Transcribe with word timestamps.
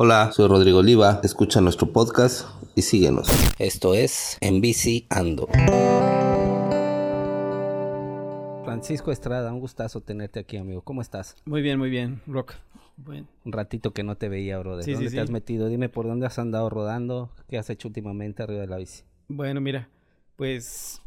Hola, 0.00 0.30
soy 0.30 0.46
Rodrigo 0.46 0.78
Oliva, 0.78 1.20
escucha 1.24 1.60
nuestro 1.60 1.92
podcast 1.92 2.46
y 2.76 2.82
síguenos. 2.82 3.28
Esto 3.58 3.94
es 3.94 4.38
En 4.40 4.60
Bici 4.60 5.08
Ando. 5.10 5.48
Francisco 8.62 9.10
Estrada, 9.10 9.52
un 9.52 9.58
gustazo 9.58 10.00
tenerte 10.00 10.38
aquí, 10.38 10.56
amigo. 10.56 10.82
¿Cómo 10.82 11.02
estás? 11.02 11.34
Muy 11.46 11.62
bien, 11.62 11.80
muy 11.80 11.90
bien, 11.90 12.22
Rock. 12.28 12.54
Un 13.08 13.26
ratito 13.52 13.92
que 13.92 14.04
no 14.04 14.16
te 14.16 14.28
veía, 14.28 14.56
bro. 14.60 14.76
¿De 14.76 14.92
dónde 14.92 15.10
te 15.10 15.18
has 15.18 15.30
metido? 15.30 15.66
Dime 15.66 15.88
por 15.88 16.06
dónde 16.06 16.26
has 16.26 16.38
andado 16.38 16.70
rodando, 16.70 17.32
qué 17.48 17.58
has 17.58 17.68
hecho 17.68 17.88
últimamente 17.88 18.44
arriba 18.44 18.60
de 18.60 18.68
la 18.68 18.76
bici. 18.76 19.02
Bueno, 19.26 19.60
mira, 19.60 19.88
pues 20.36 21.02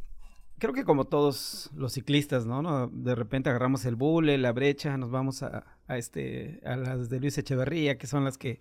creo 0.58 0.74
que 0.74 0.84
como 0.84 1.06
todos 1.06 1.72
los 1.78 1.94
ciclistas, 1.94 2.46
¿no? 2.46 2.90
De 2.90 3.16
repente 3.16 3.50
agarramos 3.50 3.86
el 3.86 3.96
bule, 3.96 4.38
la 4.38 4.52
brecha, 4.52 4.98
nos 4.98 5.12
vamos 5.12 5.44
a, 5.44 5.64
este, 5.88 6.60
a 6.66 6.76
las 6.76 7.10
de 7.10 7.22
Luis 7.22 7.38
Echeverría, 7.38 7.98
que 7.98 8.08
son 8.08 8.26
las 8.26 8.38
que, 8.38 8.60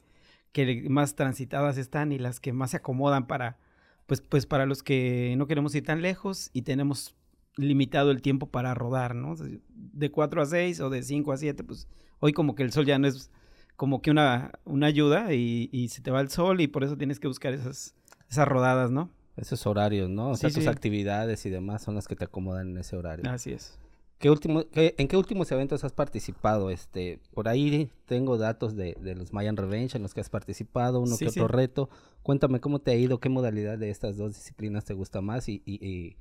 que 0.52 0.86
más 0.88 1.14
transitadas 1.14 1.78
están 1.78 2.12
y 2.12 2.18
las 2.18 2.40
que 2.40 2.52
más 2.52 2.72
se 2.72 2.78
acomodan 2.78 3.26
para, 3.26 3.58
pues, 4.06 4.20
pues 4.20 4.46
para 4.46 4.66
los 4.66 4.82
que 4.82 5.34
no 5.36 5.46
queremos 5.46 5.74
ir 5.74 5.84
tan 5.84 6.02
lejos 6.02 6.50
y 6.52 6.62
tenemos 6.62 7.14
limitado 7.56 8.10
el 8.10 8.22
tiempo 8.22 8.46
para 8.46 8.74
rodar, 8.74 9.14
¿no? 9.14 9.34
De 9.36 10.10
4 10.10 10.42
a 10.42 10.46
6 10.46 10.80
o 10.80 10.90
de 10.90 11.02
5 11.02 11.32
a 11.32 11.36
7, 11.36 11.64
pues 11.64 11.88
hoy 12.20 12.32
como 12.32 12.54
que 12.54 12.62
el 12.62 12.72
sol 12.72 12.86
ya 12.86 12.98
no 12.98 13.06
es 13.06 13.30
como 13.76 14.02
que 14.02 14.10
una, 14.10 14.52
una 14.64 14.86
ayuda 14.86 15.32
y, 15.32 15.70
y 15.72 15.88
se 15.88 16.02
te 16.02 16.10
va 16.10 16.20
el 16.20 16.30
sol 16.30 16.60
y 16.60 16.68
por 16.68 16.84
eso 16.84 16.96
tienes 16.98 17.18
que 17.18 17.28
buscar 17.28 17.54
esas, 17.54 17.94
esas 18.28 18.46
rodadas, 18.46 18.90
¿no? 18.90 19.10
Esos 19.36 19.66
horarios, 19.66 20.10
¿no? 20.10 20.30
O 20.30 20.36
sea, 20.36 20.50
tus 20.50 20.66
actividades 20.66 21.46
y 21.46 21.50
demás 21.50 21.82
son 21.82 21.94
las 21.94 22.06
que 22.06 22.14
te 22.14 22.24
acomodan 22.24 22.70
en 22.70 22.78
ese 22.78 22.96
horario. 22.96 23.30
Así 23.30 23.52
es. 23.52 23.78
¿Qué 24.20 24.30
último, 24.30 24.64
¿En 24.74 25.08
qué 25.08 25.16
últimos 25.16 25.50
eventos 25.50 25.82
has 25.82 25.92
participado? 25.92 26.70
Este, 26.70 27.18
por 27.34 27.48
ahí 27.48 27.90
tengo 28.04 28.38
datos 28.38 28.76
de, 28.76 28.96
de 29.00 29.16
los 29.16 29.32
Mayan 29.32 29.56
Revenge 29.56 29.96
en 29.96 30.02
los 30.02 30.14
que 30.14 30.20
has 30.20 30.30
participado, 30.30 31.00
uno 31.00 31.16
que 31.18 31.26
otro 31.26 31.48
reto. 31.48 31.90
Cuéntame 32.22 32.60
cómo 32.60 32.78
te 32.78 32.92
ha 32.92 32.94
ido, 32.94 33.18
qué 33.18 33.28
modalidad 33.28 33.78
de 33.78 33.90
estas 33.90 34.16
dos 34.16 34.34
disciplinas 34.34 34.84
te 34.84 34.94
gusta 34.94 35.20
más 35.20 35.48
y, 35.48 35.62
y, 35.64 36.16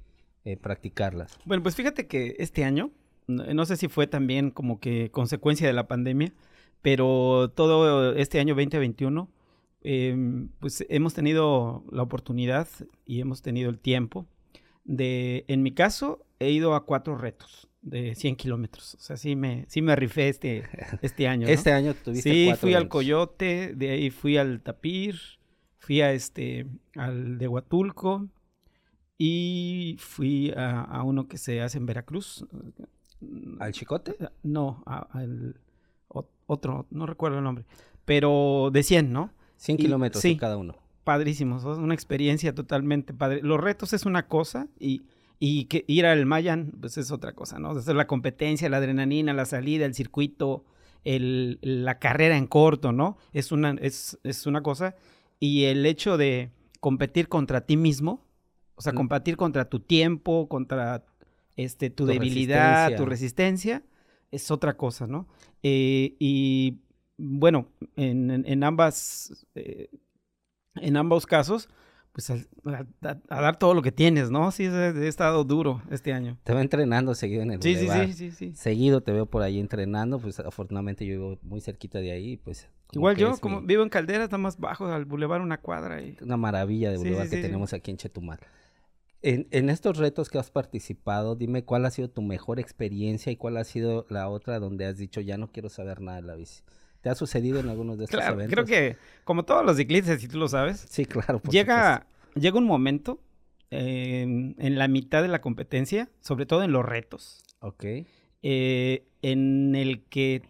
eh, 0.45 0.58
practicarlas. 0.58 1.38
Bueno, 1.45 1.61
pues 1.61 1.75
fíjate 1.75 2.08
que 2.08 2.38
este 2.39 2.64
año, 2.64 2.89
no 3.27 3.66
sé 3.66 3.77
si 3.77 3.88
fue 3.88 4.08
también 4.08 4.50
como 4.50 4.80
que 4.80 5.11
consecuencia 5.11 5.67
de 5.67 5.73
la 5.73 5.88
pandemia, 5.88 6.33
pero 6.81 7.52
todo 7.53 8.16
este 8.16 8.39
año 8.39 8.55
2021 8.55 9.30
Em, 9.81 10.50
pues 10.59 10.86
hemos 10.89 11.14
tenido 11.14 11.86
la 11.92 12.03
oportunidad 12.03 12.67
y 13.05 13.22
hemos 13.22 13.42
tenido 13.42 13.70
el 13.70 13.80
tiempo 13.80 14.25
de, 14.83 15.45
en 15.47 15.64
mi 15.64 15.72
caso, 15.72 16.25
he 16.39 16.52
ido 16.52 16.75
a 16.75 16.86
cuatro 16.86 17.17
retos 17.17 17.69
de 17.81 18.16
100 18.16 18.35
kilómetros. 18.35 18.95
O 18.95 18.99
sea, 18.99 19.17
sí 19.17 19.35
me, 19.35 19.66
sí 19.67 19.81
me 19.81 19.95
rifé 19.95 20.30
este, 20.30 20.63
este 21.02 21.27
año. 21.27 21.47
Este 21.47 21.72
año 21.72 21.94
tuviste 21.94 22.30
Sí, 22.30 22.52
fui 22.58 22.73
al 22.73 22.88
Coyote, 22.88 23.73
de 23.75 23.91
ahí 23.91 24.09
fui 24.09 24.38
al 24.38 24.61
Tapir, 24.61 25.19
fui 25.77 26.02
a 26.02 26.11
este, 26.11 26.67
al 26.95 27.38
de 27.38 27.47
Huatulco 27.47 28.27
y 29.17 29.97
fui 29.99 30.53
a, 30.55 31.03
uno 31.03 31.27
que 31.27 31.38
se 31.38 31.61
hace 31.61 31.77
en 31.77 31.86
Veracruz. 31.86 32.45
¿Al 33.59 33.73
Chicote? 33.73 34.16
No, 34.43 34.83
al 34.86 35.55
otro, 36.47 36.88
no 36.89 37.05
recuerdo 37.05 37.38
el 37.38 37.43
nombre, 37.43 37.66
pero 38.05 38.69
de 38.71 38.81
100, 38.81 39.14
¿no? 39.14 39.31
100 39.58 39.77
kilómetros 39.77 40.21
sí, 40.21 40.38
cada 40.38 40.58
uno. 40.58 40.75
Padrísimos, 41.03 41.64
es 41.64 41.77
una 41.77 41.93
experiencia 41.93 42.55
totalmente 42.55 43.14
padre. 43.14 43.41
Los 43.43 43.59
retos 43.59 43.93
es 43.93 44.05
una 44.05 44.27
cosa 44.27 44.67
y, 44.80 45.03
y 45.40 45.66
que 45.66 45.86
ir 45.88 46.06
al 46.06 46.26
Mayan 46.26 46.73
pues 46.80 46.98
es 46.98 47.12
otra 47.12 47.34
cosa, 47.34 47.59
¿no? 47.59 47.78
Es 47.78 47.88
la 47.88 48.08
competencia, 48.08 48.70
la 48.70 48.78
adrenalina, 48.78 49.34
la 49.34 49.45
salida, 49.45 49.86
el 49.86 49.95
circuito, 49.95 50.66
el, 51.06 51.59
la 51.62 51.98
carrera 52.00 52.38
en 52.38 52.48
corto, 52.48 52.92
¿no? 52.92 53.18
Es 53.32 53.52
una, 53.52 53.72
es, 53.82 54.20
es 54.23 54.45
una 54.45 54.62
cosa. 54.62 54.95
Y 55.40 55.66
el 55.66 55.86
hecho 55.86 56.17
de 56.17 56.52
competir 56.82 57.30
contra 57.30 57.66
ti 57.66 57.78
mismo, 57.78 58.26
o 58.76 58.82
sea, 58.82 58.94
competir 58.94 59.38
contra 59.38 59.70
tu 59.70 59.80
tiempo, 59.80 60.48
contra 60.48 61.06
este, 61.56 61.90
tu, 61.90 62.05
debilidad, 62.05 62.95
tu 62.95 63.05
resistencia, 63.05 63.83
es 64.32 64.52
otra 64.52 64.78
cosa, 64.78 65.08
¿no? 65.08 65.28
Eh, 65.64 66.16
y 66.20 66.80
bueno, 67.17 67.67
en, 67.98 68.64
ambas, 68.64 69.45
eh, 69.55 69.89
en 70.76 70.95
ambos 70.95 71.26
casos, 71.26 71.70
pues 72.11 72.30
a, 72.31 72.86
dar 73.30 73.58
todo 73.58 73.73
lo 73.73 73.81
que 73.81 73.92
tienes, 73.92 74.31
¿no? 74.31 74.52
Sí, 74.52 74.65
he, 74.65 75.08
estado 75.08 75.43
duro 75.43 75.81
este 75.89 76.14
año. 76.14 76.37
Te 76.43 76.53
veo 76.53 76.61
entrenando 76.61 77.14
seguido 77.15 77.43
en 77.43 77.52
el 77.52 77.61
sí, 77.61 77.75
sí, 77.75 77.87
sí, 77.87 78.14
sí, 78.14 78.31
sí, 78.31 78.53
Seguido 78.55 79.02
te 79.02 79.11
veo 79.11 79.25
por 79.25 79.42
ahí 79.42 79.59
entrenando, 79.59 80.19
pues 80.19 80.39
afortunadamente 80.39 81.05
yo 81.05 81.14
vivo 81.14 81.39
muy 81.43 81.61
cerquita 81.61 81.99
de 81.99 82.11
ahí, 82.11 82.37
pues... 82.37 82.67
Igual 82.92 83.17
yo, 83.17 83.37
como 83.37 83.61
vivo 83.61 83.83
en 83.83 83.89
Caldera, 83.89 84.23
está 84.23 84.39
más 84.39 84.58
bajo 84.58 84.87
al 84.87 85.05
bulevar 85.05 85.42
una 85.42 85.59
cuadra. 85.59 86.02
Y... 86.02 86.17
Una 86.21 86.37
maravilla 86.37 86.89
de 86.89 86.98
bulevar 86.98 87.30
que 87.30 87.37
tenemos 87.37 87.71
aquí 87.73 87.92
en 87.92 87.98
Chetumal. 87.98 88.39
En, 89.21 89.48
en, 89.52 89.69
estos 89.69 89.98
retos 89.98 90.30
que 90.30 90.39
has 90.39 90.49
participado, 90.49 91.36
dime 91.36 91.64
cuál 91.64 91.86
ha 91.86 91.92
sido 91.92 92.09
tu 92.09 92.23
mejor 92.23 92.59
experiencia 92.59 93.31
y 93.31 93.36
cuál 93.36 93.58
ha 93.58 93.64
sido 93.64 94.08
la 94.09 94.27
otra 94.30 94.59
donde 94.59 94.86
has 94.86 94.98
dicho 94.98 95.21
ya 95.21 95.37
no 95.37 95.52
quiero 95.52 95.69
saber 95.69 96.02
nada 96.02 96.21
de 96.21 96.27
la 96.27 96.36
bici. 96.36 96.64
¿Te 97.02 97.10
ha 97.10 97.15
sucedido 97.15 97.60
en 97.60 97.70
algunos 97.70 97.98
de 97.98 98.05
estos 98.05 98.20
claro, 98.20 98.36
eventos? 98.36 98.54
Creo 98.54 98.65
que, 98.65 98.98
como 99.23 99.43
todos 99.43 99.65
los 99.65 99.77
ciclistas, 99.77 100.20
si 100.20 100.27
tú 100.27 100.37
lo 100.37 100.48
sabes. 100.48 100.86
Sí, 100.89 101.05
claro. 101.05 101.42
llega, 101.49 102.05
llega 102.36 102.58
un 102.58 102.65
momento 102.65 103.21
en 103.71 104.77
la 104.77 104.87
mitad 104.87 105.21
de 105.21 105.27
la 105.27 105.42
competencia, 105.42 106.10
sobre 106.21 106.45
todo 106.45 106.64
en 106.64 106.71
los 106.71 106.86
retos. 106.86 107.43
Ok. 107.60 107.86
Eh, 108.42 109.05
en 109.21 109.76
el 109.76 110.04
que 110.05 110.43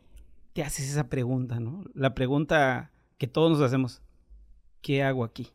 te 0.54 0.64
haces 0.64 0.90
esa 0.90 1.10
pregunta, 1.10 1.60
¿no? 1.60 1.84
La 1.94 2.14
pregunta 2.14 2.92
que 3.18 3.28
todos 3.28 3.52
nos 3.52 3.62
hacemos: 3.62 4.02
¿qué 4.82 5.04
hago 5.04 5.24
aquí? 5.24 5.50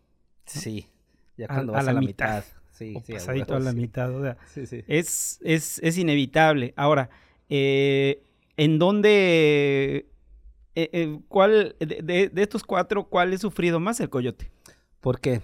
Sí. 0.47 0.89
Ya 1.37 1.49
cuando 1.49 1.73
a, 1.73 1.77
vas 1.77 1.89
a, 1.89 1.93
la, 1.93 2.01
mitad. 2.01 2.45
Sí, 2.73 2.95
sí, 3.05 3.13
pasadito 3.15 3.55
a, 3.55 3.61
la 3.61 3.73
mitad. 3.73 4.15
O 4.15 4.23
sea, 4.23 4.37
sí, 4.47 4.67
sí. 4.67 4.85
Es, 4.87 5.41
es, 5.43 5.81
es 5.83 5.97
inevitable. 5.97 6.75
Ahora, 6.77 7.11
eh, 7.49 8.23
¿en 8.57 8.79
dónde 8.79 10.09
eh, 10.75 10.91
eh, 10.93 11.21
¿cuál, 11.29 11.77
de, 11.79 12.31
estos 12.37 12.65
cuatro, 12.65 13.05
cuál 13.05 13.33
he 13.33 13.39
sufrido 13.39 13.79
más? 13.79 14.01
El 14.01 14.11
coyote. 14.11 14.51
¿Por 15.01 15.21
qué? 15.21 15.41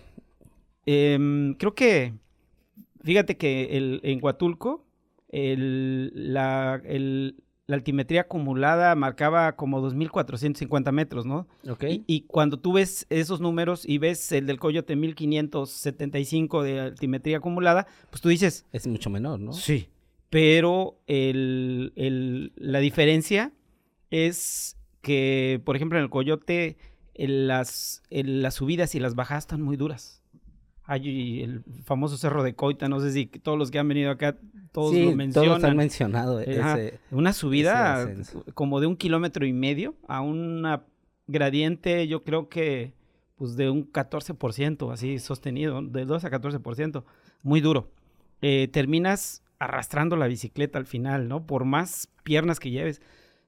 Em, 0.86 1.54
creo 1.54 1.74
que, 1.74 2.14
fíjate 3.02 3.36
que 3.36 3.76
el, 3.76 4.00
en 4.02 4.18
Huatulco, 4.22 4.84
la, 5.30 6.82
altimetría 7.68 8.22
acumulada 8.22 8.96
marcaba 8.96 9.54
como 9.54 9.80
2.450 9.80 10.90
metros, 10.90 11.26
¿no? 11.26 11.46
Ok. 11.68 11.84
Y, 12.06 12.22
cuando 12.22 12.58
tú 12.58 12.72
ves 12.72 13.06
esos 13.10 13.40
números 13.40 13.88
y 13.88 13.98
ves 13.98 14.32
el 14.32 14.46
del 14.46 14.58
Coyote 14.58 14.96
1.575 14.96 16.62
de 16.62 16.80
altimetría 16.80 17.36
acumulada, 17.36 17.86
pues 18.10 18.20
tú 18.20 18.28
dices... 18.28 18.66
Es 18.72 18.88
mucho 18.88 19.10
menor, 19.10 19.38
¿no? 19.38 19.52
Sí. 19.52 19.88
Pero 20.28 20.98
la 21.06 22.80
diferencia 22.80 23.52
es 24.10 24.76
que, 25.00 25.60
por 25.64 25.76
ejemplo, 25.76 25.98
en 25.98 26.04
el 26.04 26.10
Coyote, 26.10 26.76
las, 27.14 28.02
las 28.10 28.54
subidas 28.54 28.94
y 28.94 29.00
las 29.00 29.14
bajadas 29.14 29.44
están 29.44 29.62
muy 29.62 29.76
duras. 29.76 30.22
Hay 30.84 31.42
el 31.42 31.62
famoso 31.84 32.16
Cerro 32.16 32.42
de 32.42 32.54
Coita, 32.54 32.88
no 32.88 33.00
sé 33.00 33.12
si 33.12 33.26
todos 33.26 33.56
los 33.56 33.70
que 33.70 33.78
han 33.78 33.86
venido 33.86 34.10
acá, 34.10 34.36
todos 34.72 34.94
lo 34.94 35.14
mencionan. 35.14 35.50
Todos 35.50 35.64
han 35.64 35.76
mencionado 35.76 36.40
ese, 36.40 36.98
Una 37.12 37.32
subida 37.32 38.12
como 38.54 38.80
de 38.80 38.86
un 38.86 38.96
kilómetro 38.96 39.46
y 39.46 39.52
medio 39.52 39.94
a 40.08 40.20
una 40.20 40.82
gradiente, 41.28 42.08
yo 42.08 42.24
creo 42.24 42.48
que 42.48 42.92
pues 43.36 43.56
de 43.56 43.70
un 43.70 43.90
14%, 43.90 44.92
así 44.92 45.18
sostenido, 45.18 45.80
de 45.80 46.04
2 46.04 46.24
a 46.24 46.30
14%, 46.30 47.04
muy 47.42 47.60
duro. 47.60 47.88
Eh, 48.42 48.68
terminas 48.72 49.42
arrastrando 49.58 50.16
la 50.16 50.26
bicicleta 50.26 50.78
al 50.78 50.86
final, 50.86 51.28
¿no? 51.28 51.46
Por 51.46 51.64
más 51.64 52.08
piernas 52.22 52.58
que 52.58 52.70
lleves. 52.70 53.00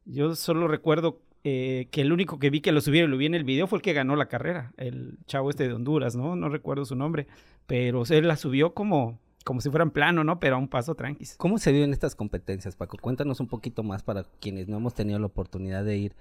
Yo 0.05 0.35
solo 0.35 0.69
recuerdo 0.69 1.21
eh, 1.45 1.89
que 1.91 2.03
el 2.03 2.13
único 2.13 2.39
que 2.39 2.51
vi 2.51 2.61
que 2.61 2.71
lo 2.71 2.81
subieron 2.81 3.11
y 3.11 3.13
lo 3.13 3.19
vi 3.19 3.27
en 3.27 3.35
el 3.35 3.43
video 3.43 3.67
fue 3.67 3.79
el 3.79 3.83
que 3.83 3.93
ganó 3.93 4.15
la 4.15 4.29
carrera, 4.29 4.73
el 4.77 5.19
chavo 5.27 5.51
este 5.51 5.67
de 5.67 5.75
Honduras, 5.75 6.15
¿no? 6.15 6.37
No 6.37 6.49
recuerdo 6.49 6.85
su 6.85 6.95
nombre, 6.95 7.27
pero 7.67 8.05
él 8.09 8.29
la 8.29 8.37
subió 8.37 8.75
como, 8.75 9.19
como 9.45 9.61
si 9.61 9.69
fuera 9.69 9.83
en 9.83 9.91
plano, 9.91 10.23
¿no? 10.23 10.39
Pero 10.39 10.55
a 10.55 10.59
un 10.59 10.69
paso 10.69 10.95
tranqui. 10.95 11.25
¿Cómo 11.39 11.59
se 11.59 11.73
viven 11.73 11.93
estas 11.93 12.15
competencias, 12.15 12.77
Paco? 12.77 12.97
Cuéntanos 12.97 13.41
un 13.41 13.49
poquito 13.49 13.83
más 13.83 14.05
para 14.05 14.25
quienes 14.41 14.69
no 14.69 14.77
hemos 14.77 14.95
tenido 14.95 15.19
la 15.19 15.27
oportunidad 15.27 15.85
de 15.85 15.97
ir. 15.97 16.15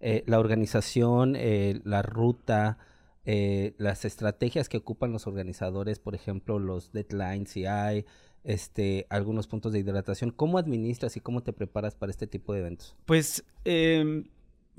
Eh, 0.00 0.24
la 0.26 0.40
organización, 0.40 1.34
eh, 1.36 1.80
la 1.84 2.02
ruta, 2.02 2.78
las 3.24 4.04
estrategias 4.04 4.68
que 4.68 4.76
ocupan 4.76 5.12
los 5.12 5.26
organizadores, 5.26 5.98
por 5.98 6.14
ejemplo, 6.14 6.58
los 6.58 6.92
deadlines, 6.92 7.48
si 7.48 7.64
hay, 7.64 8.04
este, 8.42 9.06
algunos 9.08 9.46
puntos 9.46 9.72
de 9.72 9.78
hidratación. 9.78 10.30
¿Cómo 10.30 10.58
administras 10.58 11.16
y 11.16 11.20
cómo 11.20 11.42
te 11.42 11.52
preparas 11.52 11.94
para 11.94 12.10
este 12.10 12.26
tipo 12.26 12.52
de 12.52 12.60
eventos? 12.60 12.94
Pues 13.06 13.44
eh, 13.64 14.24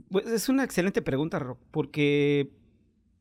pues 0.10 0.28
es 0.28 0.50
una 0.50 0.64
excelente 0.64 1.02
pregunta, 1.02 1.40
Rock, 1.40 1.60
porque 1.72 2.52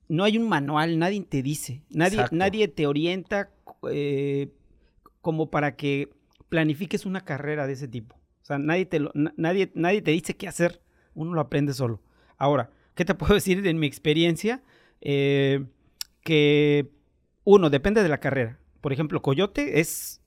no 0.08 0.24
hay 0.24 0.38
un 0.38 0.48
manual, 0.48 0.98
nadie 0.98 1.22
te 1.22 1.42
dice, 1.42 1.82
nadie, 1.90 2.24
nadie 2.30 2.68
te 2.68 2.86
orienta 2.86 3.50
eh, 3.90 4.52
como 5.20 5.50
para 5.50 5.76
que 5.76 6.10
planifiques 6.48 7.06
una 7.06 7.24
carrera 7.24 7.66
de 7.66 7.72
ese 7.72 7.88
tipo. 7.88 8.16
O 8.16 8.44
sea, 8.44 8.58
nadie 8.58 8.86
te, 8.86 9.00
nadie, 9.36 9.72
nadie 9.74 10.02
te 10.02 10.10
dice 10.10 10.36
qué 10.36 10.46
hacer, 10.46 10.82
uno 11.14 11.32
lo 11.32 11.40
aprende 11.40 11.72
solo. 11.72 12.02
Ahora, 12.36 12.70
¿qué 12.94 13.04
te 13.04 13.14
puedo 13.14 13.34
decir 13.34 13.62
de 13.62 13.72
mi 13.74 13.86
experiencia? 13.86 14.62
Eh, 15.00 15.64
que 16.20 16.90
uno, 17.44 17.70
depende 17.70 18.02
de 18.02 18.08
la 18.08 18.20
carrera. 18.20 18.58
Por 18.80 18.92
ejemplo, 18.92 19.22
Coyote 19.22 19.80
es 19.80 20.20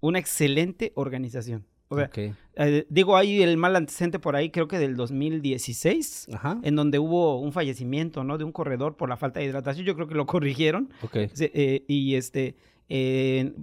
una 0.00 0.18
excelente 0.18 0.92
organización. 0.96 1.66
O 1.94 1.96
sea, 1.96 2.10
eh, 2.56 2.86
digo, 2.88 3.16
hay 3.16 3.42
el 3.42 3.56
mal 3.56 3.74
antecedente 3.74 4.18
por 4.18 4.36
ahí, 4.36 4.50
creo 4.50 4.68
que 4.68 4.78
del 4.78 4.96
2016, 4.96 6.28
en 6.62 6.76
donde 6.76 6.98
hubo 6.98 7.40
un 7.40 7.52
fallecimiento, 7.52 8.22
¿no? 8.22 8.38
De 8.38 8.44
un 8.44 8.52
corredor 8.52 8.96
por 8.96 9.08
la 9.08 9.16
falta 9.16 9.40
de 9.40 9.46
hidratación. 9.46 9.86
Yo 9.86 9.94
creo 9.94 10.06
que 10.06 10.14
lo 10.14 10.26
corrigieron. 10.26 10.90
Eh, 11.12 11.84
y 11.88 12.14
este, 12.14 12.56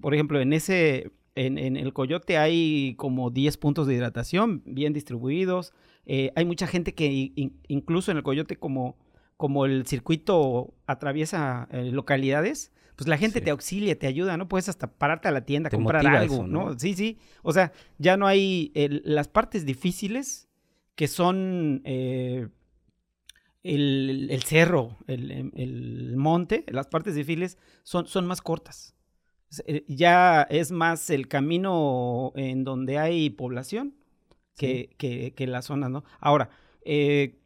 por 0.01 0.13
ejemplo, 0.13 0.41
en 0.41 0.53
ese, 0.53 1.11
en, 1.35 1.77
el 1.77 1.93
Coyote 1.93 2.37
hay 2.37 2.95
como 2.97 3.29
10 3.29 3.57
puntos 3.57 3.87
de 3.87 3.95
hidratación 3.95 4.61
bien 4.65 4.93
distribuidos. 4.93 5.73
Eh, 6.05 6.31
hay 6.35 6.45
mucha 6.45 6.67
gente 6.67 6.93
que 6.93 7.31
incluso 7.67 8.11
en 8.11 8.17
el 8.17 8.23
Coyote 8.23 8.57
como, 8.57 8.97
como 9.37 9.65
el 9.65 9.85
circuito 9.85 10.73
atraviesa 10.85 11.69
localidades, 11.71 12.71
pues 13.01 13.09
la 13.09 13.17
gente 13.17 13.41
te 13.41 13.49
auxilia, 13.49 13.97
te 13.97 14.05
ayuda, 14.05 14.37
¿no? 14.37 14.47
Puedes 14.47 14.69
hasta 14.69 14.85
pararte 14.85 15.27
a 15.27 15.31
la 15.31 15.43
tienda, 15.43 15.69
a 15.69 15.71
comprar 15.71 16.05
algo, 16.05 16.45
¿no? 16.45 16.77
Sí, 16.77 16.93
sí. 16.93 17.17
O 17.41 17.51
sea, 17.51 17.71
ya 17.97 18.15
no 18.15 18.27
hay 18.27 18.71
las 18.75 19.27
partes 19.27 19.65
difíciles 19.65 20.47
que 20.93 21.07
son 21.07 21.81
eh, 21.83 22.49
el, 23.63 24.43
cerro, 24.45 24.99
el, 25.07 26.13
monte, 26.15 26.63
las 26.67 26.85
partes 26.85 27.15
difíciles 27.15 27.57
son, 27.81 28.05
son 28.05 28.27
más 28.27 28.39
cortas. 28.39 28.93
Eh, 29.65 29.83
ya 29.87 30.43
es 30.43 30.71
más 30.71 31.09
el 31.09 31.27
camino 31.27 32.33
en 32.35 32.63
donde 32.63 32.99
hay 32.99 33.31
población 33.31 33.95
que, 34.57 34.93
que, 35.35 35.47
la 35.47 35.63
zona, 35.63 35.89
¿no? 35.89 36.03
Ahora, 36.19 36.51
eh, 36.85 37.39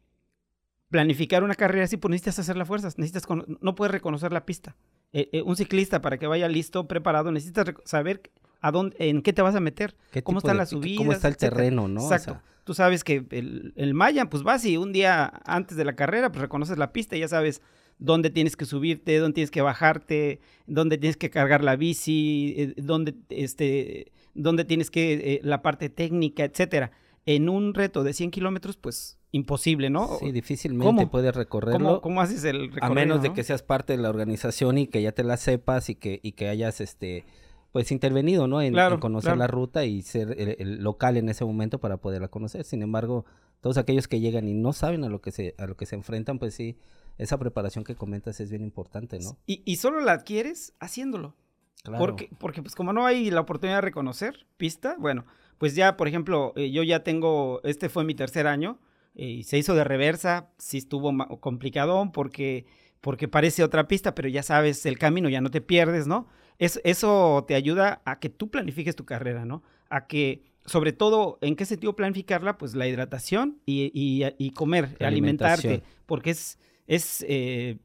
planificar 0.90 1.42
una 1.42 1.54
carrera 1.54 1.86
así, 1.86 1.96
pues 1.96 2.10
necesitas 2.10 2.40
hacer 2.40 2.58
las 2.58 2.68
fuerzas, 2.68 2.98
necesitas, 2.98 3.26
no 3.62 3.74
puedes 3.74 3.92
reconocer 3.92 4.34
la 4.34 4.44
pista. 4.44 4.76
Eh, 5.18 5.30
eh, 5.32 5.40
un 5.40 5.56
ciclista 5.56 6.02
para 6.02 6.18
que 6.18 6.26
vaya 6.26 6.46
listo, 6.46 6.86
preparado, 6.86 7.32
necesitas 7.32 7.72
saber 7.86 8.20
a 8.60 8.70
dónde, 8.70 8.94
en 8.98 9.22
qué 9.22 9.32
te 9.32 9.40
vas 9.40 9.54
a 9.54 9.60
meter, 9.60 9.96
cómo 10.22 10.40
están 10.40 10.58
las 10.58 10.68
subidas. 10.68 10.98
Cómo 10.98 11.12
está 11.12 11.28
el 11.28 11.38
terreno, 11.38 11.88
¿no? 11.88 12.02
Exacto. 12.02 12.42
Tú 12.64 12.74
sabes 12.74 13.02
que 13.02 13.24
el, 13.30 13.72
el 13.76 13.94
Maya, 13.94 14.28
pues 14.28 14.42
vas 14.42 14.62
y 14.66 14.76
un 14.76 14.92
día 14.92 15.40
antes 15.46 15.78
de 15.78 15.86
la 15.86 15.96
carrera, 15.96 16.30
pues 16.30 16.42
reconoces 16.42 16.76
la 16.76 16.92
pista 16.92 17.16
y 17.16 17.20
ya 17.20 17.28
sabes 17.28 17.62
dónde 17.98 18.28
tienes 18.28 18.56
que 18.56 18.66
subirte, 18.66 19.16
dónde 19.16 19.36
tienes 19.36 19.50
que 19.50 19.62
bajarte, 19.62 20.40
dónde 20.66 20.98
tienes 20.98 21.16
que 21.16 21.30
cargar 21.30 21.64
la 21.64 21.76
bici, 21.76 22.54
eh, 22.58 22.74
dónde, 22.76 23.14
este, 23.30 24.12
dónde 24.34 24.66
tienes 24.66 24.90
que, 24.90 25.40
la 25.42 25.62
parte 25.62 25.88
técnica, 25.88 26.44
etcétera. 26.44 26.90
En 27.24 27.48
un 27.48 27.72
reto 27.72 28.04
de 28.04 28.12
100 28.12 28.32
kilómetros, 28.32 28.76
pues 28.76 29.18
imposible, 29.36 29.90
¿no? 29.90 30.18
Sí, 30.18 30.32
difícilmente 30.32 31.06
puedes 31.06 31.34
recorrerlo. 31.34 32.00
¿Cómo, 32.00 32.20
haces 32.20 32.44
el 32.44 32.72
recorrido? 32.72 32.86
A 32.86 32.90
menos 32.90 33.22
de 33.22 33.32
que 33.32 33.44
seas 33.44 33.62
parte 33.62 33.96
de 33.96 34.02
la 34.02 34.08
organización 34.08 34.78
y 34.78 34.86
que 34.86 35.02
ya 35.02 35.12
te 35.12 35.22
la 35.22 35.36
sepas 35.36 35.88
y 35.88 35.94
que, 35.94 36.20
y 36.22 36.32
que 36.32 36.48
hayas 36.48 36.80
este 36.80 37.24
pues 37.72 37.92
intervenido, 37.92 38.48
¿no? 38.48 38.62
En, 38.62 38.74
conocer 39.00 39.36
la 39.36 39.46
ruta 39.46 39.84
y 39.84 40.00
ser 40.00 40.34
el, 40.38 40.82
local 40.82 41.18
en 41.18 41.28
ese 41.28 41.44
momento 41.44 41.78
para 41.78 41.98
poderla 41.98 42.28
conocer. 42.28 42.64
Sin 42.64 42.80
embargo, 42.82 43.26
todos 43.60 43.76
aquellos 43.76 44.08
que 44.08 44.18
llegan 44.18 44.48
y 44.48 44.54
no 44.54 44.72
saben 44.72 45.04
a 45.04 45.10
lo 45.10 45.20
que 45.20 45.30
se, 45.30 45.54
a 45.58 45.66
lo 45.66 45.76
que 45.76 45.84
se 45.84 45.94
enfrentan, 45.94 46.38
pues 46.38 46.54
sí, 46.54 46.78
esa 47.18 47.38
preparación 47.38 47.84
que 47.84 47.94
comentas 47.94 48.40
es 48.40 48.48
bien 48.48 48.62
importante, 48.62 49.18
¿no? 49.18 49.36
Y, 49.46 49.62
y 49.66 49.76
solo 49.76 50.00
la 50.00 50.12
adquieres 50.12 50.72
haciéndolo. 50.80 51.36
Claro. 51.84 51.98
Porque, 51.98 52.30
porque 52.38 52.62
pues 52.62 52.74
como 52.74 52.94
no 52.94 53.04
hay 53.04 53.30
la 53.30 53.42
oportunidad 53.42 53.76
de 53.76 53.82
reconocer 53.82 54.46
pista, 54.56 54.96
bueno, 54.98 55.26
pues 55.58 55.74
ya, 55.74 55.96
por 55.96 56.08
ejemplo, 56.08 56.52
eh, 56.56 56.70
yo 56.70 56.82
ya 56.82 57.02
tengo, 57.02 57.60
este 57.64 57.88
fue 57.88 58.04
mi 58.04 58.14
tercer 58.14 58.46
año, 58.46 58.78
y 59.16 59.44
se 59.44 59.56
hizo 59.56 59.74
de 59.74 59.82
reversa, 59.82 60.50
sí 60.58 60.78
estuvo 60.78 61.10
complicado 61.40 62.10
porque, 62.12 62.66
porque 63.00 63.28
parece 63.28 63.64
otra 63.64 63.88
pista, 63.88 64.14
pero 64.14 64.28
ya 64.28 64.42
sabes 64.42 64.84
el 64.84 64.98
camino, 64.98 65.28
ya 65.28 65.40
no 65.40 65.50
te 65.50 65.62
pierdes, 65.62 66.06
¿no? 66.06 66.26
Es, 66.58 66.80
eso 66.84 67.44
te 67.48 67.54
ayuda 67.54 68.02
a 68.04 68.18
que 68.18 68.28
tú 68.28 68.50
planifiques 68.50 68.94
tu 68.94 69.06
carrera, 69.06 69.46
¿no? 69.46 69.62
A 69.88 70.06
que, 70.06 70.44
sobre 70.66 70.92
todo, 70.92 71.38
¿en 71.40 71.56
qué 71.56 71.64
sentido 71.64 71.96
planificarla? 71.96 72.58
Pues 72.58 72.74
la 72.74 72.86
hidratación 72.86 73.58
y, 73.64 73.90
y, 73.94 74.50
comer, 74.50 74.96
alimentarte, 75.00 75.82
porque 76.04 76.30
es, 76.30 76.58
es, 76.86 77.24
eh, 77.26 77.78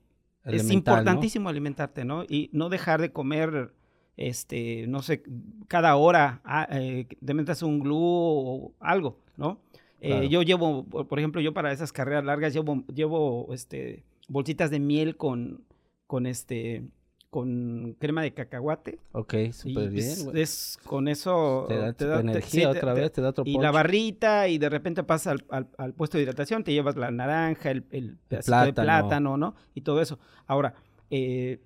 es 0.44 0.70
importantísimo 0.70 1.48
alimentarte, 1.48 2.04
¿no? 2.04 2.24
Y 2.24 2.50
no 2.52 2.68
dejar 2.68 3.00
de 3.00 3.14
comer 3.14 3.72
este, 4.18 4.86
no 4.88 5.02
sé, 5.02 5.24
cada 5.68 5.96
hora 5.96 6.42
ah, 6.44 6.68
eh, 6.72 7.08
te 7.26 7.34
metas 7.34 7.64
un 7.64 7.80
glú 7.80 7.98
o 8.00 8.74
algo, 8.80 9.20
¿no? 9.38 9.60
Eh, 10.02 10.30
yo 10.30 10.42
llevo, 10.42 10.84
por 10.86 11.20
ejemplo, 11.20 11.42
yo 11.42 11.54
para 11.54 11.72
esas 11.72 11.94
carreras 11.94 12.26
largas 12.26 12.54
llevo, 12.54 12.84
llevo 12.94 13.54
este, 13.54 14.04
bolsitas 14.28 14.72
de 14.72 14.80
miel 14.80 15.16
con, 15.16 15.64
con 16.08 16.26
este 16.26 16.84
con 17.30 17.96
crema 17.98 18.24
de 18.24 18.34
cacahuate. 18.34 19.00
Ok, 19.14 19.36
súper 19.54 19.90
bien. 19.90 20.18
Es, 20.34 20.78
con 20.84 21.08
eso... 21.08 21.66
Te 21.96 22.06
da, 22.06 22.20
energía 22.20 22.70
otra 22.70 22.94
vez, 22.94 23.10
te 23.14 23.22
da 23.22 23.30
otro 23.30 23.46
Y 23.48 23.58
la 23.58 23.72
barrita, 23.72 24.50
y 24.50 24.58
de 24.58 24.68
repente 24.68 25.02
pasas 25.04 25.40
al, 25.50 25.70
al, 25.78 25.94
puesto 25.94 26.18
de 26.18 26.24
hidratación, 26.24 26.66
te 26.66 26.74
llevas 26.74 26.98
la 26.98 27.10
naranja, 27.10 27.72
el, 27.72 27.86
el 27.92 28.18
plátano. 28.28 28.66
de 28.66 28.74
plátano, 28.74 29.38
¿no? 29.38 29.56
Y 29.74 29.82
todo 29.82 30.02
eso. 30.02 30.20
Ahora, 30.46 30.74
eh, 31.10 31.62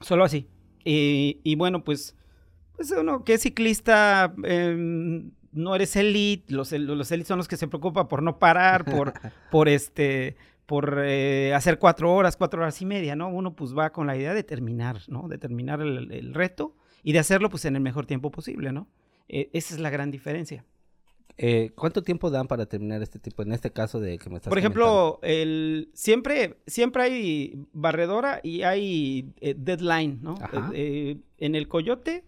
solo 0.00 0.24
así. 0.24 0.48
y 0.82 1.56
bueno, 1.56 1.84
pues, 1.84 2.16
pues 2.74 2.90
uno 2.92 3.22
que 3.22 3.34
es 3.34 3.42
ciclista, 3.42 4.34
eh, 4.44 5.28
no 5.56 5.74
eres 5.74 5.96
elite, 5.96 6.52
los, 6.52 6.70
los 6.72 7.10
elite 7.10 7.28
son 7.28 7.38
los 7.38 7.48
que 7.48 7.56
se 7.56 7.66
preocupan 7.66 8.08
por 8.08 8.22
no 8.22 8.38
parar, 8.38 8.84
por, 8.84 9.12
por 9.50 9.68
este, 9.68 10.36
por 10.66 11.00
eh, 11.04 11.54
hacer 11.54 11.78
cuatro 11.78 12.12
horas, 12.12 12.36
cuatro 12.36 12.60
horas 12.60 12.80
y 12.82 12.86
media, 12.86 13.16
¿no? 13.16 13.28
Uno 13.28 13.54
pues 13.54 13.76
va 13.76 13.90
con 13.90 14.06
la 14.06 14.16
idea 14.16 14.34
de 14.34 14.42
terminar, 14.42 15.00
¿no? 15.08 15.28
De 15.28 15.38
terminar 15.38 15.80
el, 15.80 16.34
reto 16.34 16.74
y 17.02 17.12
de 17.12 17.20
hacerlo 17.20 17.48
pues 17.48 17.64
en 17.64 17.76
el 17.76 17.82
mejor 17.82 18.06
tiempo 18.06 18.30
posible, 18.30 18.72
¿no? 18.72 18.88
Eh, 19.28 19.48
esa 19.52 19.74
es 19.74 19.80
la 19.80 19.90
gran 19.90 20.10
diferencia. 20.10 20.64
Eh, 21.38 21.70
¿Cuánto 21.74 22.02
tiempo 22.02 22.30
dan 22.30 22.48
para 22.48 22.66
terminar 22.66 23.02
este 23.02 23.18
tipo, 23.18 23.42
en 23.42 23.52
este 23.52 23.70
caso 23.70 24.00
de 24.00 24.18
que 24.18 24.30
me 24.30 24.36
estás 24.36 24.48
Por 24.48 24.58
ejemplo, 24.58 25.18
el, 25.22 25.90
siempre, 25.92 26.56
siempre 26.66 27.02
hay 27.02 27.66
barredora 27.72 28.40
y 28.42 28.62
hay 28.62 29.34
deadline, 29.40 30.18
¿no? 30.22 30.36
en 30.72 31.54
el 31.54 31.68
Coyote 31.68 32.24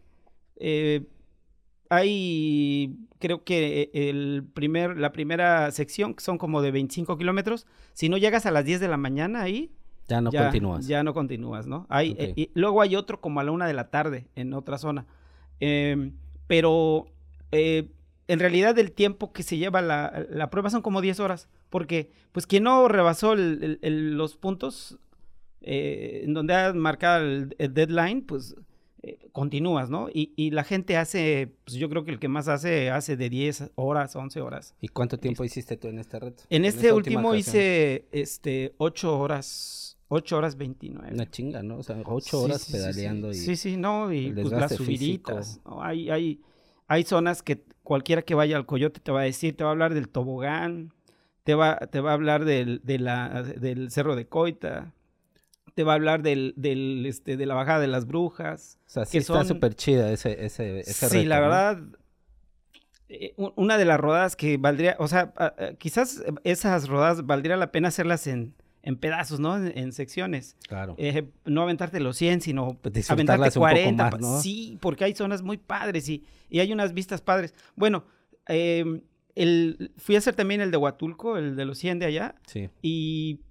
hay, 1.91 2.97
creo 3.19 3.45
que 3.45 3.91
el 3.93 4.45
primer, 4.55 4.97
la 4.97 5.13
primera 5.13 5.71
sección, 5.71 6.15
que 6.15 6.23
son 6.23 6.39
como 6.39 6.63
de 6.63 6.71
25 6.71 7.17
kilómetros, 7.19 7.67
si 7.93 8.09
no 8.09 8.17
llegas 8.17 8.47
a 8.47 8.51
las 8.51 8.65
10 8.65 8.81
de 8.81 8.89
la 8.89 8.97
mañana 8.97 9.43
ahí... 9.43 9.73
Ya 10.09 10.21
no 10.21 10.31
continúas. 10.33 10.87
Ya 10.87 11.03
no 11.03 11.13
continúas, 11.13 11.67
¿no? 11.67 11.87
Hay, 11.91 12.17
eh, 12.19 12.33
y 12.35 12.51
luego 12.55 12.81
hay 12.81 12.97
otro 12.97 13.21
como 13.21 13.41
a 13.41 13.45
la 13.45 13.53
una 13.53 13.67
de 13.67 13.75
la 13.75 13.91
tarde 13.91 14.27
en 14.37 14.55
otra 14.55 14.79
zona. 14.79 15.07
Em, 15.61 16.15
pero 16.47 17.09
eh, 17.53 17.91
en 18.27 18.39
realidad 18.39 18.79
el 18.79 18.93
tiempo 18.93 19.33
que 19.33 19.43
se 19.43 19.59
lleva 19.59 19.83
la, 19.83 20.27
la, 20.31 20.49
prueba 20.49 20.71
son 20.71 20.81
como 20.81 21.03
10 21.03 21.21
horas, 21.21 21.51
porque 21.69 22.11
pues 22.33 22.47
quien 22.47 22.65
no 22.65 22.89
rebasó 22.89 23.35
los 23.37 24.37
puntos 24.37 24.99
eh, 25.61 26.23
en 26.25 26.33
donde 26.33 26.55
ha 26.55 26.73
marcado 26.73 27.25
el 27.27 27.75
deadline, 27.75 28.23
pues 28.23 28.57
eh, 29.03 29.29
continúas, 29.33 29.91
¿no? 29.91 30.09
Y, 30.13 30.51
la 30.51 30.65
gente 30.65 30.97
hace, 30.97 31.53
pues 31.65 31.77
yo 31.77 31.89
creo 31.89 32.05
que 32.05 32.11
el 32.11 32.19
que 32.19 32.29
más 32.29 32.49
hace, 32.49 32.91
hace 32.91 33.17
de 33.17 33.31
10 33.31 33.71
horas, 33.77 34.17
11 34.17 34.41
horas. 34.41 34.75
¿Y 34.81 34.89
cuánto 34.89 35.19
tiempo 35.19 35.45
hiciste 35.45 35.77
tú 35.77 35.89
en 35.89 35.99
este 35.99 36.19
reto? 36.19 36.43
En, 36.51 36.65
este 36.65 36.93
último 36.93 37.35
hice, 37.35 38.09
este, 38.11 38.75
8 38.79 39.19
horas, 39.19 39.99
8 40.09 40.37
horas 40.37 40.57
29. 40.57 41.11
Una 41.13 41.31
chinga, 41.31 41.63
¿no? 41.63 41.79
O 41.79 41.83
sea, 41.83 42.01
8 42.05 42.41
horas 42.43 42.69
pedaleando 42.71 43.33
sí, 43.33 43.39
y... 43.39 43.43
Sí, 43.45 43.57
sí, 43.57 43.77
no, 43.77 44.13
y 44.13 44.33
pues 44.33 44.51
las 44.51 44.75
subiditas, 44.75 45.61
Hay, 45.81 46.11
hay, 46.11 46.41
hay 46.89 47.05
zonas 47.05 47.43
que 47.43 47.63
cualquiera 47.85 48.23
que 48.23 48.35
vaya 48.35 48.57
al 48.57 48.67
Coyote 48.67 49.01
te 49.01 49.13
va 49.13 49.21
a 49.21 49.25
decir, 49.25 49.57
te 49.57 49.63
va 49.63 49.71
a 49.71 49.73
hablar 49.73 49.95
del 49.95 50.09
tobogán, 50.09 50.93
te 51.45 51.55
va, 51.55 51.77
te 51.77 52.01
va 52.01 52.11
a 52.11 52.15
hablar 52.15 52.45
del, 52.45 52.81
de 52.83 52.99
la, 52.99 53.43
del 53.43 53.91
Cerro 53.91 54.17
de 54.17 54.27
Coita, 54.27 54.93
te 55.79 55.85
va 55.85 55.93
a 55.93 55.95
hablar 55.95 56.23
del, 56.23 56.55
del, 56.57 57.07
este, 57.07 57.37
de 57.37 57.47
la 57.47 57.55
bajada 57.55 57.79
de 57.79 57.87
las 57.87 58.05
brujas. 58.05 58.81
O 58.89 58.91
sea, 58.91 59.05
sí 59.05 59.19
está 59.19 59.45
súper 59.45 59.77
chida 59.77 60.11
ese, 60.11 60.45
ese, 60.45 60.81
ese 60.81 61.09
Sí, 61.09 61.25
la 61.25 61.39
verdad, 61.39 61.79
eh, 63.09 63.33
una 63.37 63.79
de 63.79 63.85
las 63.85 64.01
rodadas 64.01 64.35
que 64.35 64.57
valdría, 64.57 64.97
o 64.99 65.07
sea, 65.07 65.33
quizás 65.79 66.25
esas 66.43 66.89
rodadas 66.89 67.25
valdría 67.25 67.57
la 67.57 67.71
pena 67.71 67.87
hacerlas 67.87 68.27
en, 68.27 68.57
en 68.83 68.97
pedazos, 68.97 69.39
¿no? 69.39 69.57
En, 69.57 69.93
secciones. 69.93 70.57
Claro. 70.67 70.97
Eh, 70.99 71.29
no 71.45 71.63
aventarte 71.63 72.01
los 72.01 72.17
100, 72.17 72.41
sino 72.41 72.77
pues 72.83 73.09
aventarte 73.09 73.57
40. 73.57 74.11
¿no? 74.19 74.41
Sí, 74.41 74.79
porque 74.81 75.05
hay 75.05 75.15
zonas 75.15 75.43
muy 75.43 75.59
padres 75.59 76.09
y, 76.09 76.25
y 76.51 76.59
hay 76.59 76.73
unas 76.73 76.93
vistas 76.93 77.23
padres. 77.23 77.55
Bueno, 77.77 78.05
eh, 78.49 79.01
el, 79.37 79.93
fui 79.97 80.17
a 80.17 80.19
hacer 80.19 80.35
también 80.35 80.61
el 80.61 80.73
de 80.73 80.77
Huatulco, 80.77 81.37
el 81.37 81.55
de 81.55 81.65
los 81.65 81.79
100 81.79 82.01
de 82.01 82.07
allá. 82.07 82.35
Sí. 82.49 82.69
Y 82.83 83.43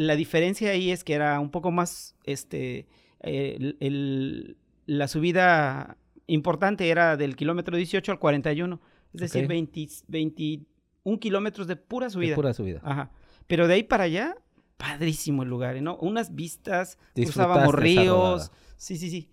la 0.00 0.16
diferencia 0.16 0.70
ahí 0.70 0.90
es 0.90 1.04
que 1.04 1.12
era 1.12 1.38
un 1.40 1.50
poco 1.50 1.70
más, 1.70 2.16
este, 2.24 2.86
el, 3.20 4.56
la 4.86 5.08
subida 5.08 5.96
importante 6.26 6.88
era 6.88 7.16
del 7.16 7.36
kilómetro 7.36 7.76
18 7.76 8.12
al 8.12 8.18
41, 8.18 8.80
es 9.12 9.20
decir, 9.20 9.46
20, 9.46 9.88
21 10.08 11.18
kilómetros 11.20 11.66
de 11.66 11.76
pura 11.76 12.08
subida. 12.08 12.30
De 12.30 12.36
pura 12.36 12.54
subida. 12.54 12.80
Ajá. 12.82 13.10
Pero 13.46 13.66
de 13.68 13.74
ahí 13.74 13.82
para 13.82 14.04
allá, 14.04 14.36
padrísimo 14.76 15.42
el 15.42 15.48
lugar, 15.50 15.76
¿eh? 15.76 15.80
¿no? 15.82 15.96
Unas 15.96 16.34
vistas, 16.34 16.98
cruzábamos 17.32 17.74
ríos. 17.74 18.52
Sí, 18.76 18.96
sí, 18.96 19.10
sí. 19.10 19.28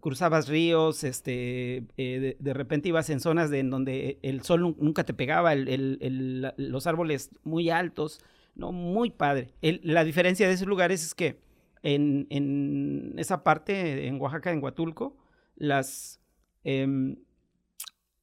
Cruzabas 0.00 0.48
ríos, 0.48 1.04
este, 1.04 1.76
eh, 1.96 2.18
de, 2.18 2.36
de 2.38 2.54
repente 2.54 2.88
ibas 2.88 3.10
en 3.10 3.20
zonas 3.20 3.50
de, 3.50 3.60
en 3.60 3.70
donde 3.70 4.18
el 4.22 4.42
sol 4.42 4.62
nu- 4.62 4.76
nunca 4.78 5.04
te 5.04 5.12
pegaba, 5.14 5.52
el- 5.52 5.68
el- 5.68 5.98
el- 6.00 6.40
la- 6.42 6.54
los 6.56 6.86
árboles 6.86 7.30
muy 7.44 7.68
altos, 7.70 8.20
¿no? 8.54 8.72
Muy 8.72 9.10
padre. 9.10 9.54
El- 9.62 9.80
la 9.82 10.04
diferencia 10.04 10.46
de 10.48 10.54
esos 10.54 10.66
lugares 10.68 11.04
es 11.04 11.14
que 11.14 11.40
en, 11.82 12.26
en 12.30 13.14
esa 13.18 13.42
parte, 13.44 14.06
en 14.06 14.20
Oaxaca, 14.20 14.50
en 14.52 14.62
Huatulco, 14.62 15.16
las, 15.56 16.20
em, 16.64 17.16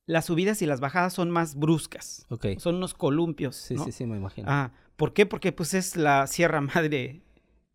las 0.06 0.26
subidas 0.26 0.62
y 0.62 0.66
las 0.66 0.80
bajadas 0.80 1.14
son 1.14 1.30
más 1.30 1.56
bruscas. 1.56 2.26
Son 2.60 2.76
unos 2.76 2.94
columpios. 2.94 3.56
Sí, 3.56 3.76
¿no? 3.76 3.86
sí, 3.86 3.92
sí, 3.92 4.06
me 4.06 4.18
imagino. 4.18 4.48
Ah, 4.50 4.74
¿por 4.96 5.14
qué? 5.14 5.26
Porque 5.26 5.52
pues 5.52 5.74
es 5.74 5.96
la 5.96 6.26
Sierra 6.28 6.60
Madre 6.62 7.22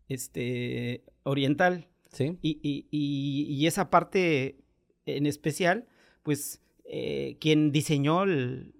este, 0.09 1.03
oriental. 1.23 1.87
¿Sí? 2.11 2.37
Y, 2.41 2.59
y- 2.63 2.87
y- 2.89 3.53
y 3.53 3.67
esa 3.67 3.89
parte 3.89 4.59
en 5.05 5.25
especial, 5.25 5.87
pues 6.23 6.61
eh, 6.85 7.37
quien 7.39 7.71
diseñó 7.71 8.23
el- 8.23 8.73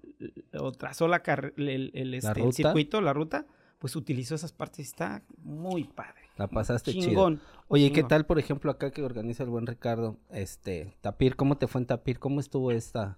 o 0.57 0.71
trazó 0.71 1.07
la 1.07 1.21
el, 1.57 1.91
el, 1.93 2.13
este, 2.13 2.41
el 2.41 2.53
circuito, 2.53 3.01
la 3.01 3.13
ruta, 3.13 3.45
pues 3.79 3.95
utilizó 3.95 4.35
esas 4.35 4.51
partes. 4.51 4.87
Está 4.87 5.23
muy 5.43 5.83
padre. 5.85 6.21
La 6.37 6.47
pasaste 6.47 6.91
chido. 6.91 7.05
Chingón. 7.05 7.41
Oye, 7.67 7.91
¿qué 7.91 8.03
tal, 8.03 8.25
por 8.25 8.39
ejemplo, 8.39 8.71
acá 8.71 8.91
que 8.91 9.03
organiza 9.03 9.43
el 9.43 9.49
buen 9.49 9.67
Ricardo? 9.67 10.17
Este, 10.29 10.95
Tapir, 11.01 11.35
¿cómo 11.35 11.57
te 11.57 11.67
fue 11.67 11.81
en 11.81 11.87
Tapir? 11.87 12.19
¿Cómo 12.19 12.39
estuvo 12.39 12.71
esta? 12.71 13.17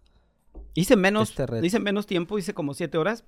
Hice 0.74 0.96
menos, 0.96 1.38
Este 1.38 1.66
hice 1.66 1.80
menos 1.80 2.06
tiempo, 2.06 2.38
hice 2.38 2.54
como 2.54 2.74
siete 2.74 2.98
horas, 2.98 3.24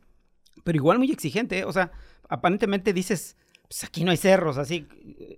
pero 0.63 0.75
igual 0.75 0.97
muy 0.97 1.11
exigente, 1.11 1.59
¿eh? 1.59 1.65
O 1.65 1.71
sea, 1.71 1.91
aparentemente 2.29 2.93
dices, 2.93 3.35
pues 3.67 3.83
aquí 3.83 4.03
no 4.03 4.11
hay 4.11 4.17
cerros, 4.17 4.57
así, 4.57 4.88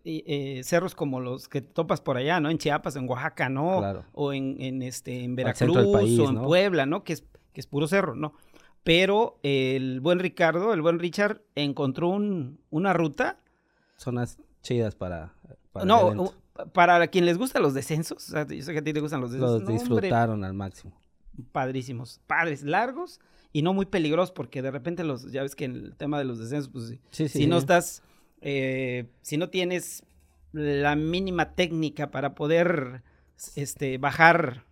eh, 0.06 0.24
eh, 0.26 0.62
cerros 0.64 0.96
como 0.96 1.20
los 1.20 1.48
que 1.48 1.62
topas 1.62 2.02
por 2.02 2.18
allá, 2.18 2.40
¿no? 2.40 2.50
En 2.50 2.58
Chiapas, 2.58 2.96
en 2.96 3.10
Oaxaca, 3.10 3.50
¿no? 3.50 3.80
Claro. 3.80 4.06
O 4.14 4.34
en, 4.34 4.62
en, 4.62 4.82
este, 4.82 5.24
en 5.24 5.36
Veracruz, 5.36 5.88
país, 5.92 6.20
o 6.20 6.30
en 6.30 6.36
¿no? 6.36 6.44
Puebla, 6.44 6.86
¿no? 6.86 7.04
Que 7.04 7.14
es, 7.14 7.24
que 7.54 7.62
es 7.62 7.68
puro 7.68 7.88
cerro, 7.88 8.16
¿no? 8.16 8.34
Pero 8.84 9.40
el 9.44 10.00
buen 10.02 10.20
Ricardo, 10.20 10.74
el 10.74 10.82
buen 10.82 11.00
Richard, 11.00 11.42
encontró 11.56 12.10
un- 12.10 12.60
una 12.70 12.94
ruta 12.94 13.40
Zonas 13.98 14.38
chidas 14.62 14.96
para, 14.96 15.34
para 15.72 15.86
no, 15.86 16.34
para 16.74 17.08
quien 17.08 17.26
les 17.26 17.38
gustan 17.38 17.62
los 17.62 17.74
descensos, 17.74 18.28
o 18.30 18.32
sea, 18.32 18.46
yo 18.46 18.62
sé 18.64 18.74
que 18.74 18.80
a 18.80 18.84
ti 18.84 18.92
te 18.94 19.00
gustan 19.00 19.22
los 19.22 19.32
descensos. 19.32 19.62
Los 19.62 19.62
no, 19.62 19.68
hombre, 19.76 19.84
disfrutaron 19.84 20.44
al 20.44 20.54
máximo. 20.54 20.94
padrísimos, 21.52 22.20
padres, 22.28 22.64
largos 22.64 23.20
y 23.54 23.62
no 23.62 23.74
muy 23.74 23.86
peligrosos 23.86 24.32
porque 24.32 24.62
de 24.62 24.72
repente 24.72 25.04
los, 25.04 25.32
ya 25.32 25.42
ves 25.44 25.56
que 25.56 25.66
en 25.66 25.76
el 25.76 25.96
tema 25.96 26.18
de 26.20 26.26
los 26.26 26.38
descensos, 26.40 26.70
pues 26.70 26.88
si- 26.90 27.00
Sí, 27.12 27.28
sí. 27.30 27.40
si 27.40 27.48
no 27.48 27.58
estás, 27.58 28.04
eh, 28.42 29.08
si 29.22 29.38
no 29.38 29.50
tienes 29.50 30.04
la 30.52 30.96
mínima 30.96 31.56
técnica 31.56 32.12
para 32.12 32.36
poder, 32.36 33.02
este, 33.56 33.98
bajar 33.98 34.64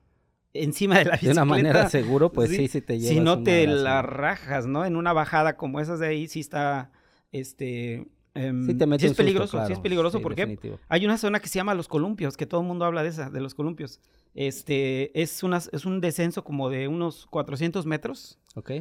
encima 0.53 0.98
de 1.00 1.05
la 1.05 1.12
de 1.12 1.17
bicicleta. 1.17 1.43
una 1.43 1.46
manera 1.46 1.89
seguro, 1.89 2.31
pues 2.31 2.50
sí, 2.50 2.58
sí, 2.58 2.67
sí 2.67 2.81
te 2.81 3.00
llevas 3.00 3.13
si 3.15 3.20
no 3.20 3.43
te 3.43 3.67
la 3.67 4.01
rajas, 4.01 4.67
¿no? 4.67 4.86
En 4.86 4.96
una 4.96 5.13
bajada 5.13 5.58
como 5.58 5.79
esas 5.79 6.00
de 6.00 6.08
ahí, 6.08 6.27
sí 6.27 6.39
está, 6.39 6.91
este... 7.31 8.08
em, 8.34 8.65
Sí 8.65 8.74
te 8.75 8.86
mete 8.86 9.01
sí 9.01 9.05
es 9.05 9.10
susto, 9.12 9.24
peligroso, 9.24 9.65
sí 9.67 9.74
es 9.74 9.79
peligroso 9.79 10.17
Sí, 10.17 10.24
porque 10.24 10.41
definitivo. 10.41 10.79
hay 10.89 11.05
una 11.05 11.17
zona 11.17 11.39
que 11.39 11.48
se 11.48 11.55
llama 11.60 11.74
Los 11.75 11.88
Columpios, 11.88 12.38
que 12.38 12.46
todo 12.46 12.62
el 12.62 12.67
mundo 12.67 12.86
habla 12.86 13.03
de 13.03 13.10
esa, 13.10 13.29
de 13.29 13.41
los 13.41 13.55
columpios. 13.55 14.00
Este, 14.34 15.20
es, 15.22 15.43
una, 15.43 15.58
es 15.58 15.86
un 15.86 16.00
descenso 16.01 16.43
como 16.43 16.70
de 16.70 16.88
unos 16.88 17.25
400 17.27 17.86
metros. 17.86 18.39
Ok. 18.55 18.72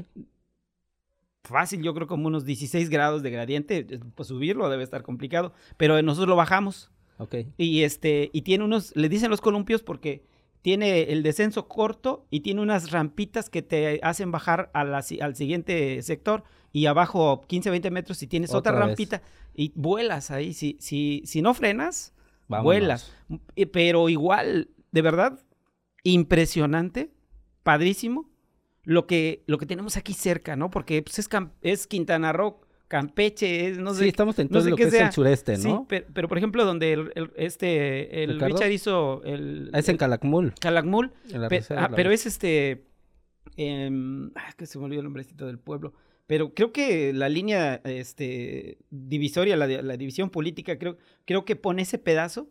Fácil, 1.45 1.83
yo 1.83 1.95
creo 1.95 2.07
como 2.07 2.27
unos 2.29 2.45
16 2.45 2.91
grados 2.91 3.23
de 3.23 3.31
gradiente. 3.31 3.85
Pues 4.15 4.29
subirlo 4.29 4.69
debe 4.69 4.83
estar 4.85 5.03
complicado. 5.03 5.53
Pero 5.77 6.01
nosotros 6.03 6.29
lo 6.29 6.37
bajamos. 6.37 6.93
Ok. 7.19 7.37
Y 7.57 7.83
este, 7.83 8.31
y 8.33 8.43
tiene 8.43 8.65
unos, 8.65 8.95
le 8.95 9.09
dicen 9.09 9.31
los 9.31 9.41
columpios 9.41 9.83
porque 9.83 10.23
tiene 10.63 11.03
el 11.05 11.23
descenso 11.23 11.69
corto 11.69 12.27
y 12.31 12.41
tiene 12.41 12.61
unas 12.61 12.91
rampitas 12.91 13.49
que 13.51 13.63
te 13.63 14.01
hacen 14.03 14.31
bajar 14.31 14.71
a 14.75 14.85
la 14.85 15.03
si- 15.03 15.21
al 15.21 15.35
siguiente 15.37 16.03
sector. 16.03 16.45
Y 16.73 16.87
abajo 16.87 17.43
15, 17.49 17.71
20 17.71 17.91
metros 17.91 18.23
y 18.23 18.27
tienes 18.27 18.55
otra, 18.55 18.73
rampita 18.73 19.23
y 19.55 19.73
vuelas 19.75 20.31
ahí. 20.31 20.53
Si, 20.55 20.77
si, 20.81 21.23
si 21.25 21.43
no 21.43 21.55
frenas, 21.55 22.13
Vámonos. 22.47 22.65
vuelas. 22.65 23.13
Pero 23.73 24.09
igual, 24.09 24.69
de 24.93 25.03
verdad, 25.03 25.41
impresionante, 26.05 27.11
padrísimo, 27.63 28.29
lo 28.85 29.07
que, 29.07 29.43
lo 29.47 29.59
que 29.59 29.67
tenemos 29.67 29.97
aquí 29.97 30.15
cerca, 30.15 30.57
¿no? 30.57 30.71
Porque 30.71 31.03
pues, 31.03 31.19
es, 31.19 31.29
es 31.63 31.87
Quintana 31.87 32.33
Roo, 32.33 32.61
Campeche, 32.91 33.69
es, 33.69 33.79
no 33.79 33.95
sé. 33.95 34.03
sí, 34.03 34.09
estamos 34.09 34.37
en 34.41 34.49
no 34.49 34.51
todo 34.55 34.63
sé 34.65 34.71
lo 34.71 34.77
que 34.77 34.83
es 34.83 34.91
sea. 34.91 35.07
el 35.07 35.13
sureste, 35.13 35.57
Sí, 35.57 35.69
¿no? 35.69 35.87
pero, 35.89 36.07
pero, 36.13 36.27
por 36.27 36.39
ejemplo, 36.39 36.65
donde 36.65 36.93
el, 36.93 37.13
el- 37.15 37.31
este, 37.37 38.25
el 38.25 38.35
¿Ricardo? 38.35 38.57
Richard 38.57 38.71
hizo 38.73 39.23
el, 39.25 39.71
Ah, 39.73 39.79
es 39.79 39.89
en 39.89 39.97
Calakmul. 39.97 40.55
Calakmul, 40.61 41.13
pe- 41.49 41.63
ah, 41.77 41.89
pero 41.95 42.11
es 42.11 42.27
este, 42.27 42.83
ah, 44.35 44.53
que 44.57 44.67
se 44.67 44.79
me 44.79 44.85
olvidó 44.87 45.01
el 45.01 45.05
nombrecito 45.05 45.47
del 45.47 45.59
pueblo. 45.59 45.95
Pero 46.27 46.53
creo 46.53 46.73
que 46.73 47.13
la 47.13 47.29
línea 47.29 47.81
este, 47.85 48.79
divisoria, 48.91 49.57
la, 49.57 49.67
la 49.67 49.97
división 49.97 50.31
política, 50.31 50.77
creo, 50.79 50.97
creo 51.25 51.45
que 51.45 51.55
pone 51.57 51.83
ese 51.83 51.99
pedazo 51.99 52.49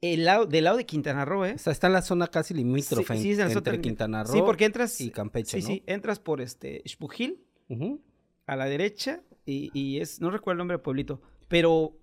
el 0.00 0.24
lado, 0.24 0.46
del 0.46 0.64
lado 0.64 0.76
de 0.78 0.86
Quintana 0.86 1.24
Roo, 1.24 1.44
¿eh? 1.44 1.52
O 1.54 1.58
sea, 1.58 1.72
está 1.72 1.86
en 1.86 1.92
la 1.94 2.02
zona 2.02 2.26
casi 2.28 2.54
limítrofe 2.54 3.16
Sí, 3.16 3.22
sí, 3.22 3.30
es 3.32 3.38
en 3.38 3.50
entre 3.52 3.80
Quintana 3.80 4.22
Roo 4.24 4.32
Sí, 4.32 4.42
porque 4.44 4.64
entras. 4.66 5.00
y 5.00 5.10
Campeche, 5.10 5.60
sí, 5.60 5.62
¿no? 5.62 5.66
sí, 5.68 5.82
entras 5.86 6.18
por 6.20 6.40
este 6.40 6.82
Xpujil 6.86 7.40
a 8.46 8.56
la 8.56 8.66
derecha 8.66 9.22
y, 9.46 9.70
y 9.72 10.00
es, 10.00 10.20
no 10.20 10.30
recuerdo 10.30 10.52
el 10.54 10.58
nombre 10.58 10.76
del 10.76 10.82
pueblito, 10.82 11.20
pero 11.48 11.96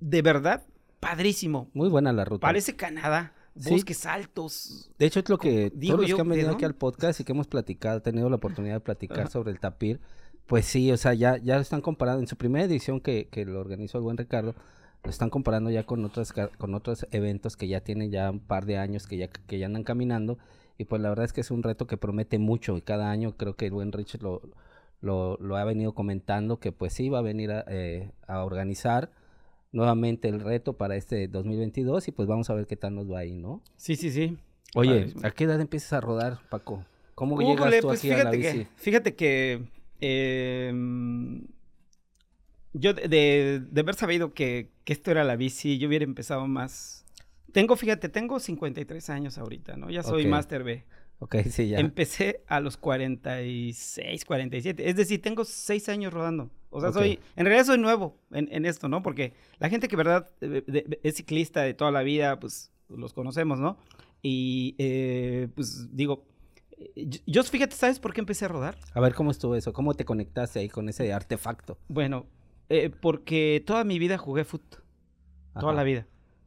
de 0.00 0.22
verdad, 0.22 0.64
padrísimo. 1.00 1.70
Muy 1.74 1.88
buena 1.88 2.12
la 2.12 2.24
ruta. 2.24 2.40
Parece 2.46 2.74
Canadá, 2.76 3.32
Sí. 3.58 3.70
bosques 3.70 4.04
altos. 4.04 4.90
De 4.98 5.06
hecho, 5.06 5.20
es 5.20 5.28
lo 5.30 5.38
que 5.38 5.70
Digo 5.74 5.94
todos 5.94 6.00
los 6.02 6.10
yo, 6.10 6.16
que 6.16 6.22
han 6.22 6.28
¿de 6.28 6.36
venido 6.36 6.52
aquí 6.52 6.64
al 6.64 6.74
podcast 6.74 7.20
y 7.20 7.24
que 7.24 7.32
hemos 7.32 7.46
platicado, 7.46 8.02
tenido 8.02 8.28
la 8.28 8.36
oportunidad 8.36 8.74
de 8.74 8.80
platicar 8.80 9.20
Ajá. 9.20 9.30
sobre 9.30 9.50
el 9.52 9.60
tapir, 9.60 10.00
pues 10.46 10.66
sí, 10.66 10.92
o 10.92 10.96
sea, 10.96 11.14
ya, 11.14 11.38
ya 11.38 11.56
lo 11.56 11.62
están 11.62 11.80
comparando. 11.80 12.20
En 12.20 12.26
su 12.28 12.36
primera 12.36 12.64
edición 12.66 13.00
que, 13.00 13.28
que 13.30 13.44
lo 13.46 13.58
organizó 13.60 13.96
el 13.98 14.04
buen 14.04 14.16
Ricardo, 14.18 14.54
lo 15.02 15.10
están 15.10 15.30
comparando 15.30 15.70
ya 15.70 15.84
con 15.86 16.04
otras 16.04 16.32
con 16.58 16.74
otros 16.74 17.06
eventos 17.12 17.56
que 17.56 17.68
ya 17.68 17.80
tienen 17.80 18.10
ya 18.10 18.30
un 18.30 18.40
par 18.40 18.66
de 18.66 18.76
años 18.76 19.06
que 19.06 19.16
ya, 19.16 19.28
que 19.28 19.58
ya 19.58 19.66
andan 19.66 19.84
caminando. 19.84 20.38
Y 20.78 20.84
pues 20.84 21.00
la 21.00 21.08
verdad 21.08 21.24
es 21.24 21.32
que 21.32 21.40
es 21.40 21.50
un 21.50 21.62
reto 21.62 21.86
que 21.86 21.96
promete 21.96 22.38
mucho. 22.38 22.76
Y 22.76 22.82
cada 22.82 23.10
año 23.10 23.36
creo 23.36 23.56
que 23.56 23.66
el 23.66 23.72
buen 23.72 23.92
Rich 23.92 24.20
lo, 24.20 24.42
lo, 25.00 25.36
lo 25.38 25.56
ha 25.56 25.64
venido 25.64 25.94
comentando 25.94 26.58
que 26.58 26.72
pues 26.72 26.92
sí 26.92 27.08
va 27.08 27.18
a 27.18 27.22
venir 27.22 27.50
a, 27.52 27.64
eh, 27.68 28.10
a 28.26 28.44
organizar 28.44 29.10
nuevamente 29.72 30.28
el 30.28 30.40
reto 30.40 30.74
para 30.74 30.96
este 30.96 31.28
2022 31.28 32.08
y 32.08 32.12
pues 32.12 32.26
vamos 32.28 32.48
a 32.50 32.54
ver 32.54 32.66
qué 32.66 32.76
tal 32.76 32.94
nos 32.94 33.10
va 33.10 33.18
ahí, 33.20 33.36
¿no? 33.36 33.62
Sí, 33.76 33.96
sí, 33.96 34.10
sí. 34.10 34.36
Oye. 34.74 35.12
¿a 35.22 35.30
qué 35.30 35.44
edad 35.44 35.60
empiezas 35.60 35.92
a 35.92 36.00
rodar, 36.00 36.38
Paco? 36.48 36.84
¿Cómo 37.14 37.40
llegas 37.40 37.80
tú 37.80 37.88
pues 37.88 38.00
aquí 38.00 38.10
a 38.10 38.24
la 38.24 38.30
bici? 38.30 38.58
que, 38.64 38.66
fíjate 38.76 39.14
que 39.14 39.64
eh, 40.00 40.72
yo 42.72 42.92
de, 42.94 43.08
de- 43.08 43.60
de 43.60 43.80
haber 43.80 43.94
sabido 43.94 44.34
que, 44.34 44.70
que 44.84 44.92
esto 44.92 45.10
era 45.10 45.24
la 45.24 45.36
bici, 45.36 45.78
yo 45.78 45.88
hubiera 45.88 46.04
empezado 46.04 46.46
más. 46.46 47.04
Tengo, 47.52 47.74
fíjate, 47.76 48.08
tengo 48.10 48.38
53 48.38 49.08
años 49.10 49.38
ahorita, 49.38 49.76
¿no? 49.76 49.88
Ya 49.90 50.02
soy. 50.02 50.26
Master 50.26 50.62
B. 50.62 50.84
Ok, 51.18 51.36
sí, 51.50 51.68
ya. 51.68 51.78
Empecé 51.78 52.42
a 52.46 52.60
los 52.60 52.76
46, 52.76 54.24
47. 54.24 54.88
Es 54.88 54.96
decir, 54.96 55.22
tengo 55.22 55.44
6 55.44 55.88
años 55.88 56.12
rodando. 56.12 56.50
O 56.70 56.80
sea, 56.80 56.92
soy, 56.92 57.18
en 57.36 57.46
realidad 57.46 57.64
soy 57.66 57.78
nuevo 57.78 58.18
en, 58.32 58.48
en 58.52 58.66
esto, 58.66 58.88
¿no? 58.88 59.02
Porque 59.02 59.32
la 59.58 59.68
gente 59.70 59.88
que, 59.88 59.96
verdad, 59.96 60.28
de- 60.40 60.60
de- 60.62 61.00
es 61.02 61.14
ciclista 61.14 61.62
de 61.62 61.72
toda 61.74 61.90
la 61.90 62.02
vida, 62.02 62.38
pues 62.38 62.70
los 62.88 63.12
conocemos, 63.14 63.58
¿no? 63.58 63.78
Y, 64.22 64.74
eh, 64.78 65.48
pues 65.54 65.94
digo, 65.96 66.24
yo, 67.26 67.42
fíjate, 67.44 67.74
¿sabes 67.74 67.98
por 67.98 68.12
qué 68.12 68.20
empecé 68.20 68.44
a 68.44 68.48
rodar? 68.48 68.76
A 68.92 69.00
ver, 69.00 69.14
¿cómo 69.14 69.30
estuvo 69.30 69.54
eso? 69.56 69.72
¿Cómo 69.72 69.94
te 69.94 70.04
conectaste 70.04 70.58
ahí 70.58 70.68
con 70.68 70.88
ese 70.90 71.12
artefacto? 71.12 71.78
Bueno, 71.88 72.26
eh, 72.68 72.90
porque 72.90 73.62
toda 73.66 73.84
mi 73.84 73.98
vida 73.98 74.18
jugué 74.18 74.44
foot. 74.44 74.76
Toda 75.58 75.72
la 75.72 75.84
vida. 75.84 76.06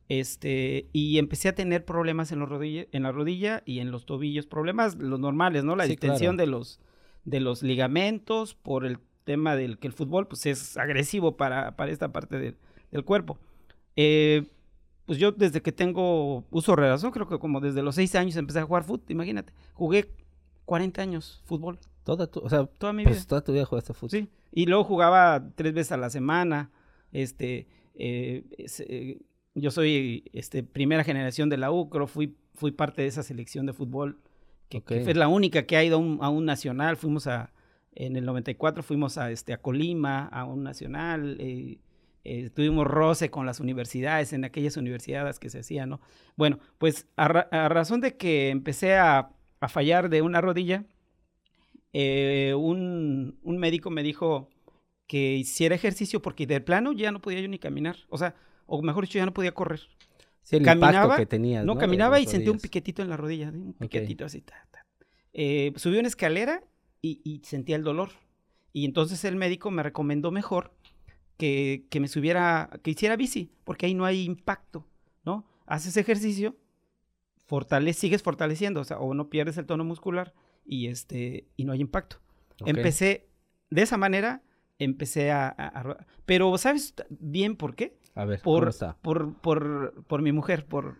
Este, 0.09 0.89
y 0.91 1.19
empecé 1.19 1.49
a 1.49 1.55
tener 1.55 1.85
problemas 1.85 2.31
en, 2.31 2.39
los 2.39 2.49
rodilla, 2.49 2.85
en 2.91 3.03
la 3.03 3.11
rodilla 3.11 3.61
y 3.65 3.79
en 3.79 3.91
los 3.91 4.05
tobillos, 4.05 4.47
problemas 4.47 4.95
los 4.95 5.19
normales, 5.19 5.63
¿no? 5.63 5.75
La 5.75 5.85
Sí, 5.85 5.91
distensión 5.91 6.35
claro. 6.35 6.45
de 6.45 6.51
los 6.51 6.79
de 7.25 7.39
los 7.39 7.61
ligamentos 7.63 8.55
por 8.55 8.85
el 8.85 8.97
tema 9.23 9.55
del 9.55 9.77
que 9.77 9.85
el 9.87 9.93
fútbol 9.93 10.27
pues 10.27 10.45
es 10.47 10.77
agresivo 10.77 11.37
para, 11.37 11.75
para 11.75 11.91
esta 11.91 12.11
parte 12.11 12.39
del, 12.39 12.57
del 12.91 13.05
cuerpo. 13.05 13.37
Eh, 13.95 14.47
pues 15.05 15.19
yo 15.19 15.31
desde 15.31 15.61
que 15.61 15.71
tengo 15.71 16.45
uso 16.49 16.71
de 16.75 16.77
razón, 16.89 17.11
creo 17.11 17.27
que 17.27 17.37
como 17.37 17.59
desde 17.59 17.83
los 17.83 17.95
seis 17.95 18.15
años 18.15 18.35
empecé 18.35 18.59
a 18.59 18.63
jugar 18.63 18.83
fútbol, 18.83 19.05
imagínate. 19.09 19.53
Jugué 19.73 20.09
40 20.65 21.01
años 21.01 21.41
fútbol, 21.45 21.77
Toda 22.03 22.25
tu, 22.25 22.39
o 22.39 22.49
sea, 22.49 22.65
toda 22.65 22.93
mi 22.93 23.03
vida. 23.03 23.11
pues 23.11 23.27
toda 23.27 23.43
tu 23.43 23.51
vida 23.53 23.65
jugaste 23.65 23.93
fútbol. 23.93 24.09
Sí, 24.09 24.29
y 24.51 24.65
luego 24.65 24.83
jugaba 24.85 25.51
tres 25.55 25.73
veces 25.73 25.91
a 25.91 25.97
la 25.97 26.09
semana. 26.09 26.71
Este, 27.11 27.67
eh, 27.95 28.43
eh, 28.57 29.19
yo 29.59 29.71
soy 29.71 30.25
este, 30.33 30.63
primera 30.63 31.03
generación 31.03 31.49
de 31.49 31.57
la 31.57 31.71
UCRO, 31.71 32.07
fui, 32.07 32.35
fui 32.55 32.71
parte 32.71 33.01
de 33.01 33.07
esa 33.07 33.23
selección 33.23 33.65
de 33.65 33.73
fútbol, 33.73 34.19
que, 34.69 34.81
fue 34.81 35.13
la 35.15 35.27
única 35.27 35.65
que 35.65 35.77
ha 35.77 35.83
ido 35.83 35.97
a 35.97 35.99
un, 35.99 36.19
a 36.21 36.29
un 36.29 36.45
nacional. 36.45 36.95
Fuimos 36.95 37.25
a, 37.25 37.51
En 37.95 38.15
el 38.15 38.25
94 38.25 38.83
fuimos 38.83 39.17
a, 39.17 39.31
este, 39.31 39.53
a 39.53 39.57
Colima, 39.57 40.27
a 40.27 40.45
un 40.45 40.63
nacional. 40.63 41.37
Eh, 41.39 41.79
eh, 42.25 42.49
tuvimos 42.49 42.85
roce 42.85 43.31
con 43.31 43.45
las 43.45 43.59
universidades, 43.59 44.33
en 44.33 44.43
aquellas 44.43 44.77
universidades 44.77 45.39
que 45.39 45.49
se 45.49 45.59
hacían, 45.59 45.89
¿no? 45.89 46.01
Bueno, 46.35 46.59
pues 46.77 47.07
a, 47.15 47.27
razón 47.69 48.01
de 48.01 48.17
que 48.17 48.49
empecé 48.49 48.95
a, 48.95 49.31
fallar 49.67 50.09
de 50.09 50.21
una 50.21 50.39
rodilla, 50.39 50.85
eh, 51.91 52.53
un, 52.55 53.37
médico 53.43 53.89
me 53.89 54.03
dijo 54.03 54.49
que 55.07 55.35
hiciera 55.35 55.75
ejercicio 55.75 56.21
porque 56.21 56.45
de 56.45 56.61
plano 56.61 56.93
ya 56.93 57.11
no 57.11 57.21
podía 57.21 57.41
yo 57.41 57.47
ni 57.47 57.59
caminar, 57.59 57.97
o 58.09 58.17
sea, 58.17 58.35
o 58.69 58.81
mejor 58.81 59.05
dicho, 59.05 59.17
ya 59.17 59.25
no 59.25 59.33
podía 59.33 59.53
correr. 59.53 59.81
Sí, 60.43 60.55
el 60.57 60.63
caminaba, 60.63 61.17
que 61.17 61.25
tenías, 61.25 61.65
¿no? 61.65 61.77
caminaba 61.77 62.19
y 62.19 62.25
sentí 62.25 62.49
un 62.49 62.59
piquetito 62.59 63.01
en 63.01 63.09
la 63.09 63.17
rodilla, 63.17 63.49
un 63.49 63.73
piquetito 63.73 64.25
así. 64.25 64.43
Eh, 65.33 65.73
subí 65.75 65.97
una 65.97 66.07
escalera 66.07 66.63
y, 67.01 67.21
y 67.23 67.41
sentía 67.43 67.75
el 67.75 67.83
dolor. 67.83 68.09
Y 68.73 68.85
entonces 68.85 69.23
el 69.25 69.35
médico 69.35 69.71
me 69.71 69.83
recomendó 69.83 70.31
mejor 70.31 70.73
que, 71.39 71.99
me 71.99 72.09
subiera, 72.09 72.69
que 72.83 72.91
hiciera 72.91 73.15
bici, 73.15 73.49
porque 73.63 73.85
ahí 73.85 73.93
no 73.93 74.05
hay 74.05 74.23
impacto, 74.23 74.85
¿no? 75.23 75.45
Haces 75.65 75.95
ejercicio, 75.95 76.57
sigues 77.93 78.21
fortaleciendo, 78.21 78.81
o 78.81 78.83
sea, 78.83 78.99
o 78.99 79.13
no 79.13 79.29
pierdes 79.29 79.57
el 79.57 79.65
tono 79.65 79.85
muscular 79.85 80.33
y, 80.65 80.87
este, 80.87 81.47
y 81.55 81.63
no 81.63 81.71
hay 81.71 81.79
impacto. 81.79 82.17
Empecé, 82.65 83.29
de 83.69 83.81
esa 83.81 83.95
manera, 83.95 84.43
empecé 84.79 85.31
a, 85.31 85.97
Pero, 86.25 86.57
¿sabes 86.57 86.95
bien 87.09 87.55
por 87.55 87.75
qué? 87.75 87.97
A 88.15 88.25
ver, 88.25 88.41
por, 88.41 88.73
Por, 89.01 89.33
por, 89.35 90.03
por 90.07 90.21
mi 90.21 90.31
mujer, 90.31 90.65
por... 90.65 90.95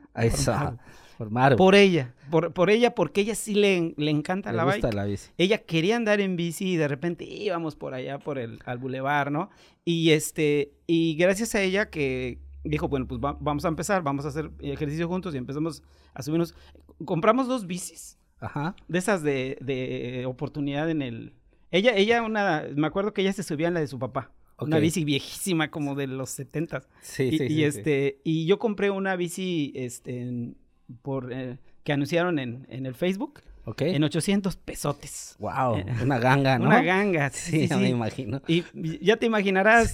Por 1.17 1.29
Por 1.57 1.75
ella, 1.75 2.13
por, 2.31 2.53
por 2.53 2.69
ella, 2.69 2.95
porque 2.95 3.19
ella 3.19 3.35
sí 3.35 3.53
le, 3.53 3.93
le 3.97 4.09
encanta 4.11 4.53
la, 4.53 4.63
bike. 4.63 4.93
la 4.93 5.03
bici. 5.03 5.31
Ella 5.37 5.57
quería 5.57 5.97
andar 5.97 6.21
en 6.21 6.37
bici 6.37 6.65
y 6.73 6.77
de 6.77 6.87
repente 6.87 7.25
íbamos 7.25 7.75
por 7.75 7.93
allá, 7.93 8.19
por 8.19 8.37
el, 8.37 8.59
al 8.65 8.77
bulevar, 8.77 9.29
¿no? 9.29 9.49
Y 9.83 10.11
este, 10.11 10.71
y 10.87 11.15
gracias 11.15 11.55
a 11.55 11.61
ella 11.61 11.89
que 11.89 12.39
dijo, 12.63 12.87
bueno, 12.87 13.05
pues 13.05 13.19
vamos 13.19 13.65
a 13.65 13.67
empezar, 13.67 14.01
vamos 14.01 14.23
a 14.23 14.29
hacer 14.29 14.51
ejercicio 14.59 15.09
juntos 15.09 15.35
y 15.35 15.37
empezamos 15.37 15.83
a 16.13 16.23
subirnos. 16.23 16.55
Compramos 17.03 17.49
dos 17.49 17.67
bicis. 17.67 18.17
Ajá. 18.39 18.77
De 18.87 18.99
esas 18.99 19.21
de, 19.21 19.57
de 19.59 20.25
oportunidad 20.25 20.89
en 20.89 21.01
el... 21.01 21.33
Ella, 21.71 21.95
ella, 21.95 22.23
una, 22.23 22.65
me 22.75 22.87
acuerdo 22.87 23.13
que 23.13 23.21
ella 23.21 23.33
se 23.33 23.43
subía 23.43 23.67
en 23.67 23.75
la 23.75 23.79
de 23.79 23.87
su 23.87 23.99
papá. 23.99 24.31
Una 24.59 24.79
bici 24.79 25.05
viejísima, 25.05 25.71
como 25.71 25.95
de 25.95 26.07
los 26.07 26.29
setentas. 26.29 26.89
Sí, 27.01 27.23
y, 27.23 27.37
sí, 27.37 27.47
y 27.47 27.63
este, 27.63 28.19
y 28.23 28.45
yo 28.45 28.59
compré 28.59 28.89
una 28.89 29.15
bici, 29.15 29.71
este, 29.75 30.19
en, 30.21 30.57
por, 31.01 31.31
eh, 31.31 31.57
que 31.83 31.93
anunciaron 31.93 32.39
en, 32.39 32.67
en 32.69 32.85
el 32.85 32.93
Facebook. 32.93 33.41
Okay. 33.65 33.95
En 33.95 34.03
800 34.03 34.55
pesotes. 34.55 35.35
Wow, 35.37 35.77
eh, 35.77 35.85
una 36.01 36.17
ganga, 36.17 36.57
¿no? 36.57 36.65
Una 36.65 36.81
ganga, 36.81 37.29
sí, 37.29 37.67
sí, 37.67 37.75
me 37.75 37.89
imagino. 37.89 38.41
Y 38.47 38.63
ya 39.05 39.17
te 39.17 39.27
imaginarás 39.27 39.91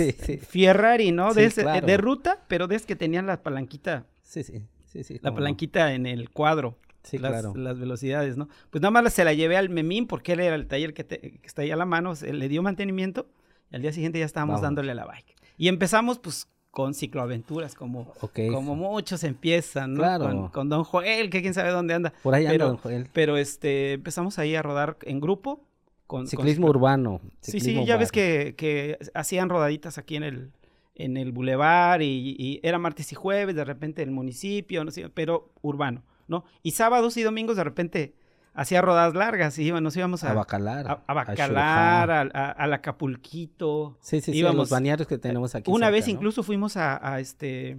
Ferrari, 0.48 1.12
¿no? 1.12 1.34
De, 1.34 1.50
de, 1.50 1.98
ruta, 1.98 2.46
pero 2.48 2.68
de 2.68 2.80
que 2.80 2.96
tenían 2.96 3.26
la 3.28 3.44
palanquita. 3.44 4.06
Sí, 4.24 4.44
sí, 4.44 4.66
sí, 4.86 5.04
sí. 5.04 5.20
La 5.22 5.34
palanquita 5.34 5.94
en 5.94 6.06
el 6.06 6.30
cuadro. 6.30 6.78
Sí, 7.06 7.18
las, 7.18 7.32
claro. 7.32 7.54
Las 7.56 7.80
velocidades, 7.80 8.36
¿no? 8.36 8.50
Pues 8.70 8.82
nada 8.82 8.92
más 8.92 9.14
se 9.14 9.24
la 9.24 9.34
llevé 9.34 9.58
al 9.58 9.70
Memín 9.70 10.08
porque 10.08 10.34
él 10.34 10.40
era 10.42 10.56
el 10.56 10.68
taller 10.68 10.94
que, 10.94 11.06
que 11.06 11.40
está 11.44 11.62
ahí 11.62 11.72
a 11.72 11.76
la 11.76 11.86
mano, 11.86 12.16
se 12.16 12.34
le 12.34 12.50
dio 12.50 12.64
mantenimiento 12.64 13.28
y 13.72 13.76
al 13.76 13.82
día 13.82 13.94
siguiente 13.94 14.20
ya 14.20 14.26
estábamos 14.26 14.62
dándole 14.62 14.92
a 14.92 14.96
la 14.96 15.06
bike. 15.06 15.36
Y 15.58 15.68
empezamos, 15.68 16.20
pues, 16.20 16.48
con 16.76 16.94
cicloaventuras, 16.94 17.74
como, 17.74 18.14
como 18.52 18.76
muchos 18.76 19.24
empiezan, 19.24 19.94
¿no? 19.94 20.00
Claro. 20.00 20.52
Con, 20.52 20.68
Don 20.68 20.84
Joel, 20.84 21.30
que 21.30 21.42
quién 21.42 21.54
sabe 21.54 21.70
dónde 21.70 21.94
anda. 21.94 22.14
Por 22.22 22.36
ahí 22.36 22.46
anda 22.46 22.66
Don 22.66 22.78
Joel. 22.78 23.08
Pero 23.14 23.38
este, 23.38 23.94
empezamos 23.94 24.40
ahí 24.40 24.56
a 24.56 24.62
rodar 24.62 24.98
en 25.04 25.22
grupo. 25.22 25.64
Con, 26.06 26.28
ciclismo 26.28 26.68
urbano. 26.68 27.22
sí, 27.40 27.60
sí, 27.62 27.84
ya 27.86 27.98
ves 27.98 28.12
que, 28.12 28.56
que, 28.58 29.00
hacían 29.14 29.50
rodaditas 29.50 29.98
aquí 29.98 30.18
en 30.18 30.24
el, 30.24 30.52
en 30.94 31.18
el 31.18 31.32
bulevar 31.32 32.02
y, 32.02 32.36
y, 32.38 32.60
era 32.62 32.78
martes 32.78 33.12
y 33.12 33.16
jueves, 33.16 33.56
de 33.56 33.64
repente 33.64 34.04
en 34.04 34.10
el 34.10 34.14
municipio, 34.16 34.84
no 34.84 34.92
sé, 34.92 35.10
pero 35.10 35.54
urbano, 35.62 36.04
¿no? 36.28 36.46
Y 36.64 36.72
sábados 36.72 37.18
y 37.18 37.24
domingos 37.24 37.58
de 37.58 37.64
repente 37.64 38.16
hacía 38.56 38.82
rodadas 38.82 39.14
largas 39.14 39.60
y 39.60 39.72
nos 39.72 39.96
íbamos 39.96 40.24
a... 40.24 40.32
A 40.32 40.34
Bacalar. 40.34 41.04
A, 41.06 41.14
Bacalar, 41.14 42.10
a, 42.10 42.52
al 42.52 42.74
Acapulquito. 42.74 43.98
Sí, 44.02 44.22
sí, 44.22 44.32
íbamos, 44.32 44.54
sí, 44.54 44.58
los 44.58 44.70
bañarios 44.70 45.08
que 45.08 45.18
tenemos 45.18 45.54
aquí. 45.56 45.70
Una 45.70 45.90
vez 45.90 46.08
incluso 46.08 46.42
fuimos 46.42 46.78
a, 46.78 47.20
este... 47.20 47.78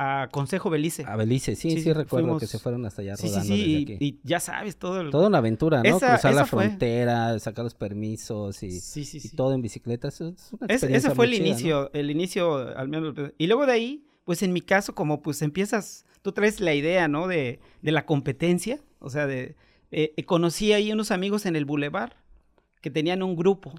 A 0.00 0.28
Consejo 0.30 0.70
Belice. 0.70 1.04
A 1.08 1.16
Belice, 1.16 1.56
sí, 1.56 1.80
sí, 1.80 1.92
recuerdo 1.92 2.38
que 2.38 2.46
se 2.46 2.60
fueron 2.60 2.86
hasta 2.86 3.02
allá 3.02 3.16
rodando. 3.16 3.40
Sí, 3.40 3.48
sí, 3.48 3.84
sí, 3.86 3.96
y, 3.98 4.20
ya 4.22 4.38
sabes, 4.38 4.76
todo 4.76 5.00
el... 5.00 5.10
Toda 5.10 5.26
una 5.26 5.38
aventura, 5.38 5.82
¿no? 5.82 5.98
Cruzar 5.98 6.34
la 6.34 6.46
frontera, 6.46 7.36
sacar 7.40 7.64
los 7.64 7.74
permisos 7.74 8.62
y, 8.62 8.80
sí, 8.80 9.04
sí, 9.04 9.20
y 9.20 9.28
todo 9.30 9.54
en 9.54 9.60
bicicleta. 9.60 10.06
es 10.06 10.20
una 10.20 10.36
experiencia 10.36 10.96
Ese 10.96 11.10
fue 11.10 11.26
el 11.26 11.34
inicio, 11.34 11.90
el 11.94 12.12
inicio, 12.12 12.78
al 12.78 12.88
menos. 12.88 13.12
Y 13.38 13.48
luego 13.48 13.66
de 13.66 13.72
ahí, 13.72 14.06
pues 14.24 14.44
en 14.44 14.52
mi 14.52 14.60
caso, 14.60 14.94
como 14.94 15.20
pues 15.20 15.42
empiezas, 15.42 16.04
tú 16.22 16.32
traes 16.32 16.60
la 16.60 16.74
idea, 16.74 17.08
¿no? 17.08 17.26
De, 17.26 17.60
de 17.82 17.92
la 17.92 18.06
competencia, 18.06 18.80
o 18.98 19.10
sea, 19.10 19.26
de, 19.26 19.56
eh, 19.90 20.12
eh, 20.16 20.24
conocí 20.24 20.72
ahí 20.72 20.92
unos 20.92 21.10
amigos 21.10 21.46
en 21.46 21.56
el 21.56 21.64
Boulevard 21.64 22.12
que 22.80 22.90
tenían 22.90 23.22
un 23.22 23.36
grupo, 23.36 23.72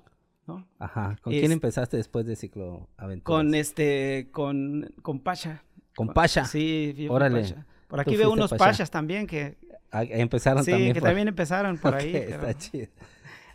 ¿no? 0.48 0.68
Ajá. 0.80 1.18
¿Con 1.22 1.34
quién 1.34 1.52
empezaste 1.52 1.98
después 1.98 2.26
de 2.26 2.36
Cicloaventuras? 2.36 3.24
Con 3.24 3.56
este, 3.56 4.30
con, 4.32 4.94
con 5.02 5.20
Pasha. 5.20 5.64
¿Con 5.96 6.10
Pasha? 6.10 6.46
Sí, 6.46 7.08
Órale. 7.10 7.56
Por 7.88 8.00
aquí 8.00 8.16
veo 8.16 8.32
unos 8.32 8.54
Pachas 8.54 8.92
también 8.92 9.26
que... 9.26 9.58
Ah, 9.92 10.04
empezaron 10.04 10.64
también. 10.64 10.90
Sí, 10.90 10.94
que 10.94 11.02
también 11.02 11.28
empezaron 11.28 11.78
por 11.78 11.96
ahí. 11.96 12.16
Está 12.16 12.56
chido. 12.56 12.88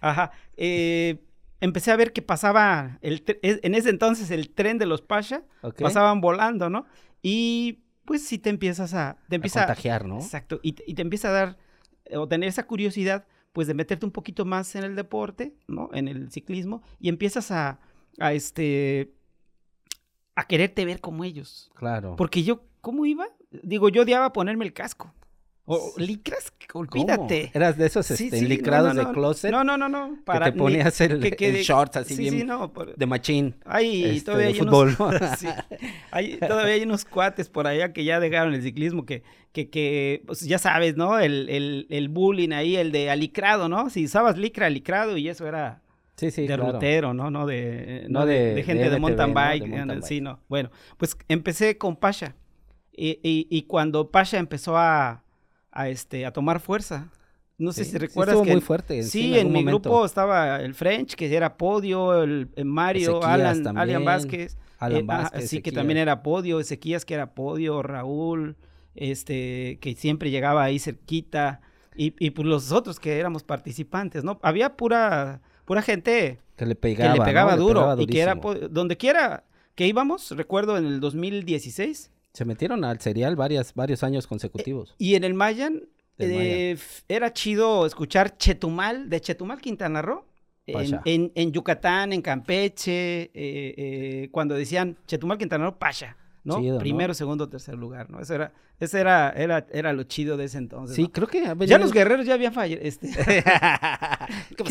Ajá. 0.01 0.33
Eh, 0.57 1.25
empecé 1.61 1.92
a 1.92 1.97
ver 1.97 2.12
que 2.12 2.20
pasaba, 2.20 2.99
el 3.01 3.25
en 3.42 3.75
ese 3.75 3.90
entonces 3.90 4.31
el 4.33 4.51
tren 4.51 4.79
de 4.79 4.87
los 4.87 5.01
Pasha, 5.01 5.44
pasaban 5.79 6.20
volando, 6.20 6.68
¿no? 6.68 6.87
Y 7.23 7.84
pues 8.05 8.27
sí 8.27 8.38
te 8.38 8.51
empiezas 8.51 8.95
a... 8.95 9.17
Te 9.29 9.37
empieza 9.37 9.62
a 9.62 9.67
contagiar, 9.67 10.05
¿no? 10.05 10.19
Exacto. 10.19 10.61
Y, 10.62 10.75
y 10.87 10.95
te 10.95 11.03
empieza 11.03 11.29
a 11.29 11.33
dar 11.33 11.59
eh, 12.05 12.17
o 12.17 12.29
tener 12.29 12.49
esa 12.49 12.67
curiosidad, 12.67 13.27
pues 13.53 13.67
de 13.67 13.75
meterte 13.75 14.05
un 14.05 14.12
poquito 14.12 14.45
más 14.45 14.75
en 14.75 14.85
el 14.85 14.97
deporte, 14.97 15.55
¿no? 15.67 15.90
En 15.93 16.09
el 16.09 16.31
ciclismo, 16.31 16.83
y 16.99 17.09
empiezas 17.09 17.51
a, 17.51 17.79
a 18.19 18.33
este, 18.33 19.12
a 20.35 20.47
quererte 20.47 20.85
ver 20.85 21.01
como 21.01 21.25
ellos. 21.25 21.71
Claro. 21.75 22.17
Porque 22.17 22.43
yo, 22.43 22.64
¿cómo 22.81 23.07
iba? 23.07 23.27
Digo, 23.62 23.88
yo 23.88 24.03
odiaba 24.03 24.33
ponerme 24.33 24.64
el 24.64 24.73
casco. 24.73 25.14
O 25.66 25.94
licras, 25.96 26.53
olvídate. 26.74 27.50
¿Eras 27.55 27.79
de 27.79 27.87
esos 27.87 28.11
este, 28.11 28.42
licrados 28.42 28.94
de 28.94 29.11
closet? 29.12 29.50
No, 29.50 29.64
no, 29.64 29.79
no, 29.79 29.88
no. 29.88 30.18
Para, 30.22 30.46
que 30.46 30.53
te 30.53 30.59
ponías 30.59 31.00
el, 31.00 31.20
shorts 31.22 31.96
así 31.96 32.18
bien 32.18 32.50
de 32.96 33.07
machín. 33.07 33.55
Hay 33.64 34.05
este, 34.05 34.27
todavía 34.27 34.48
hay 34.48 34.55
fútbol. 34.55 34.94
Unos, 34.98 35.20
hay, 36.11 36.37
todavía 36.37 36.74
hay 36.74 36.83
unos 36.83 37.07
cuates 37.07 37.48
por 37.48 37.66
allá 37.66 37.94
que 37.94 38.05
ya 38.05 38.20
dejaron 38.20 38.53
el 38.53 38.62
ciclismo 38.62 39.07
que, 39.07 39.22
que, 39.53 39.70
que 39.70 40.22
pues 40.27 40.40
ya 40.40 40.59
sabes, 40.59 40.98
¿no? 40.98 41.18
El, 41.18 41.48
el, 41.48 41.87
el 41.88 42.11
bullying 42.11 42.50
ahí, 42.50 42.77
el 42.77 42.92
de 42.92 43.09
alicrado, 43.09 43.70
¿no? 43.70 43.88
Si 43.88 44.05
usabas 44.05 44.37
licra, 44.37 44.66
alicrado 44.66 45.16
y 45.16 45.31
eso 45.31 45.46
era... 45.46 45.81
Sí, 46.16 46.31
sí, 46.31 46.46
de 46.46 46.57
rutero, 46.59 47.14
¿no? 47.14 47.31
No 47.31 47.46
de, 47.46 48.07
no 48.09 48.27
de, 48.27 48.62
gente 48.64 48.90
de, 48.90 49.00
mountain 49.00 49.33
bike. 49.35 50.05
Sí, 50.05 50.20
no. 50.20 50.40
Bueno, 50.48 50.70
pues 50.98 51.16
empecé 51.27 51.77
con 51.79 51.96
Pasha. 51.96 52.37
Y, 52.92 53.18
y, 53.22 53.48
y 53.50 53.62
cuando 53.62 54.12
Pasha 54.12 54.38
empezó 54.38 54.77
a, 54.77 55.24
a, 55.75 55.89
este, 55.89 56.25
a 56.25 56.33
tomar 56.33 56.61
fuerza. 56.61 57.11
No 57.59 57.73
sé 57.73 57.85
si 57.85 57.99
recuerdas 57.99 58.41
que... 58.41 58.53
muy 58.53 58.61
fuerte. 58.61 59.03
Sí, 59.03 59.39
en, 59.39 59.53
mi 59.53 59.63
grupo 59.65 60.05
estaba 60.05 60.61
el 60.61 60.75
French, 60.75 61.15
que 61.15 61.35
era 61.35 61.57
podio, 61.57 62.23
el, 62.23 62.49
Mario, 62.65 63.23
Alan, 63.23 63.77
Alan 63.77 64.05
Vázquez. 64.05 64.57
Alan 64.79 64.99
eh, 64.99 65.03
Vázquez, 65.05 65.51
sí, 65.51 65.63
que 65.63 65.71
también 65.71 65.99
era 65.99 66.23
podio, 66.23 66.59
Ezequías 66.59 67.05
que 67.05 67.15
era 67.15 67.35
podio, 67.35 67.83
Raúl, 67.83 68.57
este, 68.95 69.79
que 69.81 69.95
siempre 69.95 70.31
llegaba 70.31 70.65
ahí 70.65 70.79
cerquita, 70.79 71.61
y, 71.97 72.15
y 72.19 72.31
pues 72.31 72.47
los 72.47 72.73
otros 72.73 72.99
que 72.99 73.19
éramos 73.19 73.45
participantes, 73.45 74.25
¿no? 74.25 74.41
Había 74.43 74.77
pura, 74.77 75.41
pura 75.65 75.81
gente 75.81 76.41
que 76.57 76.67
le 76.67 76.75
pegaba, 76.75 77.13
que 77.13 77.19
le 77.21 77.25
pegaba 77.25 77.57
duro, 77.57 78.01
y 78.01 78.07
que 78.07 78.21
era, 78.21 78.35
donde 78.35 78.97
quiera 78.97 79.45
que 79.77 79.87
íbamos, 79.87 80.33
recuerdo 80.33 80.77
en 80.77 80.87
el 80.87 81.01
2016, 81.01 82.11
se 82.35 82.44
metieron 82.44 82.85
al 82.85 83.01
serial 83.01 83.37
varias, 83.37 83.75
varios 83.75 84.03
años 84.03 84.27
consecutivos. 84.27 84.94
y 84.99 85.14
en 85.14 85.25
el 85.25 85.35
Mayan, 85.35 85.85
eh, 86.18 86.77
era 87.09 87.33
chido 87.33 87.87
escuchar 87.87 88.37
Chetumal, 88.37 89.09
de 89.09 89.20
Chetumal, 89.20 89.61
Quintana 89.61 90.03
Roo. 90.03 90.27
En, 90.66 91.31
en, 91.35 91.53
Yucatán, 91.53 92.14
en 92.14 92.23
Campeche, 92.23 93.25
eh, 93.25 93.31
eh, 93.35 94.29
cuando 94.33 94.55
decían 94.55 94.97
Chetumal, 95.07 95.37
Quintana 95.38 95.64
Roo, 95.66 95.79
Pasha. 95.79 96.16
¿no? 96.42 96.79
Primero, 96.79 97.14
segundo, 97.14 97.49
tercer 97.49 97.75
lugar, 97.75 98.11
¿no? 98.11 98.20
Eso 98.20 98.35
era, 98.35 98.53
ese 98.81 99.01
era, 99.01 99.31
era, 99.31 99.66
era 99.73 99.92
lo 99.92 100.05
chido 100.05 100.37
de 100.37 100.44
ese 100.44 100.59
entonces. 100.59 100.97
Sí, 100.97 101.09
creo 101.09 101.27
que 101.29 101.42
ya 101.66 101.79
los 101.79 101.92
guerreros 101.92 102.27
ya 102.27 102.35
habían 102.35 102.53
fallado. 102.53 102.83
Este... 102.83 103.09
¿Qué 104.57 104.64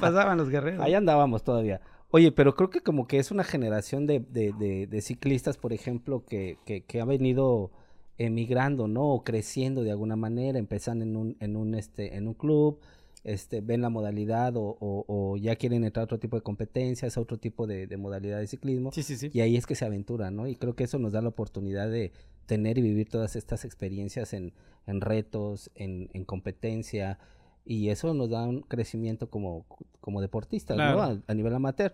pasaban 0.00 0.36
los 0.36 0.48
guerreros? 0.48 0.84
Ahí 0.84 0.94
andábamos 0.94 1.42
todavía. 1.42 1.80
Oye, 2.16 2.32
pero 2.32 2.54
creo 2.54 2.70
que 2.70 2.80
como 2.80 3.06
que 3.06 3.18
es 3.18 3.30
una 3.30 3.44
generación 3.44 4.06
de, 4.06 4.20
de, 4.20 4.86
de, 4.86 5.00
ciclistas, 5.02 5.58
por 5.58 5.74
ejemplo, 5.74 6.24
que, 6.24 6.56
que, 6.64 6.80
que, 6.80 7.02
ha 7.02 7.04
venido 7.04 7.70
emigrando, 8.16 8.88
¿no? 8.88 9.10
O 9.10 9.22
creciendo 9.22 9.82
de 9.82 9.90
alguna 9.90 10.16
manera, 10.16 10.58
empezando 10.58 11.04
en 11.04 11.14
un, 11.14 11.36
en 11.40 11.56
un, 11.56 11.74
este, 11.74 12.16
en 12.16 12.26
un 12.26 12.32
club, 12.32 12.80
este, 13.22 13.60
ven 13.60 13.82
la 13.82 13.90
modalidad 13.90 14.54
o, 14.56 15.36
ya 15.38 15.56
quieren 15.56 15.84
entrar 15.84 16.04
a 16.04 16.04
otro 16.04 16.18
tipo 16.18 16.36
de 16.36 16.42
competencias, 16.42 17.18
a 17.18 17.20
otro 17.20 17.36
tipo 17.36 17.66
de, 17.66 17.94
modalidad 17.98 18.38
de 18.38 18.46
ciclismo. 18.46 18.92
Sí, 18.92 19.02
sí, 19.02 19.18
sí. 19.18 19.30
Y 19.34 19.42
ahí 19.42 19.58
es 19.58 19.66
que 19.66 19.74
se 19.74 19.84
aventura, 19.84 20.30
¿no? 20.30 20.46
Y 20.46 20.56
creo 20.56 20.74
que 20.74 20.84
eso 20.84 20.98
nos 20.98 21.12
da 21.12 21.20
la 21.20 21.28
oportunidad 21.28 21.90
de 21.90 22.12
tener 22.46 22.78
y 22.78 22.80
vivir 22.80 23.10
todas 23.10 23.36
estas 23.36 23.66
experiencias 23.66 24.32
en, 24.32 24.54
en 24.86 25.02
retos, 25.02 25.70
en, 25.74 26.08
en 26.14 26.24
competencia, 26.24 27.18
y 27.66 27.90
eso 27.90 28.14
nos 28.14 28.30
da 28.30 28.44
un 28.44 28.62
crecimiento 28.62 29.28
como, 29.28 29.66
como 30.00 30.20
deportistas, 30.20 30.76
¿no? 30.76 31.20
A, 31.26 31.34
nivel 31.34 31.52
amateur. 31.52 31.92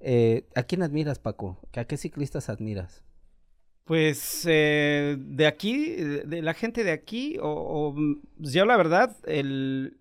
Eh, 0.00 0.46
¿A 0.56 0.62
quién 0.62 0.82
admiras, 0.82 1.18
Paco? 1.18 1.58
¿A 1.74 1.84
qué 1.84 1.98
ciclistas 1.98 2.48
admiras? 2.48 3.04
Pues 3.84 4.46
eh, 4.48 5.16
de 5.18 5.46
aquí, 5.46 5.96
de 5.96 6.42
la 6.42 6.54
gente 6.54 6.84
de 6.84 6.92
aquí, 6.92 7.36
o, 7.42 7.94
pues, 8.38 8.52
yo 8.52 8.64
la 8.64 8.76
verdad, 8.78 9.16
el, 9.26 9.98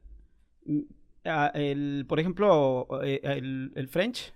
el 1.24 2.06
por 2.08 2.20
ejemplo, 2.20 2.88
eh, 3.04 3.20
el, 3.24 3.74
el, 3.76 3.88
French, 3.90 4.34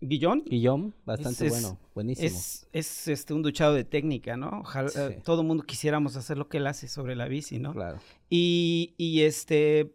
Guillón. 0.00 0.42
Guillón, 0.46 0.94
bastante 1.04 1.48
bueno, 1.48 1.78
buenísimo. 1.94 2.26
Es, 2.26 2.66
es, 2.72 3.06
este, 3.08 3.34
un 3.34 3.42
duchado 3.42 3.74
de 3.74 3.84
técnica, 3.84 4.36
¿no? 4.36 4.60
Ojalá 4.60 4.90
todo 5.22 5.42
el 5.42 5.46
mundo 5.46 5.64
quisiéramos 5.64 6.16
hacer 6.16 6.38
lo 6.38 6.48
que 6.48 6.56
él 6.56 6.66
hace 6.66 6.88
sobre 6.88 7.14
la 7.14 7.28
bici, 7.28 7.58
¿no? 7.58 7.72
Claro. 7.72 7.98
Y, 8.30 8.94
y 8.96 9.20
este, 9.22 9.92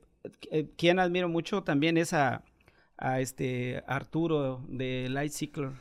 quien 0.77 0.99
admiro 0.99 1.29
mucho 1.29 1.63
también 1.63 1.97
es 1.97 2.13
a, 2.13 2.43
a 2.97 3.19
este 3.19 3.83
Arturo 3.87 4.63
de 4.67 5.07
Light 5.09 5.31
Cycler 5.31 5.71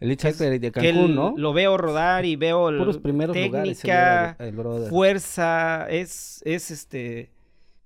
el 0.00 0.16
Cycler 0.16 0.58
de 0.58 0.72
Cancún, 0.72 1.14
¿no? 1.14 1.34
Lo 1.36 1.52
veo 1.52 1.76
rodar 1.76 2.24
y 2.24 2.34
veo 2.34 2.68
Puros 2.76 2.98
primeros 2.98 3.34
técnica, 3.34 4.36
fuerza, 4.88 5.86
es, 5.90 6.40
es 6.44 6.70
este... 6.70 7.30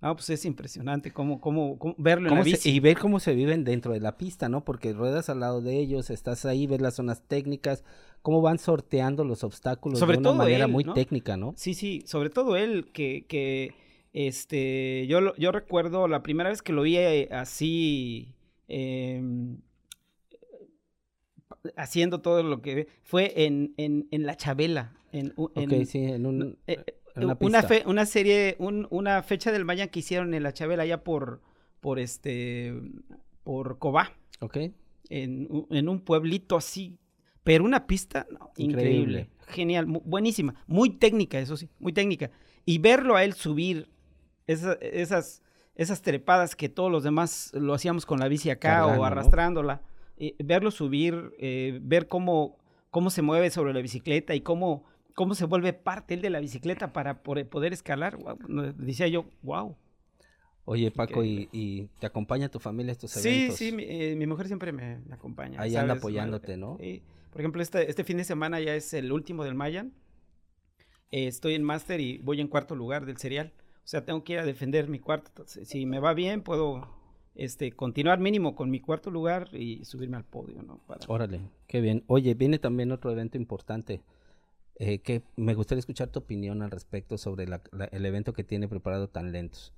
No, 0.00 0.14
pues 0.14 0.29
es 0.29 0.44
impresionante 0.44 1.12
cómo, 1.12 1.40
cómo, 1.40 1.79
verlo 1.96 2.29
en 2.29 2.35
la 2.35 2.42
bici. 2.42 2.70
y 2.70 2.79
ver 2.79 2.98
cómo 2.98 3.20
se 3.20 3.35
viven 3.35 3.64
dentro 3.64 3.94
de 3.94 4.00
la 4.00 4.18
pista, 4.18 4.50
¿no? 4.50 4.62
Porque 4.62 4.92
ruedas 4.92 5.31
al 5.31 5.40
lado 5.40 5.62
de 5.62 5.79
ellos, 5.79 6.11
estás 6.11 6.44
ahí, 6.44 6.66
ves 6.66 6.83
las 6.83 6.96
zonas 6.96 7.22
técnicas, 7.27 7.85
cómo 8.20 8.42
van 8.42 8.59
sorteando 8.59 9.24
los 9.24 9.44
obstáculos 9.44 9.98
sobre 9.98 10.18
de 10.18 10.20
una 10.20 10.33
manera 10.33 10.66
muy 10.66 10.85
técnica, 10.85 11.38
¿no? 11.38 11.55
Sí, 11.57 11.72
sí, 11.72 12.05
sobre 12.07 12.29
todo 12.29 12.57
él, 12.57 12.90
que, 12.92 13.24
que 13.27 13.72
este, 14.14 15.07
yo, 15.09 15.37
yo 15.37 15.53
recuerdo 15.53 16.09
la 16.09 16.22
primera 16.22 16.48
vez 16.48 16.62
que 16.62 16.72
lo 16.72 16.83
vi 16.83 16.96
eh, 16.96 17.29
así, 17.33 18.35
eh, 18.68 19.20
haciendo 21.77 22.20
todo 22.22 22.42
lo 22.42 22.62
que 22.62 22.88
fue 23.03 23.44
en, 23.44 23.74
en, 23.77 24.09
en 24.11 24.24
La 24.24 24.37
Chabela. 24.37 24.94
En, 25.12 25.35
en, 25.57 25.87
sí, 25.87 26.05
en, 26.05 26.27
un, 26.27 26.59
eh, 26.66 26.83
una, 27.16 27.37
una, 27.87 28.07
serie, 28.07 28.57
una 28.59 29.22
fecha 29.22 29.53
del 29.53 29.64
Mayan 29.64 29.88
que 29.88 29.98
hicieron 29.98 30.33
en 30.33 30.42
La 30.42 30.53
Chabela 30.53 30.85
allá 30.85 31.05
por, 31.05 31.42
por 31.81 31.98
este, 31.98 32.72
por 33.42 33.79
Cobá. 33.79 34.12
Ok. 34.40 34.57
En, 35.11 35.48
en 35.70 35.88
un 35.88 36.00
pueblito 36.00 36.57
así, 36.57 36.98
pero 37.42 37.64
una 37.64 37.87
pista 37.87 38.27
increíble. 38.57 39.29
Genial, 39.48 39.87
buenísima, 39.87 40.55
muy 40.66 40.90
técnica, 40.90 41.38
eso 41.38 41.57
sí, 41.57 41.68
muy 41.79 41.92
técnica. 41.92 42.31
Y 42.64 42.79
verlo 42.79 43.14
a 43.16 43.24
él 43.24 43.35
subir 43.35 43.88
esas, 44.46 45.42
esas 45.74 46.02
trepadas 46.02 46.57
que 46.57 46.68
todos 46.68 46.90
los 46.90 47.02
demás 47.04 47.50
lo 47.54 47.74
hacíamos 47.74 48.07
con 48.07 48.20
la 48.20 48.28
bici 48.28 48.50
acá 48.50 48.87
o 48.87 49.04
arrastrándola. 49.04 49.83
Eh, 50.16 50.37
verlo 50.38 50.70
subir, 50.70 51.33
eh, 51.38 51.80
ver 51.83 52.07
cómo, 52.07 52.57
cómo 52.90 53.11
se 53.11 53.22
mueve 53.22 53.50
sobre 53.50 53.74
la 53.74 53.80
bicicleta 53.80 54.35
y 54.35 54.42
cómo, 54.42 54.85
cómo 55.14 55.35
se 55.35 55.44
vuelve 55.44 55.72
parte 55.72 56.14
él 56.14 56.22
de 56.22 56.30
la 56.30 56.40
bicicleta 56.40 56.92
para 56.92 57.22
poder 57.22 57.72
escalar. 57.72 58.18
decía 58.76 59.09
yo, 59.09 59.24
wow. 59.42 59.76
Oye, 60.66 60.90
Paco, 60.90 61.22
¿y, 61.24 61.90
te 61.98 62.07
acompaña 62.07 62.48
tu 62.48 62.59
familia 62.59 62.92
a 62.92 62.94
estos 62.94 63.16
eventos? 63.16 63.59
Sí, 63.59 63.70
sí, 63.70 63.76
eh, 63.80 64.14
mi, 64.16 64.26
mujer 64.26 64.46
siempre 64.46 64.72
me, 64.72 65.00
acompaña. 65.11 65.61
Ahí 65.61 65.76
anda 65.76 65.94
apoyándote, 65.94 66.57
¿no? 66.57 66.78
Por 67.33 67.40
ejemplo, 67.40 67.61
este, 67.61 67.90
este 67.90 68.04
fin 68.04 68.16
de 68.16 68.24
semana 68.24 68.61
ya 68.61 68.76
es 68.76 68.94
el 68.94 69.11
último 69.11 69.42
del 69.42 69.54
Mayan. 69.57 69.92
estoy 71.11 71.54
en 71.54 71.64
máster 71.64 72.00
y 72.00 72.18
voy 72.18 72.40
en 72.40 72.46
cuarto 72.46 72.76
lugar 72.76 73.04
del 73.04 73.16
serial. 73.16 73.52
O 73.84 73.86
sea, 73.86 74.04
tengo 74.04 74.24
que 74.24 74.32
ir 74.32 74.38
a 74.38 74.46
defender 74.46 74.88
mi 74.88 74.98
cuarto. 74.98 75.44
si 75.46 75.84
me 75.84 76.00
va 76.00 76.14
bien, 76.14 76.42
puedo 76.42 76.88
este, 77.34 77.72
continuar 77.72 78.18
mínimo 78.18 78.54
con 78.54 78.70
mi 78.70 78.80
cuarto 78.80 79.10
lugar 79.10 79.48
y 79.52 79.84
subirme 79.84 80.16
al 80.16 80.24
podio, 80.24 80.62
¿no? 80.62 80.80
Órale, 81.06 81.50
qué 81.66 81.80
bien. 81.80 82.02
Oye, 82.06 82.34
viene 82.34 82.58
también 82.58 82.92
otro 82.92 83.10
evento 83.10 83.36
importante. 83.36 84.02
Eh, 84.76 85.00
que 85.00 85.22
me 85.36 85.54
gustaría 85.54 85.80
escuchar 85.80 86.08
tu 86.08 86.18
opinión 86.18 86.60
al 86.62 86.70
respecto 86.70 87.16
sobre 87.16 87.44
el 87.44 88.06
evento 88.06 88.32
que 88.32 88.42
tiene 88.42 88.68
preparado 88.68 89.08
tan 89.08 89.30
lentos. 89.30 89.72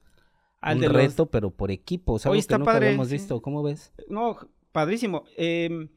Al 0.61 0.79
Un 0.79 0.95
reto, 0.95 1.27
pero 1.27 1.51
por 1.51 1.71
equipo, 1.71 2.19
¿sabes? 2.19 2.41
está 2.41 2.55
que 2.55 2.61
nunca 2.61 2.73
padre, 2.73 2.87
habíamos 2.87 3.11
visto. 3.11 3.43
¿Cómo 3.43 3.63
ves? 3.63 3.93
No, 4.09 4.39
padrísimo. 4.73 5.25
Em, 5.37 5.89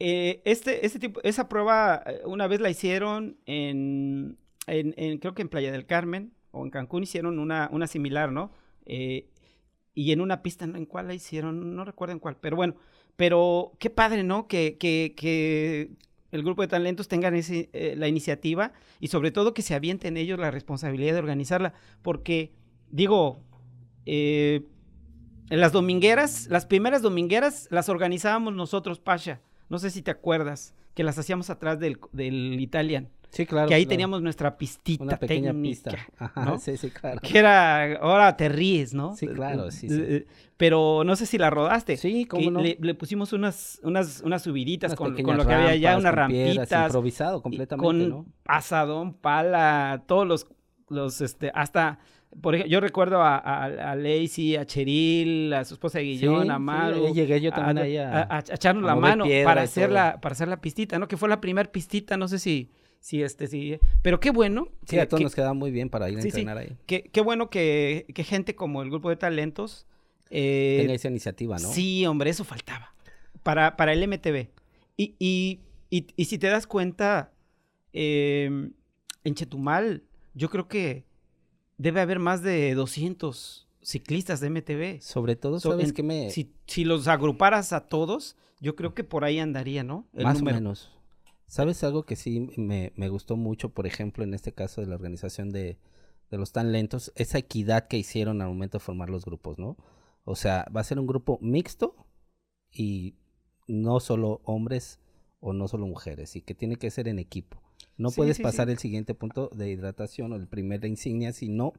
eh, 0.00 0.42
este, 0.44 0.84
este 0.84 0.98
tipo, 0.98 1.20
esa 1.22 1.48
prueba 1.48 2.02
eh, 2.06 2.22
una 2.24 2.48
vez 2.48 2.60
la 2.60 2.70
hicieron 2.70 3.38
en, 3.46 4.38
en, 4.66 5.18
creo 5.18 5.34
que 5.34 5.42
en 5.42 5.48
Playa 5.48 5.70
del 5.70 5.86
Carmen 5.86 6.32
o 6.52 6.64
en 6.64 6.70
Cancún 6.70 7.02
hicieron 7.02 7.38
una, 7.38 7.68
una 7.72 7.86
similar, 7.86 8.32
¿no? 8.32 8.50
Eh, 8.86 9.28
y 9.94 10.12
en 10.12 10.20
una 10.20 10.42
pista, 10.42 10.64
¿en 10.64 10.86
cuál 10.86 11.08
la 11.08 11.14
hicieron? 11.14 11.74
No 11.74 11.84
recuerdo 11.84 12.12
en 12.12 12.20
cuál, 12.20 12.36
pero 12.36 12.56
bueno, 12.56 12.74
pero 13.16 13.72
qué 13.78 13.90
padre, 13.90 14.22
¿no? 14.22 14.46
Que, 14.46 14.76
que, 14.78 15.14
que 15.16 15.90
el 16.30 16.42
grupo 16.42 16.62
de 16.62 16.68
talentos 16.68 17.08
tengan 17.08 17.34
eh, 17.36 17.94
la 17.96 18.08
iniciativa 18.08 18.72
y 19.00 19.08
sobre 19.08 19.30
todo 19.30 19.54
que 19.54 19.62
se 19.62 19.74
avienten 19.74 20.16
ellos 20.16 20.38
la 20.38 20.50
responsabilidad 20.50 21.14
de 21.14 21.18
organizarla, 21.18 21.74
porque 22.02 22.52
digo, 22.90 23.42
eh, 24.06 24.62
en 25.50 25.60
las 25.60 25.72
domingueras, 25.72 26.46
las 26.48 26.66
primeras 26.66 27.02
domingueras 27.02 27.68
las 27.70 27.88
organizábamos 27.88 28.54
nosotros, 28.54 29.00
Pasha, 29.00 29.40
no 29.68 29.78
sé 29.78 29.90
si 29.90 30.02
te 30.02 30.10
acuerdas, 30.10 30.74
que 30.94 31.04
las 31.04 31.18
hacíamos 31.18 31.50
atrás 31.50 31.78
del, 31.78 31.98
del 32.12 32.60
Italian. 32.60 33.08
Sí, 33.30 33.46
claro. 33.46 33.68
Que 33.68 33.74
ahí 33.74 33.86
teníamos 33.86 34.22
nuestra 34.22 34.56
pistita 34.56 35.04
Una 35.04 35.16
pequeña 35.16 35.52
pista. 35.52 35.96
Ajá, 36.18 36.58
sí, 36.58 36.76
sí, 36.76 36.90
claro. 36.90 37.20
Que 37.22 37.38
era, 37.38 37.94
ahora 37.96 38.36
te 38.36 38.48
ríes, 38.48 38.92
¿no? 38.92 39.14
Sí, 39.14 39.26
claro, 39.28 39.70
sí, 39.70 39.88
sí. 39.88 40.26
Pero 40.56 41.04
no 41.04 41.16
sé 41.16 41.24
si 41.24 41.38
la 41.38 41.48
rodaste. 41.48 41.96
Sí, 41.96 42.26
cómo 42.26 42.50
no. 42.50 42.60
Le, 42.60 42.94
pusimos 42.94 43.32
unas, 43.32 43.80
unas, 43.82 44.20
unas 44.22 44.42
subiditas 44.42 44.94
con, 44.94 45.16
con, 45.22 45.36
lo 45.36 45.46
que 45.46 45.54
había 45.54 45.70
allá, 45.70 45.96
unas 45.96 46.14
rampitas. 46.14 46.86
improvisado 46.86 47.40
completamente, 47.40 47.86
con 47.86 48.08
¿no? 48.08 48.26
asadón, 48.44 49.14
pala, 49.14 50.04
todos 50.06 50.26
los, 50.26 50.46
los, 50.88 51.20
este, 51.20 51.50
hasta... 51.54 51.98
Por 52.42 52.54
ejemplo, 52.54 52.70
yo 52.70 52.78
recuerdo 52.80 53.22
a, 53.22 53.38
a, 53.38 53.64
a 53.64 53.96
Lacey, 53.96 54.54
a 54.54 54.64
Cheryl, 54.64 55.52
a 55.52 55.64
su 55.64 55.74
esposa 55.74 55.98
Guillón, 55.98 56.48
a 56.50 56.60
Maru. 56.60 57.08
Sí, 57.08 57.14
llegué 57.14 57.40
yo 57.40 57.50
también 57.50 58.06
a, 58.06 58.36
a, 58.36 58.38
echarnos 58.38 58.84
la 58.84 58.94
mano 58.94 59.24
para 59.44 59.62
hacer 59.62 59.90
la, 59.90 60.20
para 60.20 60.34
hacer 60.34 60.46
la 60.46 60.60
pistita, 60.60 60.98
¿no? 61.00 61.08
Que 61.08 61.16
fue 61.16 61.28
la 61.28 61.40
primera 61.40 61.72
pistita, 61.72 62.16
no 62.16 62.28
sé 62.28 62.38
si, 62.38 62.70
Sí, 63.00 63.22
este, 63.22 63.46
sí. 63.46 63.78
Pero 64.02 64.20
qué 64.20 64.30
bueno. 64.30 64.68
Sí, 64.86 64.98
a 64.98 65.08
todos 65.08 65.22
nos 65.22 65.34
queda 65.34 65.54
muy 65.54 65.70
bien 65.70 65.88
para 65.88 66.10
ir 66.10 66.18
a 66.18 66.22
entrenar 66.22 66.58
ahí. 66.58 66.76
Qué, 66.86 67.04
qué 67.04 67.20
bueno 67.22 67.48
que, 67.50 68.06
que, 68.14 68.24
gente 68.24 68.54
como 68.54 68.82
el 68.82 68.90
grupo 68.90 69.08
de 69.08 69.16
talentos... 69.16 69.86
Eh, 70.28 70.78
Tenga 70.82 70.94
esa 70.94 71.08
iniciativa, 71.08 71.58
¿no? 71.58 71.72
Sí, 71.72 72.06
hombre, 72.06 72.30
eso 72.30 72.44
faltaba. 72.44 72.94
Para, 73.42 73.76
para 73.76 73.94
el 73.94 74.06
MTV. 74.06 74.48
Y, 74.96 75.14
y, 75.18 75.60
y, 75.88 76.24
si 76.26 76.38
te 76.38 76.48
das 76.48 76.66
cuenta, 76.66 77.32
em, 77.92 78.74
en 79.24 79.34
Chetumal, 79.34 80.04
yo 80.34 80.50
creo 80.50 80.68
que 80.68 81.04
debe 81.78 82.02
haber 82.02 82.18
más 82.18 82.42
de 82.42 82.74
200 82.74 83.66
ciclistas 83.82 84.40
de 84.40 84.50
MTV. 84.50 85.00
Sobre 85.00 85.36
todo, 85.36 85.58
¿sabes 85.58 85.94
que 85.94 86.02
me...? 86.02 86.30
Si, 86.30 86.52
si, 86.66 86.84
los 86.84 87.08
agruparas 87.08 87.72
a 87.72 87.88
todos, 87.88 88.36
yo 88.60 88.76
creo 88.76 88.94
que 88.94 89.04
por 89.04 89.24
ahí 89.24 89.38
andaría, 89.38 89.82
¿no? 89.82 90.06
más 90.12 90.42
o 90.42 90.44
menos. 90.44 90.90
¿Sabes 91.50 91.82
algo 91.82 92.04
que 92.04 92.14
sí 92.14 92.48
me, 92.56 92.92
me, 92.94 93.08
gustó 93.08 93.36
mucho, 93.36 93.70
por 93.70 93.84
ejemplo, 93.84 94.22
en 94.22 94.34
este 94.34 94.52
caso 94.52 94.82
de 94.82 94.86
la 94.86 94.94
organización 94.94 95.50
de, 95.50 95.78
de 96.30 96.38
los 96.38 96.52
tan 96.52 96.70
lentos? 96.70 97.12
Esa 97.16 97.38
equidad 97.38 97.88
que 97.88 97.98
hicieron 97.98 98.40
al 98.40 98.46
momento 98.46 98.78
de 98.78 98.84
formar 98.84 99.10
los 99.10 99.24
grupos, 99.24 99.58
¿no? 99.58 99.76
O 100.22 100.36
sea, 100.36 100.64
va 100.74 100.80
a 100.80 100.84
ser 100.84 101.00
un 101.00 101.08
grupo 101.08 101.40
mixto 101.42 101.96
y 102.70 103.16
no 103.66 103.98
solo 103.98 104.40
hombres 104.44 105.00
o 105.40 105.52
no 105.52 105.66
solo 105.66 105.88
mujeres, 105.88 106.36
y 106.36 106.40
que 106.40 106.54
tiene 106.54 106.76
que 106.76 106.88
ser 106.88 107.08
en 107.08 107.18
equipo. 107.18 107.60
No 107.96 108.12
puedes 108.12 108.38
pasar 108.38 108.70
el 108.70 108.78
siguiente 108.78 109.14
punto 109.14 109.50
de 109.52 109.70
hidratación 109.70 110.32
o 110.32 110.36
el 110.36 110.46
primer 110.46 110.78
de 110.78 110.86
insignia 110.86 111.32
si 111.32 111.48
no 111.48 111.72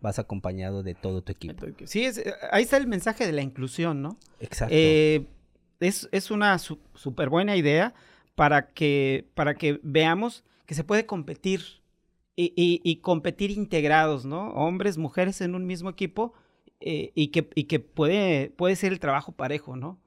vas 0.00 0.18
acompañado 0.18 0.82
de 0.82 0.96
todo 0.96 1.22
tu 1.22 1.30
equipo. 1.30 1.64
Sí, 1.84 2.04
es, 2.04 2.18
eh, 2.18 2.34
ahí 2.50 2.64
está 2.64 2.76
el 2.76 2.88
mensaje 2.88 3.24
de 3.24 3.30
la 3.30 3.42
inclusión, 3.42 4.02
¿no? 4.02 4.18
Exacto. 4.40 4.74
Eh, 4.76 5.28
es, 5.78 6.08
es, 6.10 6.32
una 6.32 6.58
súper 6.58 7.28
buena 7.28 7.54
idea 7.54 7.94
para 8.34 8.68
que, 8.72 9.28
para 9.34 9.54
que 9.54 9.80
veamos 9.82 10.44
que 10.66 10.74
se 10.74 10.84
puede 10.84 11.06
competir 11.06 11.82
y, 12.34 12.96
competir 13.02 13.50
integrados, 13.50 14.24
¿no? 14.24 14.50
Hombres, 14.54 14.98
mujeres 14.98 15.40
en 15.40 15.54
un 15.54 15.66
mismo 15.66 15.90
equipo 15.90 16.32
eh, 16.80 17.12
y, 17.14 17.28
que, 17.28 17.44
que 17.44 17.78
puede, 17.78 18.50
puede 18.50 18.76
ser 18.76 18.92
el 18.92 19.00
trabajo 19.00 19.32
parejo, 19.32 19.76
¿no? 19.76 20.00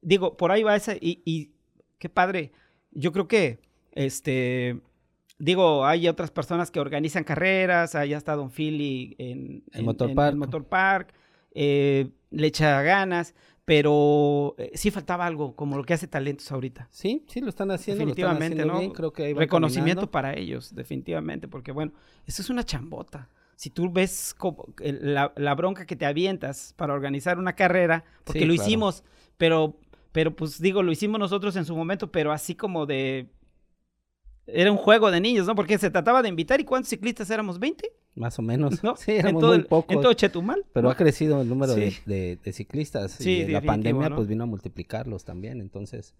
Digo, 0.00 0.36
por 0.36 0.52
ahí 0.52 0.62
va 0.62 0.76
esa 0.76 0.94
y, 1.00 1.50
qué 1.98 2.08
padre. 2.08 2.52
Yo 2.92 3.12
creo 3.12 3.28
que, 3.28 3.60
este, 3.92 4.80
digo, 5.38 5.84
hay 5.84 6.08
otras 6.08 6.30
personas 6.30 6.70
que 6.70 6.80
organizan 6.80 7.24
carreras, 7.24 7.94
ahí 7.94 8.12
está 8.12 8.36
Don 8.36 8.50
Philly 8.50 9.14
en, 9.18 9.64
el 9.72 9.84
Motor 9.84 10.14
Park. 10.14 10.36
Motor 10.36 10.64
Park. 10.64 11.14
Eh, 11.54 12.08
le 12.30 12.46
echa 12.46 12.80
ganas, 12.82 13.34
pero 13.64 14.54
eh, 14.58 14.72
sí 14.74 14.90
faltaba 14.90 15.26
algo, 15.26 15.54
como 15.54 15.76
lo 15.76 15.84
que 15.84 15.94
hace 15.94 16.08
talentos 16.08 16.50
ahorita. 16.52 16.88
Sí, 16.90 17.24
sí, 17.28 17.40
lo 17.40 17.48
están 17.48 17.70
haciendo. 17.70 18.00
Definitivamente, 18.00 18.56
lo 18.56 18.62
están 18.62 18.70
haciendo 18.70 18.72
¿no? 18.74 18.78
bien, 18.80 18.90
creo 18.92 19.12
que 19.12 19.24
ahí 19.24 19.34
Reconocimiento 19.34 20.08
caminando. 20.08 20.10
para 20.10 20.34
ellos, 20.34 20.74
definitivamente, 20.74 21.48
porque 21.48 21.72
bueno, 21.72 21.92
eso 22.26 22.42
es 22.42 22.50
una 22.50 22.64
chambota. 22.64 23.28
Si 23.56 23.70
tú 23.70 23.90
ves 23.92 24.34
como 24.36 24.66
la, 24.78 25.32
la 25.36 25.54
bronca 25.54 25.86
que 25.86 25.94
te 25.96 26.06
avientas 26.06 26.74
para 26.76 26.94
organizar 26.94 27.38
una 27.38 27.54
carrera, 27.54 28.04
porque 28.24 28.40
Sí, 28.40 28.46
lo 28.46 28.54
claro. 28.54 28.66
hicimos, 28.68 29.04
pero, 29.36 29.78
pero 30.10 30.34
pues 30.34 30.60
digo, 30.60 30.82
lo 30.82 30.90
hicimos 30.90 31.20
nosotros 31.20 31.54
en 31.56 31.64
su 31.64 31.76
momento, 31.76 32.10
pero 32.10 32.32
así 32.32 32.56
como 32.56 32.86
de... 32.86 33.28
Era 34.46 34.72
un 34.72 34.78
juego 34.78 35.10
de 35.12 35.20
niños, 35.20 35.46
¿no? 35.46 35.54
Porque 35.54 35.78
se 35.78 35.90
trataba 35.90 36.20
de 36.22 36.28
invitar 36.28 36.60
y 36.60 36.64
¿cuántos 36.64 36.88
ciclistas 36.90 37.30
éramos? 37.30 37.60
¿20? 37.60 37.82
Más 38.14 38.38
o 38.38 38.42
menos. 38.42 38.82
¿No? 38.84 38.94
Sí, 38.96 39.12
en 39.12 39.18
éramos 39.20 39.40
todo, 39.40 39.54
muy 39.54 39.64
pocos. 39.64 39.94
En 39.96 40.02
todo 40.02 40.12
Chetumal. 40.12 40.64
Pero 40.72 40.90
ha 40.90 40.94
crecido 40.96 41.40
el 41.40 41.48
número 41.48 41.74
de, 41.74 41.90
Sí. 41.92 42.00
de- 42.04 42.36
de 42.42 42.52
ciclistas 42.52 43.12
Sí, 43.12 43.30
y 43.40 43.46
la 43.48 43.62
pandemia 43.62 44.10
¿no? 44.10 44.16
pues 44.16 44.28
vino 44.28 44.44
a 44.44 44.46
multiplicarlos 44.46 45.24
también, 45.24 45.60
entonces 45.60 46.14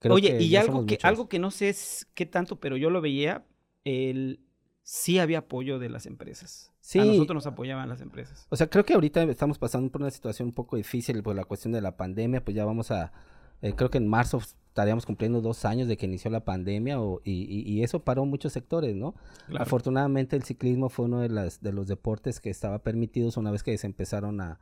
creo 0.00 0.14
Oye, 0.16 0.36
que 0.36 0.42
y 0.42 0.56
algo 0.56 0.84
que, 0.84 0.94
muchos. 0.94 1.04
algo 1.04 1.28
que 1.30 1.38
no 1.38 1.50
sé 1.50 1.70
es 1.70 2.06
qué 2.14 2.26
tanto, 2.26 2.60
pero 2.60 2.76
yo 2.76 2.90
lo 2.90 3.00
veía, 3.00 3.46
el, 3.84 4.40
sí 4.82 5.18
había 5.18 5.38
apoyo 5.38 5.78
de 5.78 5.88
las 5.88 6.04
empresas. 6.04 6.70
Sí. 6.80 6.98
A 6.98 7.04
nosotros 7.06 7.34
nos 7.36 7.46
apoyaban 7.46 7.88
las 7.88 8.02
empresas. 8.02 8.46
O 8.50 8.56
sea, 8.56 8.66
creo 8.68 8.84
que 8.84 8.92
ahorita 8.92 9.22
estamos 9.22 9.58
pasando 9.58 9.90
por 9.90 10.02
una 10.02 10.10
situación 10.10 10.48
un 10.48 10.54
poco 10.54 10.76
difícil 10.76 11.22
por 11.22 11.34
la 11.34 11.44
cuestión 11.46 11.72
de 11.72 11.80
la 11.80 11.96
pandemia, 11.96 12.44
pues 12.44 12.54
ya 12.54 12.66
vamos 12.66 12.90
a, 12.90 13.12
eh, 13.62 13.72
creo 13.74 13.90
que 13.90 13.98
en 13.98 14.08
marzo 14.08 14.38
estaríamos 14.68 15.06
cumpliendo 15.06 15.40
dos 15.40 15.64
años 15.64 15.86
de 15.88 15.96
que 15.96 16.06
inició 16.06 16.30
la 16.30 16.44
pandemia 16.44 17.00
o- 17.00 17.20
y, 17.24 17.32
y- 17.42 17.62
y 17.72 17.82
eso 17.84 18.00
paró 18.04 18.24
muchos 18.24 18.52
sectores, 18.52 18.94
¿no? 18.96 19.14
Claro. 19.46 19.62
Afortunadamente 19.62 20.34
el 20.36 20.42
ciclismo 20.42 20.88
fue 20.88 21.04
uno 21.04 21.20
de, 21.20 21.28
las, 21.28 21.60
de 21.62 21.72
los 21.72 21.86
deportes 21.86 22.40
que 22.40 22.50
estaba 22.50 22.80
permitidos 22.80 23.36
una 23.36 23.50
vez 23.52 23.62
que 23.62 23.78
se 23.78 23.86
empezaron 23.86 24.40
a, 24.40 24.58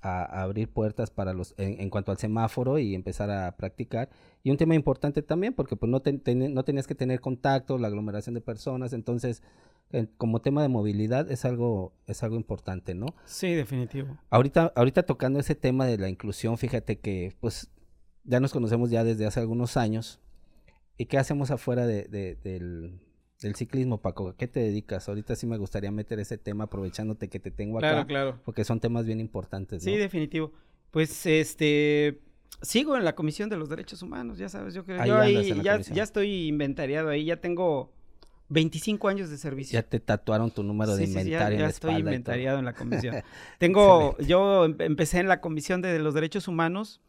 a- 0.00 0.42
abrir 0.42 0.70
puertas 0.72 1.10
para 1.10 1.34
los 1.34 1.54
en, 1.58 1.78
en 1.78 1.90
cuanto 1.90 2.10
al 2.10 2.16
semáforo 2.16 2.78
y 2.78 2.94
empezar 2.94 3.30
a 3.30 3.54
practicar. 3.56 4.08
Y 4.42 4.50
un 4.50 4.56
tema 4.56 4.74
importante 4.74 5.20
también, 5.20 5.52
porque 5.52 5.76
pues 5.76 5.90
no, 5.90 6.00
ten- 6.00 6.20
ten- 6.20 6.54
no 6.54 6.64
tenías 6.64 6.86
que 6.86 6.94
tener 6.94 7.20
contacto, 7.20 7.76
la 7.76 7.88
aglomeración 7.88 8.34
de 8.34 8.40
personas, 8.40 8.94
entonces 8.94 9.42
como 10.16 10.40
tema 10.40 10.62
de 10.62 10.68
movilidad 10.68 11.30
es 11.32 11.44
algo, 11.44 11.92
es 12.06 12.22
algo 12.22 12.36
importante, 12.36 12.94
¿no? 12.94 13.06
Sí, 13.24 13.52
definitivo. 13.54 14.16
Ahorita, 14.30 14.72
ahorita 14.76 15.02
tocando 15.02 15.40
ese 15.40 15.56
tema 15.56 15.84
de 15.84 15.98
la 15.98 16.08
inclusión, 16.08 16.56
fíjate 16.58 17.00
que 17.00 17.34
pues 17.40 17.68
ya 18.24 18.40
nos 18.40 18.52
conocemos 18.52 18.90
ya 18.90 19.04
desde 19.04 19.26
hace 19.26 19.40
algunos 19.40 19.76
años. 19.76 20.20
¿Y 20.96 21.06
qué 21.06 21.18
hacemos 21.18 21.50
afuera 21.50 21.86
de, 21.86 22.04
de- 22.04 22.36
del, 22.42 22.98
del 23.40 23.54
ciclismo, 23.54 23.98
Paco? 24.02 24.28
¿A 24.30 24.36
qué 24.36 24.46
te 24.46 24.60
dedicas? 24.60 25.08
Ahorita 25.08 25.34
sí 25.36 25.46
me 25.46 25.56
gustaría 25.56 25.90
meter 25.90 26.20
ese 26.20 26.36
tema 26.38 26.64
aprovechándote 26.64 27.28
que 27.28 27.40
te 27.40 27.50
tengo 27.50 27.78
acá, 27.78 27.90
Claro, 27.90 28.06
claro. 28.06 28.40
porque 28.44 28.64
son 28.64 28.80
temas 28.80 29.06
bien 29.06 29.20
importantes, 29.20 29.84
¿no? 29.84 29.90
Sí, 29.90 29.96
definitivo. 29.96 30.52
Pues 30.90 31.24
este 31.26 32.20
sigo 32.62 32.96
en 32.96 33.04
la 33.04 33.14
Comisión 33.14 33.48
de 33.48 33.56
los 33.56 33.70
Derechos 33.70 34.02
Humanos, 34.02 34.36
ya 34.36 34.48
sabes, 34.50 34.74
yo 34.74 34.84
creo 34.84 35.00
Ahí 35.00 35.08
yo 35.08 35.18
ahí 35.18 35.62
ya, 35.62 35.78
ya 35.80 36.02
estoy 36.02 36.48
inventariado 36.48 37.08
ahí, 37.08 37.24
ya 37.24 37.40
tengo 37.40 37.90
25 38.50 39.08
años 39.08 39.30
de 39.30 39.38
servicio. 39.38 39.78
Ya 39.80 39.88
te 39.88 40.00
tatuaron 40.00 40.50
tu 40.50 40.62
número 40.62 40.94
de 40.96 41.06
Sí, 41.06 41.06
sí, 41.06 41.12
sí, 41.14 41.18
inventario 41.20 41.48
ya, 41.48 41.54
en 41.54 41.58
ya 41.60 41.64
la 41.64 41.70
estoy 41.70 41.94
inventariado 41.94 42.58
en 42.58 42.64
la 42.66 42.74
comisión. 42.74 43.14
Tengo, 43.58 44.18
yo 44.18 44.64
em- 44.66 44.76
empecé 44.80 45.20
en 45.20 45.28
la 45.28 45.40
Comisión 45.40 45.80
de 45.80 45.98
los 46.00 46.12
Derechos 46.12 46.48
Humanos 46.48 47.00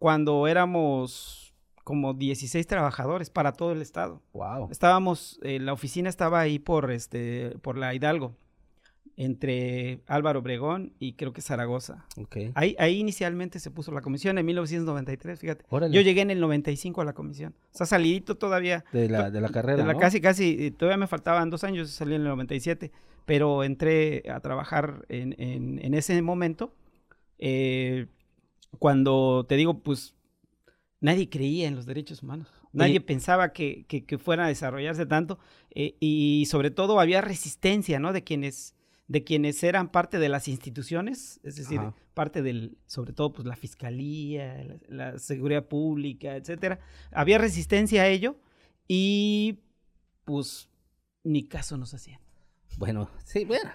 cuando 0.00 0.48
éramos 0.48 1.54
como 1.84 2.14
16 2.14 2.66
trabajadores 2.66 3.30
para 3.30 3.52
todo 3.52 3.70
el 3.72 3.80
estado. 3.82 4.20
Wow. 4.32 4.68
Estábamos, 4.72 5.38
eh, 5.42 5.60
la 5.60 5.72
oficina 5.72 6.08
estaba 6.08 6.40
ahí 6.40 6.58
por 6.58 6.90
este, 6.90 7.56
por 7.62 7.78
la 7.78 7.94
Hidalgo, 7.94 8.34
entre 9.16 10.00
Álvaro 10.06 10.38
Obregón 10.40 10.92
y 10.98 11.12
creo 11.14 11.32
que 11.32 11.42
Zaragoza. 11.42 12.06
Ok. 12.16 12.36
Ahí, 12.54 12.74
ahí 12.78 12.98
inicialmente 12.98 13.58
se 13.58 13.70
puso 13.70 13.92
la 13.92 14.00
comisión 14.00 14.38
en 14.38 14.46
1993, 14.46 15.38
fíjate. 15.40 15.64
Órale. 15.68 15.94
Yo 15.94 16.00
llegué 16.00 16.22
en 16.22 16.30
el 16.30 16.40
95 16.40 17.00
a 17.00 17.04
la 17.04 17.12
comisión. 17.12 17.54
O 17.74 17.76
sea, 17.76 17.86
salidito 17.86 18.36
todavía. 18.36 18.84
de 18.92 19.08
la, 19.08 19.30
de 19.30 19.40
la 19.40 19.48
carrera, 19.50 19.76
De 19.78 19.84
la 19.86 19.92
¿no? 19.94 19.98
Casi, 19.98 20.20
casi, 20.20 20.66
eh, 20.66 20.70
todavía 20.70 20.96
me 20.96 21.06
faltaban 21.06 21.50
dos 21.50 21.64
años, 21.64 21.90
salí 21.90 22.14
en 22.14 22.22
el 22.22 22.28
97, 22.28 22.92
pero 23.26 23.62
entré 23.64 24.22
a 24.30 24.40
trabajar 24.40 25.04
en, 25.08 25.34
en- 25.38 25.84
en 25.84 25.94
ese 25.94 26.20
momento. 26.22 26.74
eh, 27.38 28.06
cuando 28.78 29.44
te 29.48 29.56
digo, 29.56 29.82
pues 29.82 30.14
nadie 31.00 31.28
creía 31.28 31.68
en 31.68 31.74
los 31.74 31.86
derechos 31.86 32.22
humanos. 32.22 32.48
Nadie 32.72 33.00
pensaba 33.00 33.52
que, 33.52 33.84
que, 33.88 34.04
que 34.04 34.16
fuera 34.16 34.44
a 34.44 34.48
desarrollarse 34.48 35.04
tanto 35.04 35.40
eh, 35.74 35.96
y 35.98 36.46
sobre 36.46 36.70
todo 36.70 37.00
había 37.00 37.20
resistencia, 37.20 37.98
¿no? 37.98 38.12
De 38.12 38.22
quienes, 38.22 38.76
de 39.08 39.24
quienes 39.24 39.64
eran 39.64 39.90
parte 39.90 40.20
de 40.20 40.28
las 40.28 40.46
instituciones, 40.46 41.40
es 41.42 41.56
decir, 41.56 41.80
Ajá. 41.80 41.94
parte 42.14 42.42
del, 42.42 42.78
sobre 42.86 43.12
todo, 43.12 43.32
pues 43.32 43.44
la 43.44 43.56
fiscalía, 43.56 44.62
la, 44.62 44.76
la 45.12 45.18
seguridad 45.18 45.66
pública, 45.66 46.36
etcétera. 46.36 46.78
Había 47.10 47.38
resistencia 47.38 48.02
a 48.02 48.06
ello 48.06 48.36
y, 48.86 49.58
pues, 50.24 50.68
ni 51.24 51.42
caso 51.42 51.76
nos 51.76 51.92
hacían. 51.92 52.20
Bueno, 52.78 53.10
sí, 53.24 53.44
bueno. 53.44 53.68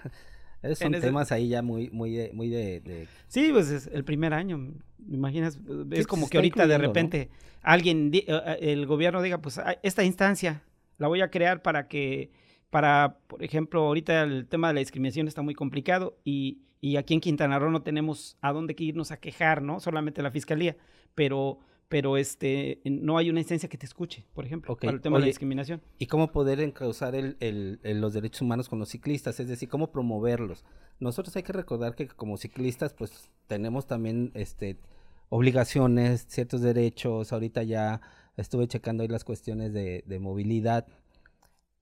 Esos 0.66 0.78
son 0.78 0.94
ese- 0.94 1.06
temas 1.06 1.32
ahí 1.32 1.48
ya 1.48 1.62
muy, 1.62 1.90
muy 1.90 2.12
de, 2.12 2.30
muy 2.32 2.48
de, 2.48 2.80
de- 2.80 3.08
Sí, 3.28 3.50
pues 3.52 3.70
es 3.70 3.86
el 3.88 4.04
primer 4.04 4.32
año, 4.34 4.58
¿me 4.58 5.16
imaginas? 5.16 5.58
Es 5.90 6.06
como 6.06 6.28
que 6.28 6.38
ahorita 6.38 6.66
de 6.66 6.74
incluyendo, 6.74 6.78
¿no? 6.78 6.88
repente 6.88 7.30
alguien, 7.62 8.10
eh, 8.14 8.24
eh, 8.28 8.56
el 8.60 8.86
gobierno 8.86 9.22
diga, 9.22 9.38
pues 9.38 9.60
esta 9.82 10.04
instancia 10.04 10.62
la 10.98 11.08
voy 11.08 11.20
a 11.20 11.30
crear 11.30 11.62
para 11.62 11.88
que, 11.88 12.30
para, 12.70 13.18
por 13.26 13.42
ejemplo, 13.42 13.82
ahorita 13.86 14.22
el 14.22 14.46
tema 14.46 14.68
de 14.68 14.74
la 14.74 14.80
discriminación 14.80 15.28
está 15.28 15.42
muy 15.42 15.54
complicado 15.54 16.18
y, 16.24 16.58
y 16.80 16.96
aquí 16.96 17.14
en 17.14 17.20
Quintana 17.20 17.58
Roo 17.58 17.70
no 17.70 17.82
tenemos 17.82 18.36
a 18.40 18.52
dónde 18.52 18.74
irnos 18.78 19.10
a 19.12 19.16
quejar, 19.18 19.62
¿no? 19.62 19.80
Solamente 19.80 20.22
la 20.22 20.30
fiscalía, 20.30 20.76
pero, 21.14 21.58
pero 21.88 22.16
este, 22.16 22.80
no 22.84 23.16
hay 23.18 23.30
una 23.30 23.40
instancia 23.40 23.68
que 23.68 23.78
te 23.78 23.86
escuche, 23.86 24.24
por 24.34 24.44
ejemplo, 24.44 24.76
para 24.76 24.92
el 24.92 25.00
tema 25.00 25.16
de 25.18 25.20
la 25.22 25.26
discriminación. 25.26 25.80
y 25.98 26.06
cómo 26.06 26.32
poder 26.32 26.60
encauzar 26.60 27.14
el, 27.14 27.36
el- 27.40 27.78
el- 27.84 28.00
los 28.00 28.12
derechos 28.12 28.42
humanos 28.42 28.68
con 28.68 28.78
los 28.78 28.88
ciclistas, 28.88 29.38
es 29.40 29.48
decir, 29.48 29.68
cómo 29.68 29.92
promoverlos. 29.92 30.64
Nosotros 30.98 31.36
hay 31.36 31.42
que 31.42 31.52
recordar 31.52 31.94
que 31.94 32.08
como 32.08 32.36
ciclistas, 32.38 32.92
pues 32.94 33.30
tenemos 33.46 33.86
también 33.86 34.32
este 34.34 34.76
obligaciones, 35.28 36.26
ciertos 36.28 36.60
derechos. 36.62 37.32
Ahorita 37.32 37.62
ya 37.62 38.00
estuve 38.36 38.66
checando 38.68 39.02
ahí 39.02 39.08
las 39.08 39.24
cuestiones 39.24 39.72
de, 39.72 40.02
de 40.06 40.18
movilidad 40.18 40.86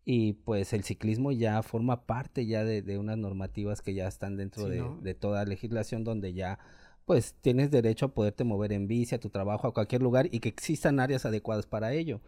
y 0.05 0.35
pues 0.35 0.73
el 0.75 0.85
ciclismo 0.85 1.33
ya 1.33 1.63
forma 1.63 2.05
parte 2.07 2.47
ya 2.47 2.63
de, 2.65 2.83
de 2.83 2.99
unas 2.99 3.17
normativas 3.17 3.81
que 3.81 3.95
ya 3.95 4.07
están 4.07 4.37
dentro 4.37 4.65
Sí, 4.65 4.71
de, 4.71 4.79
¿no? 4.81 4.99
de 5.01 5.15
toda 5.15 5.45
legislación 5.47 6.05
donde 6.05 6.35
ya 6.35 6.59
pues 7.05 7.35
tienes 7.41 7.71
derecho 7.71 8.07
a 8.07 8.09
poderte 8.15 8.45
mover 8.45 8.73
en 8.73 8.87
bici, 8.89 9.15
a 9.15 9.21
tu 9.21 9.29
trabajo, 9.31 9.67
a 9.69 9.75
cualquier 9.75 10.03
lugar 10.03 10.29
y 10.33 10.41
que 10.41 10.49
existan 10.49 11.01
áreas 11.01 11.27
adecuadas 11.27 11.67
para 11.67 11.93
ello. 11.93 12.21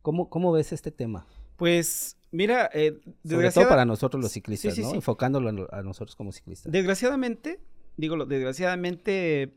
¿Cómo, 0.00 0.28
cómo 0.30 0.52
ves 0.52 0.72
este 0.72 0.90
tema? 0.90 1.26
Pues, 1.56 2.16
mira, 2.30 2.68
eh, 2.72 2.98
Sobre 3.24 3.50
todo 3.52 3.68
para 3.68 3.84
nosotros 3.84 4.22
los 4.22 4.32
ciclistas, 4.32 4.74
sí, 4.74 4.82
¿no? 4.82 4.90
sí. 4.90 4.96
Enfocándolo 4.96 5.48
a, 5.50 5.52
no- 5.52 5.66
a 5.70 5.82
nosotros 5.82 6.16
como 6.16 6.32
ciclistas. 6.32 6.72
Desgraciadamente, 6.72 7.60
digo, 7.96 8.16
lo- 8.16 8.26
desgraciadamente, 8.26 9.54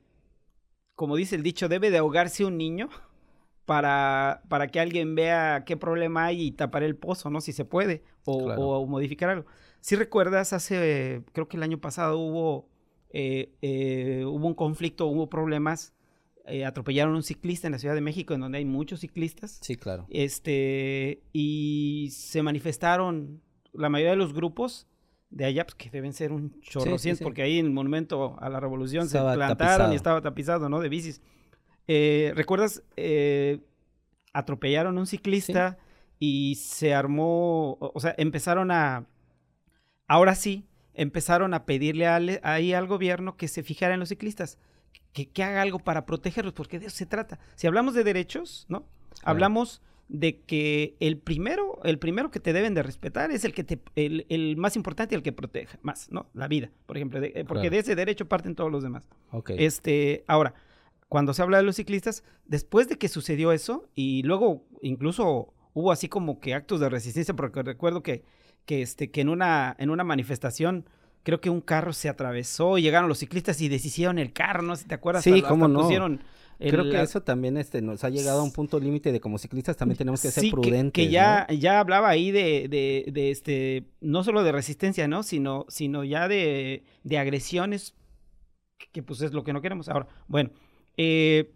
como 0.96 1.16
dice 1.16 1.36
el 1.36 1.44
dicho, 1.44 1.68
debe 1.70 1.90
de 1.90 1.98
ahogarse 1.98 2.46
un 2.46 2.58
niño 2.58 2.90
para, 3.66 4.44
para 4.50 4.68
que 4.68 4.80
alguien 4.80 5.16
vea 5.16 5.64
qué 5.66 5.78
problema 5.78 6.26
hay 6.26 6.42
y 6.48 6.52
tapar 6.52 6.84
el 6.84 6.96
pozo, 6.96 7.30
¿no? 7.30 7.42
Si 7.42 7.54
se 7.54 7.66
puede, 7.66 8.04
o, 8.26 8.44
Claro. 8.46 8.62
o 8.62 8.86
modificar 8.86 9.30
algo. 9.30 9.48
Si 9.80 9.96
recuerdas, 9.96 10.54
hace, 10.54 11.24
creo 11.32 11.48
que 11.48 11.58
el 11.58 11.64
año 11.64 11.80
pasado 11.80 12.20
hubo, 12.20 12.68
eh, 13.18 13.56
eh, 13.62 14.26
hubo 14.26 14.46
un 14.46 14.56
conflicto, 14.56 15.06
hubo 15.06 15.30
problemas, 15.30 15.94
eh, 16.48 16.66
atropellaron 16.66 17.14
a 17.14 17.16
un 17.16 17.24
ciclista 17.24 17.66
en 17.66 17.72
la 17.72 17.80
Ciudad 17.80 17.96
de 17.96 18.02
México, 18.02 18.34
en 18.34 18.42
donde 18.42 18.58
hay 18.58 18.66
muchos 18.66 19.00
ciclistas. 19.00 19.58
Sí, 19.62 19.78
claro. 19.78 20.06
Este, 20.10 21.24
y 21.32 22.10
se 22.12 22.44
manifestaron 22.44 23.42
la 23.72 23.88
mayoría 23.88 24.12
de 24.12 24.18
los 24.18 24.34
grupos 24.34 24.90
de 25.30 25.46
allá, 25.46 25.64
pues 25.66 25.76
que 25.76 25.90
deben 25.90 26.12
ser 26.12 26.34
un 26.34 26.60
chorro 26.60 26.98
sí, 26.98 27.16
sí. 27.16 27.24
porque 27.24 27.42
ahí 27.42 27.58
en 27.58 27.68
el 27.68 27.72
Monumento 27.72 28.36
a 28.38 28.50
la 28.50 28.60
Revolución 28.60 29.06
Estaba 29.06 29.32
se 29.32 29.38
plantaron 29.38 29.72
tapizado. 29.72 29.94
y 29.94 29.96
estaba 29.96 30.22
tapizado, 30.22 30.68
¿no? 30.68 30.82
De 30.82 30.90
bicis. 30.90 31.22
Eh, 31.88 32.34
¿Recuerdas? 32.36 32.84
Eh, 32.98 33.62
atropellaron 34.34 34.98
a 34.98 35.00
un 35.00 35.08
ciclista 35.08 35.78
y 36.20 36.56
se 36.56 36.94
armó, 36.94 37.78
o 37.80 37.92
o 37.94 38.00
sea, 38.02 38.14
empezaron 38.18 38.72
a, 38.72 39.08
ahora 40.06 40.36
sí, 40.36 40.68
empezaron 40.96 41.54
a 41.54 41.66
pedirle 41.66 42.08
al- 42.08 42.40
ahí 42.44 42.74
al 42.74 42.88
gobierno 42.88 43.38
que 43.38 43.48
se 43.48 43.64
fijara 43.64 43.94
en 43.94 44.00
los 44.00 44.10
ciclistas, 44.10 44.58
que, 45.14 45.28
que 45.30 45.44
haga 45.44 45.62
algo 45.62 45.80
para 45.80 46.06
protegerlos, 46.06 46.54
porque 46.54 46.80
de 46.80 46.88
eso 46.88 46.96
se 46.98 47.06
trata. 47.06 47.40
Si 47.56 47.68
hablamos 47.68 47.94
de 47.94 48.04
derechos, 48.04 48.66
¿no? 48.70 48.86
Hablamos 49.24 49.82
de 50.08 50.42
que 50.42 50.96
el 51.00 51.18
primero, 51.18 51.80
el 51.84 51.98
primero 51.98 52.30
que 52.30 52.40
te 52.40 52.54
deben 52.54 52.74
de 52.76 52.84
respetar 52.84 53.32
es 53.32 53.44
el 53.44 53.54
que 53.54 53.64
te, 53.64 53.80
el, 53.96 54.26
el 54.30 54.56
más 54.58 54.76
importante 54.76 55.16
y 55.16 55.18
el 55.18 55.24
que 55.24 55.32
proteja 55.32 55.80
más, 55.82 56.12
¿no? 56.12 56.28
La 56.34 56.48
vida, 56.48 56.70
por 56.86 56.98
ejemplo, 56.98 57.20
de- 57.20 57.28
eh, 57.36 57.44
porque 57.46 57.62
Claro. 57.64 57.70
de 57.72 57.78
ese 57.80 57.96
derecho 57.96 58.28
parten 58.28 58.54
todos 58.56 58.72
los 58.72 58.84
demás. 58.84 59.08
Ok. 59.32 59.52
Este, 59.58 60.24
ahora, 60.28 60.54
cuando 61.10 61.34
se 61.34 61.42
habla 61.42 61.58
de 61.58 61.64
los 61.64 61.76
ciclistas, 61.78 62.24
después 62.46 62.88
de 62.88 62.98
que 62.98 63.08
sucedió 63.08 63.52
eso, 63.52 63.90
y 63.96 64.22
luego 64.24 64.66
incluso 64.82 65.54
hubo 65.74 65.92
así 65.92 66.08
como 66.08 66.40
que 66.40 66.54
actos 66.54 66.80
de 66.80 66.90
resistencia, 66.90 67.34
porque 67.36 67.64
recuerdo 67.64 68.04
que, 68.04 68.24
que, 68.66 68.82
este, 68.82 69.12
que 69.12 69.22
en, 69.22 69.30
una, 69.30 69.76
en 69.80 69.90
una 69.90 70.04
manifestación 70.04 70.86
creo 71.24 71.42
que 71.42 71.50
un 71.50 71.62
carro 71.62 71.92
se 71.94 72.08
atravesó, 72.10 72.78
y 72.78 72.84
llegaron 72.84 73.10
los 73.10 73.18
ciclistas 73.20 73.60
y 73.62 73.68
deshicieron 73.68 74.20
el 74.20 74.32
carro, 74.32 74.62
no 74.62 74.76
si 74.76 74.86
te 74.86 74.94
acuerdas. 74.96 75.24
Sí, 75.24 75.34
hasta- 75.34 75.48
cómo 75.50 75.66
hasta 75.66 75.74
no. 75.74 75.82
pusieron 75.82 76.22
el- 76.60 76.72
Creo 76.72 76.90
que 76.90 77.02
eso 77.02 77.22
también 77.22 77.58
este, 77.58 77.82
nos 77.82 78.04
ha 78.04 78.10
llegado 78.10 78.40
a 78.40 78.44
un 78.44 78.54
punto 78.54 78.80
límite 78.80 79.12
de 79.12 79.20
como 79.20 79.38
ciclistas 79.38 79.76
también 79.76 79.98
tenemos 79.98 80.22
que 80.22 80.30
ser 80.32 80.50
prudentes. 80.52 80.94
Que, 80.94 81.06
¿no? 81.08 81.12
ya, 81.12 81.48
ya 81.50 81.80
hablaba 81.80 82.08
ahí 82.10 82.32
de, 82.32 82.68
de, 82.70 83.12
de, 83.12 83.32
este, 83.32 83.88
no 84.02 84.24
solo 84.24 84.44
de 84.44 84.52
resistencia, 84.52 85.08
¿no? 85.08 85.24
Sino, 85.24 85.66
sino 85.68 86.04
ya 86.04 86.28
de, 86.30 86.84
de 87.04 87.18
agresiones, 87.18 87.94
que, 88.78 88.88
que, 88.92 89.04
pues 89.04 89.20
es 89.22 89.34
lo 89.34 89.44
que 89.44 89.52
no 89.52 89.62
queremos. 89.62 89.90
Ahora, 89.90 90.08
bueno, 90.28 90.52
eh, 90.96 91.52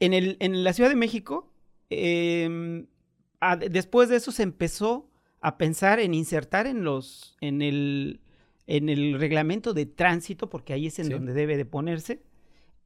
en, 0.00 0.12
el, 0.12 0.36
en 0.40 0.64
la 0.64 0.72
Ciudad 0.72 0.90
de 0.90 0.96
México, 0.96 1.52
eh, 1.90 2.84
a- 3.40 3.56
después 3.56 4.08
de 4.08 4.16
eso 4.16 4.32
se 4.32 4.42
empezó 4.42 5.05
a 5.46 5.58
pensar 5.58 6.00
en 6.00 6.12
insertar 6.14 6.66
en 6.66 6.82
los, 6.82 7.36
en 7.40 7.62
el, 7.62 8.20
en 8.66 8.88
el 8.88 9.18
reglamento 9.20 9.74
de 9.74 9.86
tránsito, 9.86 10.50
porque 10.50 10.72
ahí 10.72 10.86
es 10.86 10.98
en 10.98 11.06
Sí. 11.06 11.12
donde 11.12 11.32
debe 11.34 11.56
de 11.56 11.64
ponerse, 11.64 12.20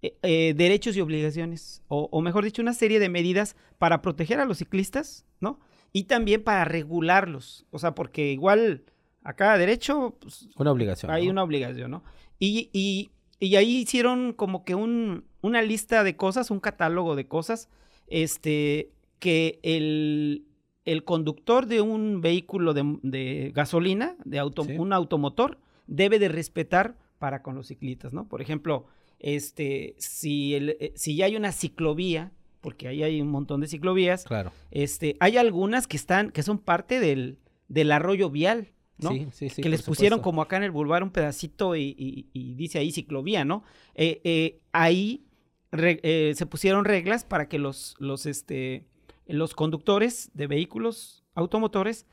eh, 0.02 0.16
eh, 0.22 0.54
derechos 0.54 0.96
y 0.96 1.00
obligaciones, 1.00 1.82
o, 1.88 2.08
o 2.12 2.20
mejor 2.20 2.44
dicho, 2.44 2.60
una 2.60 2.74
serie 2.74 2.98
de 3.00 3.08
medidas 3.08 3.56
para 3.78 4.02
proteger 4.02 4.40
a 4.40 4.44
los 4.44 4.58
ciclistas, 4.58 5.24
¿no? 5.40 5.58
Y 5.92 6.04
también 6.04 6.42
para 6.44 6.64
regularlos, 6.66 7.64
o 7.70 7.78
sea, 7.78 7.94
porque 7.94 8.30
igual 8.32 8.84
a 9.24 9.32
cada 9.34 9.56
derecho 9.58 10.16
pues, 10.20 10.48
Una 10.56 10.72
obligación. 10.72 11.10
hay 11.10 11.26
¿no? 11.26 11.32
una 11.32 11.42
obligación, 11.44 11.90
¿no? 11.90 12.04
Y, 12.38 12.68
y- 12.72 13.10
y 13.42 13.56
ahí 13.56 13.76
hicieron 13.78 14.34
como 14.34 14.64
que 14.64 14.74
un, 14.74 15.24
una 15.40 15.62
lista 15.62 16.04
de 16.04 16.14
cosas, 16.14 16.50
un 16.50 16.60
catálogo 16.60 17.16
de 17.16 17.26
cosas, 17.26 17.70
este, 18.08 18.90
que 19.18 19.58
el, 19.62 20.44
el 20.92 21.04
conductor 21.04 21.66
de 21.66 21.80
un 21.80 22.20
vehículo 22.20 22.74
de, 22.74 22.98
de 23.02 23.52
gasolina, 23.54 24.16
de 24.24 24.38
auto, 24.38 24.64
Sí. 24.64 24.72
un 24.78 24.92
automotor, 24.92 25.58
debe 25.86 26.18
de 26.18 26.28
respetar 26.28 26.96
para 27.18 27.42
con 27.42 27.54
los 27.54 27.66
ciclistas, 27.68 28.12
¿no? 28.12 28.28
Por 28.28 28.40
ejemplo, 28.42 28.86
este, 29.18 29.94
si, 29.98 30.54
el, 30.54 30.70
eh, 30.80 30.92
si 30.96 31.16
ya 31.16 31.26
hay 31.26 31.36
una 31.36 31.52
ciclovía, 31.52 32.32
porque 32.60 32.88
ahí 32.88 33.02
hay 33.02 33.20
un 33.20 33.28
montón 33.28 33.60
de 33.60 33.66
ciclovías, 33.68 34.24
Claro. 34.24 34.52
este, 34.70 35.16
hay 35.20 35.36
algunas 35.36 35.86
que 35.86 35.96
están, 35.96 36.30
que 36.30 36.42
son 36.42 36.58
parte 36.58 37.00
del, 37.00 37.38
del 37.68 37.92
arroyo 37.92 38.30
vial, 38.30 38.68
¿no? 38.98 39.10
Sí, 39.12 39.26
sí, 39.32 39.48
sí. 39.48 39.62
que 39.62 39.68
les 39.68 39.82
pusieron 39.82 40.18
supuesto. 40.18 40.24
como 40.30 40.42
acá 40.42 40.56
en 40.58 40.64
el 40.64 40.70
boulevard 40.70 41.02
un 41.04 41.10
pedacito 41.10 41.74
y, 41.76 41.94
y- 41.98 42.26
y 42.32 42.54
dice 42.54 42.78
ahí 42.78 42.90
ciclovía, 42.92 43.44
¿no? 43.44 43.62
Eh, 43.94 44.20
eh, 44.24 44.60
ahí 44.72 45.24
re- 45.72 46.00
eh, 46.02 46.32
se 46.34 46.46
pusieron 46.46 46.84
reglas 46.84 47.24
para 47.24 47.48
que 47.48 47.58
los, 47.58 47.94
los, 47.98 48.26
este, 48.26 48.84
los 49.32 49.54
conductores 49.54 50.30
de 50.34 50.46
vehículos 50.46 51.24
automotores, 51.34 52.06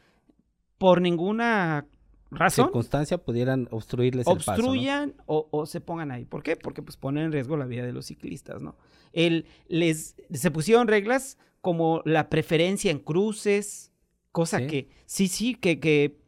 por 0.77 1.01
ninguna 1.01 1.87
razón, 2.31 2.65
circunstancia 2.65 3.17
pudieran 3.17 3.67
obstruirles 3.71 4.27
el 4.27 4.37
paso. 4.37 4.51
¿no? 4.51 4.57
obstruyan 4.57 5.15
o, 5.25 5.47
o 5.51 5.65
se 5.65 5.81
pongan 5.81 6.11
ahí. 6.11 6.25
¿Por 6.25 6.43
qué? 6.43 6.55
Porque 6.55 6.81
pues 6.81 6.97
ponen 6.97 7.25
en 7.25 7.31
riesgo 7.31 7.57
la 7.57 7.65
vida 7.65 7.85
de 7.85 7.93
los 7.93 8.05
ciclistas, 8.07 8.61
¿no? 8.61 8.75
El, 9.13 9.45
les, 9.67 10.15
se 10.31 10.51
pusieron 10.51 10.87
reglas 10.87 11.37
como 11.61 12.01
la 12.05 12.29
preferencia 12.29 12.91
en 12.91 12.99
cruces, 12.99 13.91
cosa 14.31 14.59
Sí. 14.59 14.67
que 14.67 14.89
sí, 15.05 15.27
sí, 15.27 15.55
que, 15.55 15.79
que, 15.79 16.19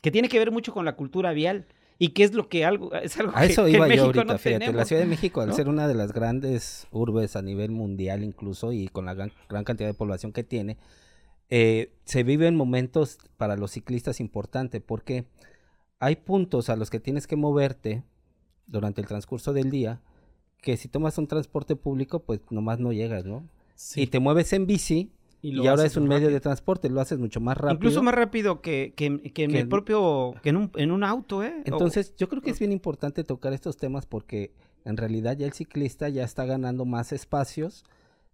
que 0.00 0.10
tiene 0.10 0.28
que 0.28 0.38
ver 0.38 0.50
mucho 0.50 0.72
con 0.72 0.84
la 0.84 0.96
cultura 0.96 1.32
vial 1.32 1.66
y 1.98 2.08
que 2.10 2.24
es 2.24 2.34
lo 2.34 2.48
que 2.48 2.64
algo, 2.64 2.92
es 2.94 3.18
algo 3.18 3.32
A 3.34 3.40
que, 3.40 3.52
eso 3.52 3.64
que 3.64 3.70
en 3.70 3.76
iba 3.76 3.86
yo 3.86 3.88
México 3.88 4.06
ahorita, 4.06 4.24
no 4.24 4.38
fíjate. 4.38 4.58
La 4.58 4.66
tenemos. 4.66 4.88
Ciudad 4.88 5.02
de 5.02 5.08
México, 5.08 5.40
al 5.40 5.48
¿no? 5.48 5.54
ser 5.54 5.68
una 5.68 5.88
de 5.88 5.94
las 5.94 6.12
grandes 6.12 6.86
urbes 6.90 7.36
a 7.36 7.42
nivel 7.42 7.70
mundial 7.70 8.24
incluso 8.24 8.72
y 8.72 8.88
con 8.88 9.06
la 9.06 9.14
gran, 9.14 9.32
gran 9.48 9.64
cantidad 9.64 9.88
de 9.88 9.94
población 9.94 10.32
que 10.32 10.44
tiene, 10.44 10.76
eh, 11.50 11.92
se 12.04 12.22
viven 12.22 12.56
momentos 12.56 13.18
para 13.36 13.56
los 13.56 13.72
ciclistas 13.72 14.20
importantes 14.20 14.82
porque 14.84 15.26
hay 16.00 16.16
puntos 16.16 16.68
a 16.68 16.76
los 16.76 16.90
que 16.90 17.00
tienes 17.00 17.26
que 17.26 17.36
moverte 17.36 18.02
durante 18.66 19.00
el 19.00 19.06
transcurso 19.06 19.52
del 19.52 19.70
día 19.70 20.00
que 20.60 20.76
si 20.76 20.88
tomas 20.88 21.18
un 21.18 21.26
transporte 21.26 21.76
público 21.76 22.20
pues 22.20 22.40
nomás 22.50 22.80
no 22.80 22.92
llegas, 22.92 23.24
¿no? 23.24 23.46
Sí. 23.74 24.02
Y 24.02 24.06
te 24.06 24.18
mueves 24.18 24.52
en 24.52 24.66
bici 24.66 25.12
Y 25.50 25.66
ahora 25.68 25.84
es 25.84 25.96
un 25.96 26.08
medio 26.08 26.30
de 26.30 26.40
transporte, 26.40 26.88
lo 26.88 27.00
haces 27.00 27.18
mucho 27.18 27.40
más 27.40 27.56
rápido. 27.56 27.74
Incluso 27.76 28.02
más 28.02 28.14
rápido 28.14 28.60
que, 28.62 28.92
que, 28.96 29.20
que 29.32 29.44
en 29.44 29.50
el 29.54 29.68
propio, 29.68 30.34
que 30.42 30.48
en 30.50 30.56
un, 30.56 30.70
en 30.76 30.90
un 30.90 31.04
auto, 31.04 31.42
¿eh? 31.42 31.52
O- 31.56 31.62
Entonces, 31.64 32.14
yo 32.16 32.28
creo 32.28 32.40
que 32.42 32.50
es 32.50 32.58
bien 32.58 32.72
importante 32.72 33.24
tocar 33.24 33.52
estos 33.52 33.76
temas 33.76 34.06
porque 34.06 34.52
en 34.84 34.96
realidad 34.96 35.36
ya 35.36 35.46
el 35.46 35.52
ciclista 35.52 36.08
ya 36.08 36.24
está 36.24 36.44
ganando 36.44 36.84
más 36.84 37.12
espacios. 37.12 37.84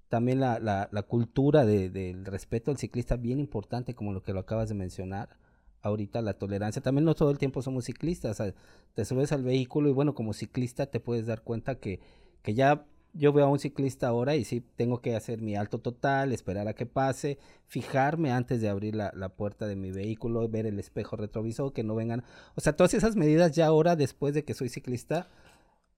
También 0.08 0.40
la, 0.40 0.58
la, 0.58 0.88
la 0.90 1.02
cultura 1.02 1.64
de- 1.64 1.88
del 1.90 2.24
respeto 2.26 2.70
al 2.70 2.76
ciclista, 2.78 3.16
bien 3.16 3.38
importante, 3.38 3.94
como 3.94 4.12
lo 4.12 4.22
que 4.22 4.32
lo 4.32 4.40
acabas 4.40 4.68
de 4.68 4.74
mencionar. 4.74 5.36
Ahorita 5.82 6.20
la 6.20 6.34
tolerancia, 6.34 6.82
también 6.82 7.04
no 7.06 7.14
todo 7.14 7.30
el 7.30 7.38
tiempo 7.38 7.62
somos 7.62 7.86
ciclistas. 7.86 8.38
o 8.40 8.44
sea, 8.44 8.54
te 8.94 9.04
subes 9.04 9.32
al 9.32 9.42
vehículo 9.42 9.88
y 9.88 9.92
bueno, 9.92 10.14
como 10.14 10.32
ciclista 10.34 10.86
te 10.86 11.00
puedes 11.00 11.26
dar 11.26 11.42
cuenta 11.42 11.76
que, 11.76 12.00
que 12.42 12.54
ya 12.54 12.84
yo 13.12 13.32
veo 13.32 13.46
a 13.46 13.48
un 13.48 13.58
ciclista 13.58 14.08
ahora 14.08 14.36
y 14.36 14.44
sí 14.44 14.62
tengo 14.76 15.00
que 15.00 15.16
hacer 15.16 15.40
mi 15.42 15.56
alto 15.56 15.78
total, 15.78 16.32
esperar 16.32 16.68
a 16.68 16.74
que 16.74 16.86
pase, 16.86 17.38
fijarme 17.66 18.30
antes 18.32 18.60
de 18.60 18.68
abrir 18.68 18.94
la, 18.94 19.12
la 19.14 19.28
puerta 19.30 19.66
de 19.66 19.76
mi 19.76 19.90
vehículo, 19.90 20.48
ver 20.48 20.66
el 20.66 20.78
espejo 20.78 21.16
retrovisor, 21.16 21.72
que 21.72 21.82
no 21.82 21.94
vengan 21.94 22.24
o 22.54 22.60
sea, 22.60 22.74
todas 22.74 22.94
esas 22.94 23.16
medidas 23.16 23.52
ya 23.52 23.66
ahora 23.66 23.96
después 23.96 24.34
de 24.34 24.44
que 24.44 24.54
soy 24.54 24.68
ciclista, 24.68 25.28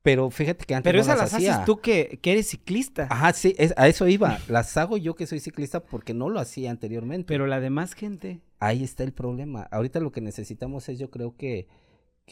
pero 0.03 0.31
fíjate 0.31 0.65
que 0.65 0.75
antes 0.75 0.91
Pero 0.91 0.99
no 0.99 1.03
esas 1.03 1.19
las 1.19 1.33
las 1.33 1.35
haces 1.55 1.65
tú 1.65 1.81
que, 1.81 2.19
que 2.21 2.33
eres 2.33 2.49
ciclista. 2.49 3.07
Ajá, 3.09 3.33
sí, 3.33 3.55
es- 3.57 3.73
a 3.77 3.87
eso 3.87 4.09
iba. 4.09 4.39
Las 4.49 4.77
hago 4.77 4.97
yo 4.97 5.15
que 5.15 5.29
soy 5.29 5.39
ciclista 5.39 5.79
porque 5.81 6.13
no 6.13 6.29
lo 6.29 6.41
hacía 6.41 6.73
anteriormente. 6.73 7.27
Pero 7.29 7.47
la 7.47 7.61
demás 7.61 7.95
gente. 7.95 8.41
ahí 8.59 8.83
está 8.83 9.05
el 9.05 9.13
problema. 9.13 9.63
Ahorita 9.71 10.01
lo 10.01 10.11
que 10.11 10.21
necesitamos 10.21 10.89
es, 10.89 10.99
yo 10.99 11.09
creo 11.11 11.37
que, 11.37 11.69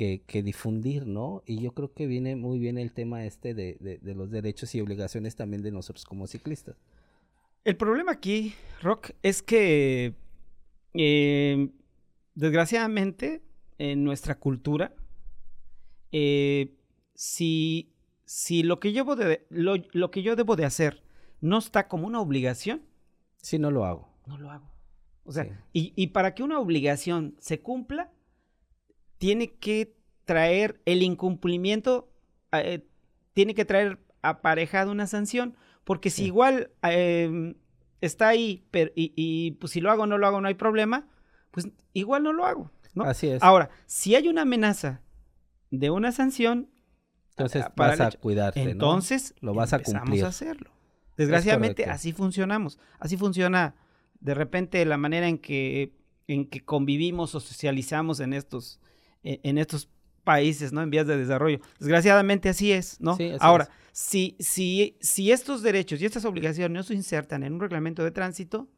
que, 0.00 0.22
que 0.26 0.42
difundir, 0.42 1.06
¿no? 1.06 1.42
Y 1.44 1.60
yo 1.60 1.72
creo 1.72 1.92
que 1.92 2.06
viene 2.06 2.34
muy 2.34 2.58
bien 2.58 2.78
el 2.78 2.90
tema 2.90 3.26
este 3.26 3.52
de, 3.52 3.76
de, 3.80 3.98
de 3.98 4.14
los 4.14 4.30
derechos 4.30 4.74
y 4.74 4.80
obligaciones 4.80 5.36
también 5.36 5.62
de 5.62 5.70
nosotros 5.72 6.06
como 6.06 6.26
ciclistas. 6.26 6.74
El 7.64 7.76
problema 7.76 8.12
aquí, 8.12 8.54
Rock, 8.80 9.10
es 9.22 9.42
que 9.42 10.14
eh, 10.94 11.68
desgraciadamente 12.34 13.42
en 13.76 14.02
nuestra 14.02 14.38
cultura, 14.38 14.94
eh, 16.12 16.78
si, 17.14 17.92
si 18.24 18.62
lo, 18.62 18.80
que 18.80 18.94
yo 18.94 19.04
debo 19.04 19.16
de, 19.16 19.46
lo, 19.50 19.74
lo 19.92 20.10
que 20.10 20.22
yo 20.22 20.34
debo 20.34 20.56
de 20.56 20.64
hacer 20.64 21.02
no 21.42 21.58
está 21.58 21.88
como 21.88 22.06
una 22.06 22.20
obligación, 22.22 22.80
Si 23.36 23.58
no 23.58 23.70
lo 23.70 23.84
hago. 23.84 24.08
no 24.26 24.38
lo 24.38 24.50
hago. 24.50 24.70
O 25.24 25.32
sea, 25.32 25.44
Sí. 25.44 25.50
y, 25.74 25.92
y 25.94 26.06
para 26.08 26.34
que 26.34 26.42
una 26.42 26.58
obligación 26.58 27.36
se 27.38 27.60
cumpla, 27.60 28.10
tiene 29.20 29.52
que 29.52 29.94
traer 30.24 30.80
el 30.86 31.02
incumplimiento, 31.02 32.10
eh, 32.52 32.86
tiene 33.34 33.54
que 33.54 33.66
traer 33.66 33.98
aparejado 34.22 34.90
una 34.90 35.06
sanción, 35.06 35.56
porque 35.84 36.08
si 36.08 36.22
Sí. 36.22 36.26
igual 36.28 36.70
eh, 36.82 37.54
está 38.00 38.28
ahí 38.28 38.64
pero- 38.70 38.90
y, 38.94 39.12
y, 39.14 39.50
pues 39.52 39.72
si 39.72 39.82
lo 39.82 39.90
hago 39.90 40.04
o 40.04 40.06
no 40.06 40.16
lo 40.16 40.26
hago 40.26 40.40
no 40.40 40.48
hay 40.48 40.54
problema, 40.54 41.06
pues 41.50 41.68
igual 41.92 42.22
no 42.22 42.32
lo 42.32 42.46
hago. 42.46 42.70
¿no? 42.94 43.04
Así 43.04 43.28
es. 43.28 43.42
Ahora, 43.42 43.68
si 43.86 44.14
hay 44.14 44.26
una 44.28 44.42
amenaza 44.42 45.02
de 45.70 45.90
una 45.90 46.12
sanción, 46.12 46.70
Entonces 47.32 47.64
ah, 47.66 47.74
para 47.74 47.96
vas 47.96 48.14
a 48.14 48.18
cuidarte, 48.18 48.64
¿no? 48.64 48.70
entonces 48.70 49.34
Lo 49.40 49.52
vas 49.52 49.72
a 49.74 49.80
cumplir. 49.82 50.24
a 50.24 50.28
hacerlo. 50.28 50.70
Desgraciadamente 51.18 51.84
así 51.84 52.12
funcionamos. 52.14 52.78
Así 52.98 53.16
funciona 53.18 53.74
de 54.20 54.32
repente 54.34 54.82
la 54.86 54.96
manera 54.96 55.28
en 55.28 55.36
que 55.38 55.94
en 56.26 56.46
que 56.48 56.64
convivimos 56.64 57.34
o 57.34 57.40
socializamos 57.40 58.20
en 58.20 58.32
estos 58.32 58.80
en, 59.22 59.40
en 59.42 59.58
estos 59.58 59.88
países, 60.24 60.72
¿no? 60.72 60.82
En 60.82 60.90
vías 60.90 61.06
de 61.06 61.16
desarrollo. 61.16 61.60
Desgraciadamente 61.78 62.48
así 62.48 62.72
es, 62.72 63.00
¿no? 63.00 63.16
Sí, 63.16 63.30
así 63.30 63.38
Ahora, 63.40 63.64
es. 63.64 63.70
si 63.92 64.36
si 64.38 64.96
si 65.00 65.32
estos 65.32 65.62
derechos 65.62 66.00
y 66.00 66.06
estas 66.06 66.24
obligaciones 66.24 66.74
no 66.74 66.82
se 66.82 66.94
insertan 66.94 67.42
en 67.42 67.54
un 67.54 67.60
reglamento 67.60 68.04
de 68.04 68.10
tránsito, 68.10 68.68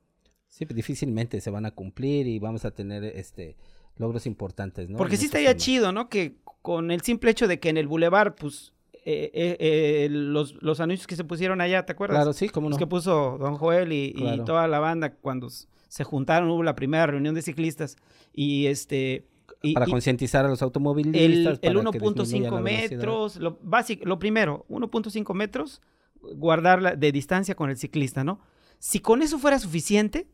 Sí, 0.52 0.66
pues, 0.66 0.76
difícilmente 0.76 1.40
se 1.40 1.50
van 1.50 1.64
a 1.64 1.70
cumplir 1.70 2.26
y 2.26 2.38
vamos 2.38 2.66
a 2.66 2.72
tener 2.72 3.04
este 3.04 3.56
logros 3.96 4.26
importantes, 4.26 4.90
¿no? 4.90 4.98
Porque 4.98 5.14
En 5.14 5.20
sí 5.20 5.26
estos 5.26 5.40
estaría 5.40 5.56
chido, 5.56 5.92
¿no? 5.92 6.10
Que 6.10 6.36
con 6.60 6.90
el 6.90 7.00
simple 7.00 7.30
hecho 7.30 7.48
de 7.48 7.58
que 7.58 7.70
en 7.70 7.78
el 7.78 7.86
bulevar, 7.86 8.34
pues, 8.34 8.74
eh, 9.06 9.30
eh, 9.32 9.56
eh, 9.58 10.08
los, 10.10 10.62
los 10.62 10.80
anuncios 10.80 11.06
que 11.06 11.16
se 11.16 11.24
pusieron 11.24 11.62
allá, 11.62 11.86
¿te 11.86 11.92
acuerdas? 11.92 12.18
Claro, 12.18 12.32
sí, 12.34 12.50
cómo 12.50 12.66
no. 12.66 12.70
Los 12.70 12.78
que 12.78 12.86
puso 12.86 13.38
Don 13.38 13.56
Joel 13.56 13.92
y, 13.92 14.12
toda 14.44 14.68
la 14.68 14.78
banda 14.78 15.14
cuando 15.14 15.48
se 15.48 16.04
juntaron, 16.04 16.50
hubo 16.50 16.62
la 16.62 16.74
primera 16.74 17.06
reunión 17.06 17.34
de 17.34 17.42
ciclistas 17.42 17.96
y 18.34 18.66
este... 18.66 19.26
y- 19.62 19.74
para 19.74 19.86
concientizar 19.86 20.44
a 20.44 20.48
los 20.48 20.62
automovilistas. 20.62 21.58
el, 21.62 21.68
el 21.76 21.76
para 21.78 21.90
que 21.92 21.98
1.5 22.00 22.14
disminuyan 22.22 22.54
la 22.54 22.60
velocidad. 22.60 22.90
metros, 22.98 23.36
lo, 23.36 23.58
básico, 23.62 24.04
lo 24.06 24.18
primero, 24.18 24.64
1.5 24.68 25.34
metros, 25.34 25.80
guardarla 26.20 26.96
de 26.96 27.12
distancia 27.12 27.54
con 27.54 27.70
el 27.70 27.76
ciclista, 27.76 28.24
¿no? 28.24 28.40
Si 28.78 29.00
con 29.00 29.22
eso 29.22 29.38
fuera 29.38 29.58
suficiente, 29.58 30.26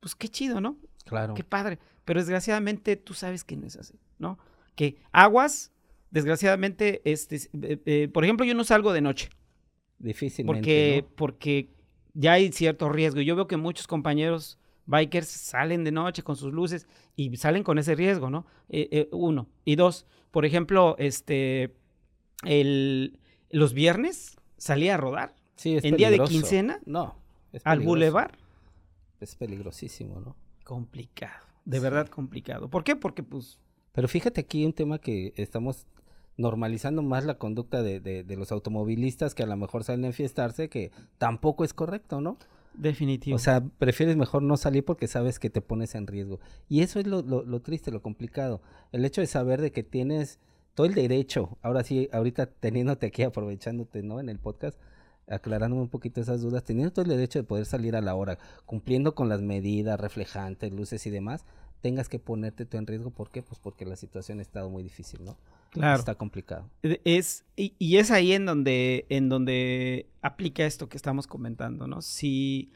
pues 0.00 0.14
qué 0.14 0.28
chido, 0.28 0.60
¿no? 0.60 0.76
Claro. 1.04 1.34
Qué 1.34 1.44
padre. 1.44 1.78
Pero 2.04 2.20
desgraciadamente 2.20 2.96
tú 2.96 3.14
sabes 3.14 3.44
que 3.44 3.56
no 3.56 3.66
es 3.66 3.76
así, 3.76 3.98
¿no? 4.18 4.38
Que 4.74 4.96
aguas, 5.12 5.72
desgraciadamente, 6.10 7.00
este, 7.04 7.36
eh, 7.62 7.80
eh, 7.86 8.08
por 8.12 8.24
ejemplo, 8.24 8.44
yo 8.46 8.54
no 8.54 8.64
salgo 8.64 8.92
de 8.92 9.00
noche 9.00 9.30
Difícilmente. 9.98 10.58
porque, 10.60 11.04
¿no? 11.08 11.14
porque 11.16 11.70
ya 12.14 12.32
hay 12.32 12.52
cierto 12.52 12.88
riesgo. 12.88 13.20
Yo 13.20 13.36
veo 13.36 13.46
que 13.46 13.56
muchos 13.56 13.86
compañeros 13.86 14.58
bikers 14.86 15.28
salen 15.28 15.84
de 15.84 15.92
noche 15.92 16.22
con 16.22 16.36
sus 16.36 16.52
luces 16.52 16.86
y 17.16 17.36
salen 17.36 17.62
con 17.62 17.78
ese 17.78 17.94
riesgo, 17.94 18.30
¿no? 18.30 18.46
Eh, 18.68 18.88
eh, 18.90 19.08
uno. 19.12 19.48
Y 19.64 19.76
dos, 19.76 20.06
por 20.30 20.44
ejemplo, 20.44 20.96
este, 20.98 21.74
el, 22.44 23.18
los 23.50 23.72
viernes 23.74 24.36
salía 24.56 24.94
a 24.94 24.96
rodar. 24.98 25.34
Sí, 25.56 25.76
es 25.76 25.84
en 25.84 25.96
día 25.96 26.10
de 26.10 26.18
quincena 26.20 26.80
No. 26.84 27.16
al 27.64 27.80
bulevar. 27.80 28.36
Es 29.20 29.36
peligrosísimo, 29.36 30.20
¿no? 30.20 30.36
Complicado, 30.64 31.44
de 31.64 31.78
Sí. 31.78 31.82
verdad 31.82 32.08
complicado. 32.08 32.68
¿Por 32.68 32.84
qué? 32.84 32.96
Porque 32.96 33.22
pues 33.22 33.58
Pero 33.92 34.08
fíjate 34.08 34.40
aquí 34.40 34.64
un 34.66 34.72
tema 34.72 34.98
que 34.98 35.32
estamos 35.36 35.86
normalizando 36.36 37.00
más 37.02 37.24
la 37.24 37.38
conducta 37.38 37.82
de, 37.84 38.00
de- 38.00 38.24
de 38.24 38.36
los 38.36 38.50
automovilistas 38.50 39.36
que 39.36 39.44
a 39.44 39.46
lo 39.46 39.56
mejor 39.56 39.84
salen 39.84 40.04
a 40.04 40.08
enfiestarse, 40.08 40.68
que 40.68 40.90
tampoco 41.16 41.62
es 41.64 41.72
correcto, 41.72 42.20
¿no? 42.20 42.36
Definitivo. 42.74 43.36
O 43.36 43.38
sea, 43.38 43.62
prefieres 43.78 44.16
mejor 44.16 44.42
no 44.42 44.56
salir 44.56 44.84
porque 44.84 45.08
sabes 45.08 45.38
que 45.38 45.50
te 45.50 45.60
pones 45.60 45.94
en 45.94 46.06
riesgo. 46.06 46.40
Y 46.68 46.80
eso 46.82 46.98
es 47.00 47.06
lo, 47.06 47.22
lo- 47.22 47.60
triste, 47.62 47.90
lo 47.90 48.02
complicado. 48.02 48.60
El 48.92 49.04
hecho 49.04 49.20
de 49.20 49.26
saber 49.26 49.60
de 49.60 49.72
que 49.72 49.82
tienes 49.82 50.38
todo 50.74 50.86
el 50.86 50.94
derecho, 50.94 51.56
ahora 51.62 51.84
sí, 51.84 52.08
ahorita 52.12 52.46
teniéndote 52.46 53.06
aquí, 53.06 53.22
aprovechándote, 53.24 54.02
¿no? 54.02 54.20
En 54.20 54.28
el 54.28 54.38
podcast, 54.38 54.78
aclarándome 55.28 55.82
un 55.82 55.88
poquito 55.88 56.20
esas 56.20 56.40
dudas, 56.42 56.64
teniendo 56.64 56.92
todo 56.92 57.04
el 57.04 57.10
derecho 57.10 57.38
de 57.38 57.44
poder 57.44 57.64
salir 57.66 57.96
a 57.96 58.00
la 58.02 58.14
hora, 58.14 58.38
cumpliendo 58.66 59.14
con 59.14 59.28
las 59.28 59.40
medidas 59.40 59.98
reflejantes, 60.00 60.72
luces 60.72 61.06
y 61.06 61.10
demás, 61.10 61.44
tengas 61.80 62.08
que 62.08 62.18
ponerte 62.18 62.66
tú 62.66 62.76
en 62.76 62.86
riesgo. 62.86 63.10
¿Por 63.10 63.30
qué? 63.30 63.42
Pues 63.42 63.58
porque 63.60 63.84
la 63.86 63.96
situación 63.96 64.38
ha 64.38 64.42
estado 64.42 64.68
muy 64.70 64.82
difícil, 64.82 65.24
¿no? 65.24 65.36
Claro. 65.80 65.98
Está 65.98 66.14
complicado. 66.14 66.68
E- 66.82 67.00
Es, 67.04 67.44
y, 67.56 67.74
y 67.78 67.96
es 67.98 68.10
ahí 68.10 68.32
en 68.32 68.46
donde, 68.46 69.04
en 69.08 69.28
donde 69.28 70.06
aplica 70.22 70.64
esto 70.64 70.88
que 70.88 70.96
estamos 70.96 71.26
comentando, 71.26 71.86
¿no? 71.86 72.00
Si, 72.02 72.70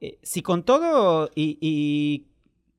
eh, 0.00 0.18
si 0.22 0.42
con 0.42 0.62
todo 0.62 1.30
y, 1.34 1.58
y 1.60 2.26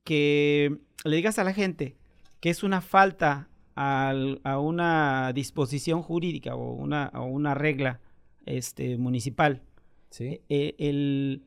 que 0.04 0.78
le 1.04 1.16
digas 1.16 1.38
a 1.38 1.44
la 1.44 1.52
gente 1.52 1.96
que 2.40 2.50
es 2.50 2.62
una 2.62 2.80
falta 2.80 3.48
al- 3.74 4.40
a 4.44 4.58
una 4.58 5.32
disposición 5.34 6.02
jurídica 6.02 6.54
o 6.54 6.72
una, 6.74 7.10
o 7.14 7.24
una 7.24 7.54
regla 7.54 8.00
este, 8.46 8.96
municipal, 8.98 9.62
¿Sí? 10.10 10.40
eh, 10.48 10.74
el, 10.78 11.42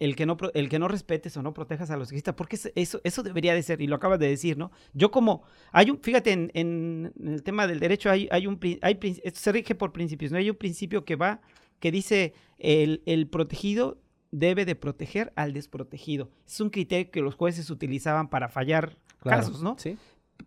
el, 0.00 0.14
que 0.16 0.26
no, 0.26 0.36
el 0.54 0.68
que 0.68 0.78
no 0.78 0.86
respetes 0.88 1.36
o 1.36 1.42
no 1.42 1.52
protejas 1.52 1.90
a 1.90 1.96
los 1.96 2.08
ciclistas, 2.08 2.34
porque 2.34 2.56
es- 2.56 2.72
eso, 2.76 3.00
eso 3.04 3.22
debería 3.22 3.54
de 3.54 3.62
ser, 3.62 3.80
y 3.80 3.86
lo 3.86 3.96
acabas 3.96 4.18
de 4.18 4.28
decir, 4.28 4.56
¿no? 4.56 4.70
Yo 4.94 5.10
como, 5.10 5.42
hay 5.72 5.90
un, 5.90 5.98
fíjate, 6.00 6.32
en, 6.32 6.50
en- 6.54 7.12
el 7.24 7.42
tema 7.42 7.66
del 7.66 7.80
derecho 7.80 8.10
hay, 8.10 8.28
hay 8.30 8.46
un, 8.46 8.58
hay, 8.82 8.98
esto 9.24 9.40
se 9.40 9.52
rige 9.52 9.74
por 9.74 9.92
principios, 9.92 10.30
¿no? 10.32 10.38
Hay 10.38 10.50
un 10.50 10.56
principio 10.56 11.04
que 11.04 11.16
va, 11.16 11.40
que 11.80 11.90
dice, 11.90 12.32
el, 12.58 13.02
el 13.06 13.26
protegido 13.28 13.98
debe 14.30 14.64
de 14.64 14.74
proteger 14.74 15.32
al 15.36 15.52
desprotegido. 15.52 16.30
Es 16.46 16.60
un 16.60 16.70
criterio 16.70 17.10
que 17.10 17.20
los 17.22 17.34
jueces 17.34 17.70
utilizaban 17.70 18.28
para 18.28 18.48
fallar 18.48 18.96
Claro. 19.20 19.40
casos, 19.42 19.62
¿no? 19.62 19.74
Sí. 19.78 19.96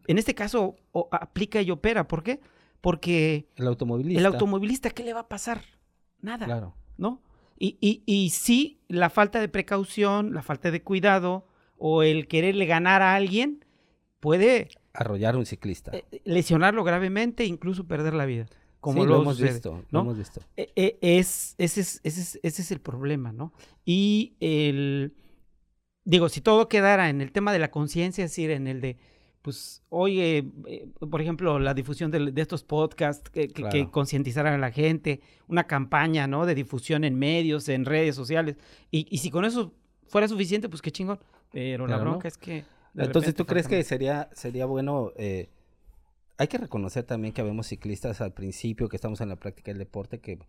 En 0.08 0.18
este 0.18 0.34
caso 0.36 0.76
o- 0.94 1.10
aplica 1.12 1.62
y 1.62 1.72
opera, 1.72 2.08
¿por 2.08 2.24
qué? 2.24 2.40
Porque 2.80 3.48
El 3.58 3.68
automovilista. 3.68 4.20
el 4.20 4.26
automovilista, 4.26 4.90
¿qué 4.92 5.04
le 5.04 5.14
va 5.14 5.22
a 5.22 5.28
pasar? 5.28 5.62
Nada. 6.22 6.46
Claro. 6.46 6.76
¿no? 6.98 7.22
Y, 7.64 7.78
y, 7.80 8.02
y 8.08 8.32
sí, 8.32 8.80
la 8.88 9.12
falta 9.12 9.40
de 9.40 9.48
precaución, 9.48 10.34
la 10.34 10.42
falta 10.42 10.72
de 10.72 10.82
cuidado 10.82 11.46
o 11.78 12.02
el 12.02 12.28
quererle 12.28 12.66
ganar 12.66 13.04
a 13.04 13.14
alguien 13.14 13.64
puede 14.20 14.70
Arrollar 14.94 15.36
a 15.36 15.38
un 15.38 15.46
ciclista. 15.46 15.92
eh, 15.94 16.22
lesionarlo 16.26 16.84
gravemente, 16.84 17.46
incluso 17.46 17.86
perder 17.88 18.16
la 18.16 18.26
vida. 18.26 18.48
Como 18.80 19.04
Sí, 19.04 19.08
lo, 19.08 19.22
hemos 19.22 19.40
visto, 19.40 19.74
¿no? 19.92 20.00
lo 20.00 20.00
hemos 20.02 20.18
visto. 20.18 20.42
Eh, 20.58 20.74
eh, 20.76 20.98
es, 21.02 21.54
ese, 21.60 21.82
es, 21.82 22.02
ese, 22.04 22.22
es, 22.22 22.40
ese 22.42 22.62
es 22.64 22.72
el 22.72 22.82
problema, 22.82 23.32
¿no? 23.32 23.54
Y 23.86 24.38
el, 24.40 25.14
digo, 26.04 26.30
si 26.30 26.42
todo 26.42 26.68
quedara 26.68 27.10
en 27.10 27.22
el 27.22 27.32
tema 27.32 27.54
de 27.54 27.60
la 27.60 27.70
conciencia, 27.70 28.26
es 28.26 28.32
decir, 28.32 28.50
en 28.50 28.66
el 28.66 28.82
de, 28.82 28.98
pues, 29.42 29.82
oye, 29.90 30.46
eh, 30.68 30.88
por 31.10 31.22
ejemplo, 31.22 31.58
la 31.60 31.74
difusión 31.74 32.12
de, 32.12 32.32
de 32.32 32.42
estos 32.42 32.64
podcasts, 32.64 33.30
que, 33.30 33.48
que- 33.48 33.64
que 33.70 33.90
concientizaran 33.90 34.54
a 34.54 34.58
la 34.58 34.72
gente, 34.72 35.22
una 35.48 35.66
campaña, 35.66 36.28
¿no? 36.28 36.46
De 36.46 36.54
difusión 36.56 37.04
en 37.04 37.16
medios, 37.18 37.68
en 37.70 37.86
redes 37.86 38.16
sociales, 38.16 38.56
y, 38.92 39.08
y 39.10 39.18
si 39.20 39.30
con 39.32 39.46
eso 39.46 39.74
fuera 40.08 40.28
suficiente, 40.28 40.70
pues 40.70 40.82
qué 40.82 40.92
chingón. 40.92 41.20
Pero 41.52 41.88
la 41.88 41.98
no. 41.98 42.04
bronca 42.04 42.28
es 42.28 42.38
que... 42.38 42.64
Entonces, 42.96 43.34
¿tú 43.36 43.46
crees 43.46 43.68
que 43.68 43.84
sería, 43.84 44.30
sería 44.34 44.66
bueno? 44.66 45.12
eh, 45.18 45.50
hay 46.38 46.48
que 46.48 46.58
reconocer 46.58 47.04
también 47.04 47.34
que 47.34 47.42
habemos 47.42 47.68
ciclistas 47.68 48.20
al 48.22 48.34
principio 48.34 48.90
que 48.90 48.96
estamos 48.96 49.22
en 49.22 49.30
la 49.30 49.36
práctica 49.36 49.72
del 49.72 49.78
deporte 49.78 50.20
que 50.20 50.40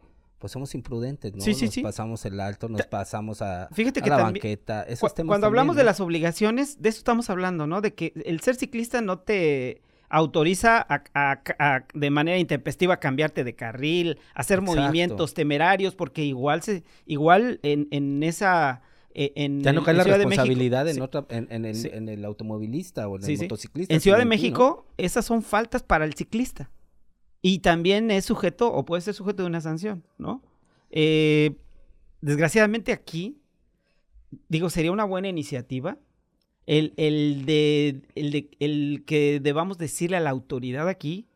pues 0.43 0.53
somos 0.53 0.75
imprudentes, 0.75 1.35
¿no? 1.37 1.41
Sí, 1.41 1.55
sí, 1.55 1.67
nos 1.67 1.75
sí. 1.75 1.83
pasamos 1.83 2.25
el 2.27 2.41
alto, 2.41 2.69
nos 2.69 2.85
pasamos 2.89 3.41
a, 3.43 3.69
Fíjate 3.73 4.01
a 4.01 4.03
que 4.03 4.11
la 4.11 4.17
también- 4.17 4.35
banqueta. 4.43 4.83
Esos 4.83 5.11
Cu- 5.11 5.15
temas 5.15 5.29
Cuando 5.29 5.47
hablamos 5.47 5.77
de 5.77 5.85
las 5.85 6.01
obligaciones, 6.01 6.83
de 6.83 6.89
eso 6.89 6.99
estamos 6.99 7.31
hablando, 7.31 7.69
¿no? 7.69 7.81
De 7.81 7.95
que 7.95 8.13
el 8.27 8.41
ser 8.41 8.57
ciclista 8.57 9.01
no 9.01 9.21
te 9.21 9.83
autoriza 10.09 10.79
a, 10.89 11.05
a- 11.15 11.41
a- 11.61 11.85
de 11.95 12.11
manera 12.11 12.39
intempestiva 12.39 12.95
a 12.95 13.01
cambiarte 13.01 13.45
de 13.45 13.55
carril, 13.55 14.19
hacer 14.35 14.59
Exacto. 14.59 14.81
movimientos 14.81 15.33
temerarios, 15.33 15.95
porque 15.95 16.25
igual 16.25 16.61
se, 16.63 16.83
igual 17.07 17.61
en, 17.63 17.87
en 17.93 18.23
esa 18.25 18.83
eh, 19.15 19.33
en, 19.37 19.63
Ya 19.63 19.73
no 19.73 19.79
en- 19.81 19.85
cae 19.85 19.93
en 19.93 19.99
la 19.99 20.05
Ciudad 20.05 20.19
responsabilidad 20.19 20.89
en, 20.89 20.95
sí, 20.97 21.01
otra, 21.01 21.25
en, 21.29 21.47
en 21.51 21.65
el, 21.67 21.77
Sí. 21.77 21.89
en 21.93 22.09
el 22.09 22.25
automovilista 22.25 23.07
o 23.09 23.17
en 23.17 23.23
Sí, 23.23 23.35
el 23.35 23.41
motociclista. 23.43 23.95
En 23.95 24.01
Ciudad 24.01 24.19
de. 24.19 24.25
México, 24.25 24.87
esas 24.97 25.25
son 25.25 25.43
faltas 25.43 25.83
para 25.83 26.05
el 26.05 26.15
ciclista. 26.15 26.71
Y 27.43 27.59
también 27.59 28.11
es 28.11 28.25
sujeto, 28.25 28.73
o 28.73 28.85
puede 28.85 29.03
ser 29.03 29.15
sujeto 29.15 29.43
de 29.43 29.49
una 29.49 29.61
sanción, 29.61 30.05
¿no? 30.17 30.43
Eh, 30.91 31.57
desgraciadamente 32.21 32.93
aquí, 32.93 33.37
digo, 34.49 34.71
sería 34.71 34.93
una 34.93 35.05
buena 35.05 35.29
iniciativa 35.29 35.99
el, 36.67 36.95
el 36.97 37.45
de, 37.45 38.03
el 38.15 38.31
de- 38.31 38.51
el 38.61 39.03
que 39.05 39.41
debamos 39.41 39.79
decirle 39.79 40.17
a 40.17 40.21
la 40.21 40.31
autoridad 40.31 40.89
aquí 40.89 41.27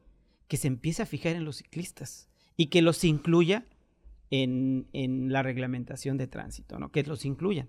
que 0.46 0.56
se 0.56 0.68
empiece 0.68 1.02
a 1.02 1.06
fijar 1.06 1.34
en 1.34 1.44
los 1.44 1.56
ciclistas 1.56 2.28
y 2.56 2.66
que 2.66 2.82
los 2.82 3.02
incluya 3.02 3.66
en, 4.30 4.86
en 4.92 5.32
la 5.32 5.42
reglamentación 5.42 6.16
de 6.18 6.28
tránsito, 6.28 6.78
¿no? 6.78 6.90
Que 6.92 7.02
los 7.02 7.24
incluyan. 7.24 7.68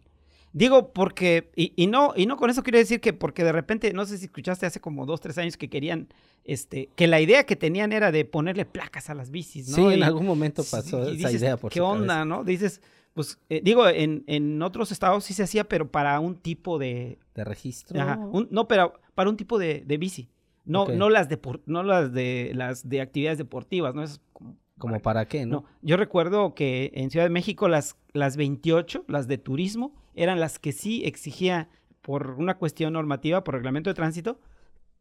Digo 0.58 0.92
porque, 0.92 1.52
y, 1.56 1.72
y 1.76 1.88
no, 1.88 2.14
y 2.16 2.26
no 2.26 2.36
con 2.38 2.50
eso 2.50 2.64
quiero 2.64 2.80
decir 2.80 3.00
que 3.00 3.14
porque 3.14 3.44
de 3.44 3.52
repente, 3.52 3.94
no 3.94 4.06
sé 4.06 4.18
si 4.18 4.26
escuchaste 4.26 4.66
hace 4.66 4.80
como 4.80 5.06
dos, 5.06 5.22
tres 5.22 5.38
años 5.38 5.56
que 5.56 5.70
querían, 5.70 6.08
este, 6.46 6.90
que 6.96 7.06
la 7.08 7.22
idea 7.22 7.46
que 7.46 7.56
tenían 7.56 7.94
era 7.94 8.12
de 8.12 8.26
ponerle 8.26 8.66
placas 8.66 9.10
a 9.10 9.14
las 9.14 9.30
bicis, 9.30 9.70
¿no? 9.70 9.76
Sí, 9.76 9.94
en 9.94 10.04
algún 10.04 10.26
momento 10.26 10.64
pasó 10.70 11.00
y 11.12 11.18
esa 11.18 11.28
dices, 11.30 11.42
idea 11.42 11.58
por 11.58 11.72
¿Qué 11.72 11.80
su 11.80 11.86
onda, 11.86 12.08
cabeza. 12.08 12.26
no? 12.26 12.44
Dices, 12.44 12.82
pues, 13.14 13.40
eh, 13.50 13.62
digo, 13.64 13.88
en, 13.88 14.24
en 14.28 14.62
otros 14.64 14.92
estados 14.92 15.26
sí 15.26 15.34
se 15.34 15.44
hacía, 15.44 15.64
pero 15.68 15.92
para 15.92 16.20
un 16.20 16.36
tipo 16.38 16.80
de... 16.80 17.20
¿De 17.36 17.44
registro? 17.44 18.02
ajá, 18.02 18.18
un- 18.18 18.48
no, 18.50 18.68
pero 18.68 19.00
para 19.14 19.30
un 19.30 19.38
tipo 19.38 19.60
de, 19.60 19.84
de 19.86 19.98
bici. 19.98 20.30
No, 20.66 20.86
no 20.88 21.10
las 21.10 21.30
de 21.30 21.40
no 21.66 21.82
las 21.84 22.12
de 22.12 22.52
las 22.54 22.90
de 22.90 23.00
actividades 23.00 23.38
deportivas, 23.38 23.96
¿no? 23.96 24.04
Es 24.04 24.20
como, 24.34 24.58
¿Como 24.78 25.00
para 25.00 25.28
qué, 25.28 25.46
no? 25.46 25.62
no, 25.62 25.66
yo 25.82 25.98
recuerdo 25.98 26.54
que 26.54 26.92
en 26.94 27.10
Ciudad 27.10 27.26
de 27.26 27.30
México 27.32 27.68
las, 27.68 27.96
las 28.14 28.38
28, 28.38 29.06
las 29.08 29.28
de 29.28 29.38
turismo, 29.38 29.94
eran 30.14 30.40
las 30.40 30.60
que 30.60 30.72
sí 30.72 31.04
exigía 31.06 31.70
por 32.02 32.32
una 32.38 32.58
cuestión 32.58 32.94
normativa, 32.94 33.44
por 33.44 33.56
reglamento 33.56 33.90
de 33.90 33.96
tránsito, 33.96 34.40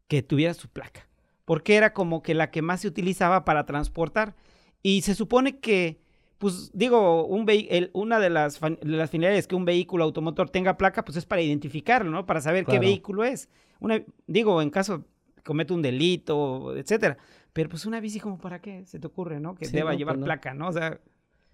que 0.07 0.23
tuviera 0.23 0.53
su 0.53 0.67
placa. 0.69 1.07
Porque 1.45 1.75
era 1.75 1.93
como 1.93 2.21
que 2.23 2.33
la 2.33 2.49
que 2.51 2.61
más 2.61 2.81
se 2.81 2.87
utilizaba 2.87 3.45
para 3.45 3.65
transportar. 3.65 4.35
Y 4.83 5.01
se 5.01 5.15
supone 5.15 5.59
que, 5.59 5.99
pues 6.37 6.71
digo, 6.73 7.25
un 7.25 7.45
el- 7.49 7.89
una 7.93 8.19
de 8.19 8.29
las, 8.29 8.59
de 8.59 8.77
las 8.83 9.09
finalidades 9.09 9.47
que 9.47 9.55
un 9.55 9.65
vehículo 9.65 10.03
automotor 10.03 10.49
tenga 10.49 10.77
placa, 10.77 11.05
pues 11.05 11.17
es 11.17 11.25
para 11.25 11.41
identificarlo, 11.41 12.11
¿no? 12.11 12.25
Para 12.25 12.41
saber 12.41 12.65
Claro. 12.65 12.79
qué 12.81 12.85
vehículo 12.85 13.23
es. 13.23 13.49
Una, 13.79 14.03
digo, 14.27 14.61
en 14.61 14.69
caso 14.69 15.05
comete 15.45 15.73
un 15.73 15.81
delito, 15.81 16.75
etcétera. 16.75 17.17
Pero 17.57 17.69
pues 17.69 17.85
una 17.87 17.99
bici 17.99 18.19
como 18.19 18.37
para 18.37 18.61
qué 18.61 18.85
se 18.85 18.99
te 18.99 19.07
ocurre, 19.07 19.39
¿no? 19.39 19.55
Que 19.55 19.65
Sí, 19.65 19.75
deba 19.75 19.91
no, 19.93 19.97
llevar 19.97 20.15
pues 20.15 20.19
no. 20.19 20.25
placa, 20.25 20.53
¿no? 20.53 20.67
O 20.67 20.71
sea, 20.71 20.99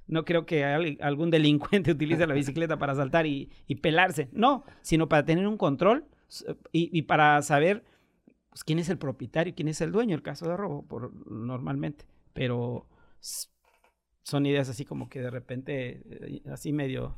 no 0.07 0.25
creo 0.25 0.45
que 0.45 0.65
al- 0.65 0.97
algún 1.01 1.29
delincuente 1.31 1.91
utilice 1.97 2.27
la 2.27 2.33
bicicleta 2.33 2.77
para 2.77 2.93
saltar 2.95 3.25
y, 3.25 3.49
y 3.67 3.75
pelarse. 3.75 4.27
No, 4.33 4.65
sino 4.81 5.07
para 5.07 5.23
tener 5.25 5.47
un 5.47 5.57
control 5.57 6.05
y, 6.73 6.89
y 6.97 7.03
para 7.03 7.41
saber 7.41 7.83
pues, 8.49 8.63
quién 8.65 8.79
es 8.79 8.89
el 8.89 8.97
propietario 8.97 9.53
quién 9.55 9.69
es 9.69 9.79
el 9.81 9.91
dueño, 9.93 10.15
el 10.15 10.21
caso 10.23 10.47
de 10.49 10.57
robo, 10.57 10.83
por, 10.85 11.13
normalmente. 11.31 12.05
Pero 12.33 12.85
son 14.23 14.45
ideas 14.45 14.69
así 14.69 14.85
como 14.85 15.09
que 15.09 15.21
de 15.21 15.29
repente, 15.29 16.01
eh, 16.09 16.41
así 16.51 16.73
medio 16.73 17.15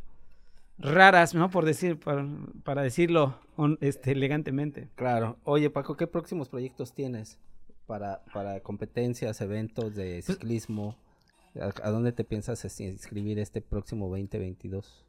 raras, 0.77 1.33
¿no? 1.33 1.49
Por 1.49 1.65
decir, 1.65 1.99
para, 1.99 2.27
para 2.63 2.81
decirlo 2.83 3.39
este, 3.81 4.11
elegantemente. 4.11 4.89
Claro. 4.95 5.37
Oye, 5.43 5.69
Paco, 5.69 5.95
¿qué 5.97 6.07
próximos 6.07 6.49
proyectos 6.49 6.93
tienes 6.93 7.39
para, 7.85 8.23
para 8.33 8.59
competencias, 8.61 9.41
eventos 9.41 9.95
de 9.95 10.21
Pues 10.25 10.37
ciclismo? 10.37 10.97
¿A, 11.59 11.71
a 11.87 11.89
dónde 11.91 12.11
te 12.11 12.23
piensas 12.23 12.65
este, 12.65 12.83
inscribir 12.85 13.39
este 13.39 13.61
próximo 13.61 14.07
2022? 14.09 15.05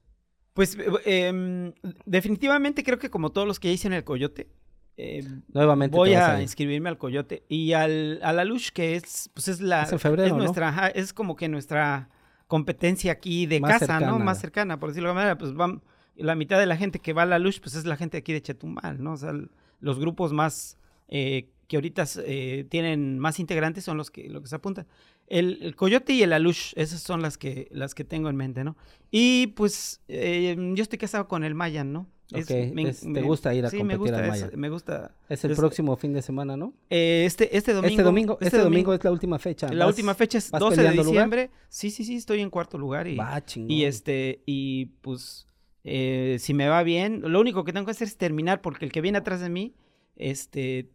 Pues 0.54 0.76
eh, 0.78 1.28
em, 1.28 1.72
definitivamente 2.04 2.82
creo 2.82 2.98
que 2.98 3.10
como 3.10 3.30
todos 3.30 3.46
los 3.46 3.58
que 3.60 3.72
hice 3.72 3.88
en 3.88 3.94
el 3.94 4.04
Coyote, 4.04 4.48
em, 4.96 5.42
Nuevamente 5.52 5.96
voy 5.96 6.14
a 6.14 6.36
ir. 6.36 6.42
inscribirme 6.42 6.88
al 6.88 6.98
Coyote 6.98 7.42
y 7.48 7.72
al, 7.72 8.20
a 8.22 8.32
la 8.32 8.44
Lush, 8.44 8.70
que 8.70 8.96
es, 8.96 9.28
pues 9.34 9.48
es 9.48 9.60
la... 9.60 9.82
Es 9.82 9.92
en 9.92 9.98
febrero, 9.98 10.26
es 10.28 10.32
¿no? 10.32 10.38
nuestra, 10.38 10.88
es 10.88 11.12
como 11.12 11.36
que 11.36 11.48
nuestra 11.48 12.08
competencia 12.46 13.12
aquí 13.12 13.46
de 13.46 13.60
Más 13.60 13.80
casa, 13.80 13.98
¿no? 14.00 14.18
Más 14.18 14.38
cercana, 14.40 14.78
por 14.78 14.90
decirlo 14.90 15.08
de 15.08 15.10
alguna 15.10 15.22
manera. 15.34 15.38
Pues 15.38 15.52
vam- 15.52 15.82
la 16.14 16.34
mitad 16.36 16.58
de 16.58 16.66
la 16.66 16.76
gente 16.76 17.00
que 17.00 17.12
va 17.12 17.22
a 17.22 17.26
la 17.26 17.38
Lush, 17.40 17.60
pues 17.60 17.74
es 17.74 17.84
la 17.84 17.96
gente 17.96 18.16
aquí 18.16 18.32
de 18.32 18.40
Chetumal, 18.40 19.02
¿no? 19.02 19.12
O 19.14 19.16
sea, 19.16 19.32
los 19.80 19.98
grupos 19.98 20.32
más 20.32 20.78
eh, 21.08 21.50
que 21.66 21.76
ahorita 21.76 22.04
eh, 22.24 22.66
tienen 22.68 23.18
más 23.18 23.40
integrantes 23.40 23.84
son 23.84 23.96
los 23.96 24.10
que, 24.10 24.28
los 24.28 24.42
que 24.42 24.48
se 24.48 24.56
apuntan. 24.56 24.86
El, 25.26 25.74
Coyote 25.74 26.12
y 26.12 26.22
el 26.22 26.32
Alush, 26.32 26.72
esas 26.76 27.00
son 27.00 27.20
las 27.20 27.36
que, 27.36 27.68
las 27.72 27.94
que 27.94 28.04
tengo 28.04 28.28
en 28.28 28.36
mente, 28.36 28.62
¿no? 28.62 28.76
Y 29.10 29.48
pues 29.48 30.00
eh, 30.08 30.56
yo 30.74 30.82
estoy 30.82 30.98
casado 30.98 31.26
con 31.26 31.42
el 31.42 31.54
Mayan, 31.54 31.92
¿no? 31.92 32.08
¿Te 32.28 33.22
gusta 33.22 33.54
ir 33.54 33.66
a 33.66 33.70
sí, 33.70 33.78
competir 33.78 34.00
me 34.00 34.10
gusta, 34.10 34.26
Mayan? 34.26 34.50
me 34.56 34.68
gusta. 34.68 35.14
Es 35.28 35.44
el 35.44 35.54
próximo 35.54 35.96
fin 35.96 36.12
de 36.12 36.22
semana, 36.22 36.56
¿no? 36.56 36.74
este, 36.90 37.56
este 37.56 37.72
domingo. 37.72 37.92
Este 37.92 38.02
domingo, 38.02 38.38
este, 38.40 38.58
domingo, 38.58 38.94
es 38.94 39.04
la 39.04 39.12
última 39.12 39.38
fecha. 39.38 39.72
La 39.72 39.86
última 39.86 40.14
fecha 40.14 40.38
es 40.38 40.50
12 40.50 40.82
de 40.82 40.90
diciembre. 40.90 41.50
Sí, 41.68 41.90
sí, 41.90 42.04
sí, 42.04 42.16
estoy 42.16 42.40
en 42.40 42.50
cuarto 42.50 42.78
lugar. 42.78 43.06
Y, 43.06 43.16
Va, 43.16 43.42
y 43.54 43.84
este, 43.84 44.42
y 44.44 44.86
pues, 45.02 45.46
si 45.84 46.54
me 46.54 46.68
va 46.68 46.82
bien, 46.82 47.22
lo 47.24 47.40
único 47.40 47.64
que 47.64 47.72
tengo 47.72 47.86
que 47.86 47.92
hacer 47.92 48.08
es 48.08 48.16
terminar, 48.16 48.60
porque 48.60 48.84
el 48.84 48.92
que 48.92 49.00
viene 49.00 49.18
atrás 49.18 49.40
de 49.40 49.48
mí, 49.48 49.74
este, 50.16 50.90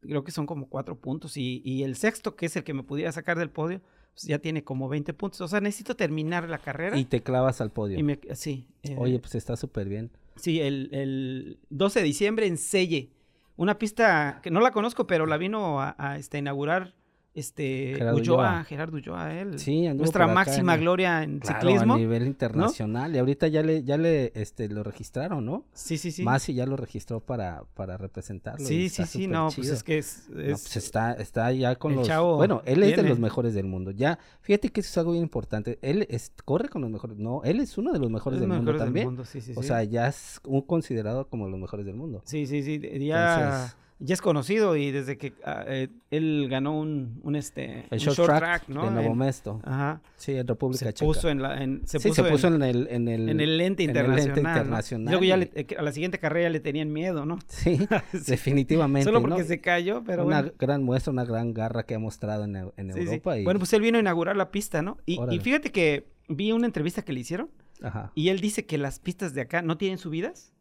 creo 0.00 0.24
que 0.24 0.32
son 0.32 0.46
como 0.46 0.68
cuatro 0.68 0.98
puntos. 0.98 1.36
Y, 1.36 1.82
el 1.82 1.96
sexto, 1.96 2.36
que 2.36 2.46
es 2.46 2.56
el 2.56 2.64
que 2.64 2.74
me 2.74 2.82
pudiera 2.82 3.12
sacar 3.12 3.38
del 3.38 3.50
podio, 3.50 3.80
pues 4.12 4.24
ya 4.24 4.38
tiene 4.38 4.64
como 4.64 4.88
20 4.88 5.12
puntos. 5.14 5.40
O 5.40 5.48
sea, 5.48 5.60
necesito 5.60 5.96
terminar 5.96 6.48
la 6.48 6.58
carrera. 6.58 6.98
Y 6.98 7.04
te 7.04 7.22
clavas 7.22 7.60
al 7.60 7.70
podio. 7.70 7.98
sí. 8.34 8.66
Eh, 8.82 8.96
Oye, 8.98 9.18
pues 9.18 9.34
está 9.34 9.56
súper 9.56 9.88
bien. 9.88 10.10
Sí, 10.36 10.60
el, 10.60 10.88
el, 10.92 11.58
12 11.70 12.00
de 12.00 12.04
diciembre 12.04 12.46
en 12.46 12.56
Selle. 12.56 13.10
Una 13.56 13.78
pista 13.78 14.40
que 14.42 14.50
no 14.50 14.60
la 14.60 14.70
conozco, 14.70 15.06
pero 15.06 15.26
la 15.26 15.36
vino 15.36 15.80
a, 15.80 15.94
a 15.98 16.16
este, 16.16 16.38
inaugurar 16.38 16.94
este 17.40 17.94
Gerardo 17.96 18.18
Ulloa, 18.18 18.64
Gerardo 18.64 18.96
Ulloa, 18.96 19.34
él. 19.34 19.58
Sí, 19.58 19.88
nuestra 19.94 20.26
máxima 20.26 20.76
gloria 20.76 21.22
en 21.22 21.40
ciclismo. 21.42 21.94
a 21.94 21.98
nivel 21.98 22.26
internacional. 22.26 23.14
Y 23.14 23.18
ahorita 23.18 23.48
ya 23.48 23.62
le, 23.62 23.82
ya 23.82 23.96
le 23.96 24.32
este, 24.34 24.68
lo 24.68 24.82
registraron, 24.82 25.44
¿no? 25.44 25.64
Sí, 25.72 25.98
sí, 25.98 26.10
sí. 26.10 26.22
Masi 26.22 26.54
ya 26.54 26.66
lo 26.66 26.76
registró 26.76 27.20
para, 27.20 27.64
para 27.74 27.96
representarlo. 27.96 28.64
Sí, 28.64 28.88
sí, 28.88 29.04
sí, 29.06 29.26
no, 29.26 29.48
pues 29.54 29.68
es 29.68 29.82
que 29.82 29.98
es. 29.98 30.28
pues 30.32 30.76
está, 30.76 31.12
está 31.14 31.52
ya 31.52 31.76
con 31.76 31.96
los. 31.96 32.08
bueno, 32.36 32.62
él 32.64 32.82
es 32.82 32.96
de 32.96 33.02
los 33.02 33.18
mejores 33.18 33.54
del 33.54 33.66
mundo. 33.66 33.90
Ya, 33.90 34.18
fíjate 34.40 34.70
que 34.70 34.80
eso 34.80 34.90
es 34.90 34.98
algo 34.98 35.12
bien 35.12 35.24
importante. 35.24 35.78
Él 35.82 36.06
es, 36.10 36.32
corre 36.44 36.68
con 36.68 36.82
los 36.82 36.90
mejores. 36.90 37.16
No, 37.16 37.42
él 37.44 37.60
es 37.60 37.76
uno 37.78 37.92
de 37.92 37.98
los 37.98 38.10
mejores 38.10 38.40
del 38.40 38.48
mundo 38.48 38.76
también. 38.76 39.18
o 39.56 39.62
sea, 39.62 39.82
ya 39.84 40.08
es 40.08 40.40
un 40.44 40.62
considerado 40.62 41.28
como 41.28 41.48
los 41.48 41.58
mejores 41.58 41.86
del 41.86 41.96
mundo. 41.96 42.22
Sí, 42.24 42.46
sí, 42.46 42.62
sí. 42.62 42.80
Ya 43.00 43.74
ya 44.00 44.14
es 44.14 44.22
conocido 44.22 44.76
y 44.76 44.90
desde 44.90 45.18
que 45.18 45.34
ah, 45.44 45.64
eh, 45.66 45.88
él 46.10 46.48
ganó 46.50 46.78
un, 46.78 47.20
un 47.22 47.36
este 47.36 47.84
el 47.90 47.98
short, 47.98 48.38
track, 48.38 48.68
¿no? 48.68 48.86
de 48.86 48.90
Nuevo 48.90 49.14
Mesto. 49.14 49.60
Ajá. 49.62 50.00
Sí, 50.16 50.32
en 50.32 50.46
República 50.46 50.86
se 50.86 50.94
Checa. 50.94 51.06
Puso 51.06 51.28
en 51.28 51.42
la, 51.42 51.62
en, 51.62 51.86
se, 51.86 51.98
sí, 51.98 52.08
puso, 52.08 52.24
se 52.24 52.30
puso 52.30 52.48
en, 52.48 52.62
el, 52.62 52.88
en 52.90 53.08
el 53.08 53.28
en 53.28 53.40
el 53.40 53.58
lente 53.58 53.82
internacional. 53.82 55.04
Luego 55.04 55.24
ya 55.24 55.36
eh, 55.36 55.66
a 55.78 55.82
la 55.82 55.92
siguiente 55.92 56.18
carrera 56.18 56.48
le 56.48 56.60
tenían 56.60 56.92
miedo, 56.92 57.26
¿no? 57.26 57.38
Sí, 57.48 57.78
definitivamente. 58.26 59.04
Solo 59.04 59.20
porque 59.20 59.44
se 59.44 59.60
cayó, 59.60 60.02
pero 60.04 60.24
una 60.26 60.42
bueno. 60.42 60.56
gran 60.58 60.82
muestra, 60.82 61.12
una 61.12 61.24
gran 61.24 61.52
garra 61.52 61.82
que 61.84 61.94
ha 61.94 61.98
mostrado 61.98 62.44
en, 62.44 62.56
en 62.56 62.90
Europa. 62.90 63.38
Y... 63.38 63.44
Bueno, 63.44 63.60
pues 63.60 63.72
él 63.74 63.82
vino 63.82 63.98
a 63.98 64.00
inaugurar 64.00 64.36
la 64.36 64.50
pista, 64.50 64.80
¿no? 64.80 64.96
Y, 65.04 65.20
y, 65.30 65.38
fíjate 65.40 65.70
que 65.70 66.06
vi 66.28 66.52
una 66.52 66.66
entrevista 66.66 67.02
que 67.02 67.12
le 67.12 67.20
hicieron. 67.20 67.50
Ajá. 67.82 68.12
Y 68.14 68.28
él 68.28 68.40
dice 68.40 68.64
que 68.66 68.78
las 68.78 68.98
pistas 68.98 69.34
de 69.34 69.42
acá 69.42 69.62
no 69.62 69.76
tienen 69.76 69.98
subidas. 69.98 70.52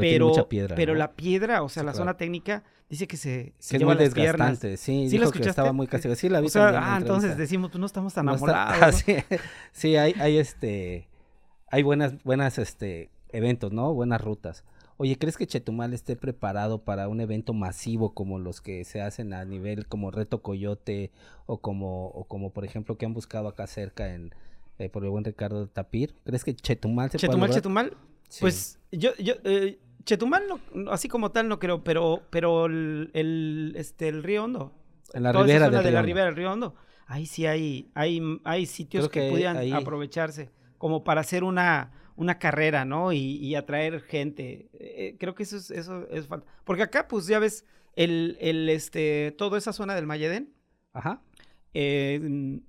Pero, 0.00 0.28
mucha 0.28 0.48
piedra, 0.48 0.76
pero 0.76 0.94
la 0.94 1.12
piedra, 1.12 1.62
o 1.62 1.68
sea, 1.68 1.82
la 1.82 1.94
zona 1.94 2.16
técnica, 2.16 2.62
dice 2.88 3.06
que 3.06 3.16
se, 3.16 3.54
se 3.58 3.76
que 3.76 3.82
es 3.82 3.86
muy 3.86 3.96
desgastante. 3.96 4.76
Sí, 4.76 5.08
¿Sí 5.08 5.18
dijo 5.18 5.30
que 5.30 5.42
estaba 5.42 5.72
muy 5.72 5.86
castigado. 5.86 6.16
Sí, 6.16 6.28
la 6.28 6.40
vi 6.40 6.46
o 6.46 6.50
sea, 6.50 6.94
Ah, 6.94 6.98
entonces 6.98 7.36
decimos, 7.36 7.70
pues 7.70 7.80
no 7.80 7.86
estamos 7.86 8.14
tan 8.14 8.28
enamorados. 8.28 8.96
sí, 9.06 9.16
sí, 9.72 9.96
hay, 9.96 10.14
hay 10.18 10.38
este, 10.38 11.08
hay 11.68 11.82
buenas, 11.82 12.22
buenas, 12.24 12.58
este, 12.58 13.10
eventos, 13.30 13.72
¿no? 13.72 13.92
Buenas 13.94 14.20
rutas. 14.20 14.64
Oye, 14.96 15.18
¿crees 15.18 15.36
que 15.36 15.46
Chetumal 15.46 15.92
esté 15.92 16.14
preparado 16.14 16.84
para 16.84 17.08
un 17.08 17.20
evento 17.20 17.52
masivo 17.52 18.14
como 18.14 18.38
los 18.38 18.60
que 18.60 18.84
se 18.84 19.00
hacen 19.00 19.32
a 19.32 19.44
nivel 19.44 19.86
como 19.88 20.12
Reto 20.12 20.40
Coyote 20.40 21.10
o 21.46 21.58
como, 21.58 22.06
o 22.08 22.24
como 22.24 22.52
por 22.52 22.64
ejemplo 22.64 22.96
que 22.96 23.04
han 23.04 23.12
buscado 23.12 23.48
acá 23.48 23.66
cerca 23.66 24.14
en 24.14 24.32
eh, 24.78 24.88
por 24.88 25.04
el 25.04 25.10
buen 25.10 25.24
Ricardo 25.24 25.66
Tapir? 25.68 26.14
¿Crees 26.24 26.44
que 26.44 26.54
Chetumal 26.54 27.10
se 27.10 27.18
Chetumal, 27.18 27.50
Chetumal, 27.50 27.96
pues 28.40 28.78
yo, 28.90 29.14
yo, 29.16 29.34
eh, 29.44 29.78
Chetumal, 30.04 30.44
no, 30.48 30.90
así 30.90 31.08
como 31.08 31.30
tal, 31.30 31.48
no 31.48 31.58
creo, 31.58 31.82
pero, 31.82 32.22
pero 32.30 32.66
el, 32.66 33.72
este, 33.76 34.08
el 34.08 34.22
Río 34.22 34.44
Hondo. 34.44 34.72
En 35.12 35.22
la 35.22 35.32
ribera 35.32 35.70
de 35.70 35.90
la 35.90 36.02
ribera 36.02 36.26
del 36.26 36.36
Río 36.36 36.52
Hondo. 36.52 36.74
Ahí 37.06 37.26
sí 37.26 37.46
hay, 37.46 37.90
hay, 37.94 38.20
hay 38.44 38.66
sitios 38.66 39.08
que, 39.08 39.30
podían 39.30 39.72
aprovecharse 39.72 40.50
como 40.78 41.04
para 41.04 41.20
hacer 41.20 41.44
una, 41.44 41.92
una 42.16 42.38
carrera, 42.38 42.84
¿no? 42.84 43.12
Y, 43.12 43.54
atraer 43.54 44.00
gente. 44.02 44.68
Eh, 44.74 45.16
creo 45.18 45.34
que 45.34 45.44
eso 45.44 45.56
es, 45.56 45.70
eso 45.70 46.06
es 46.10 46.26
falta. 46.26 46.46
Porque 46.64 46.82
acá, 46.82 47.08
pues, 47.08 47.26
ya 47.26 47.38
ves, 47.38 47.64
el, 47.96 48.36
el, 48.40 48.68
este, 48.68 49.34
toda 49.36 49.58
esa 49.58 49.72
zona 49.72 49.94
del 49.94 50.06
Mayedén. 50.06 50.52
Ajá. 50.92 51.22
Eh, 51.72 52.60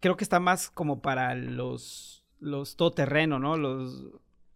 creo 0.00 0.16
que 0.16 0.24
está 0.24 0.40
más 0.40 0.70
como 0.70 1.00
para 1.00 1.34
los, 1.34 2.24
los 2.38 2.76
todoterreno, 2.76 3.38
¿no? 3.38 3.56
Los 3.56 4.10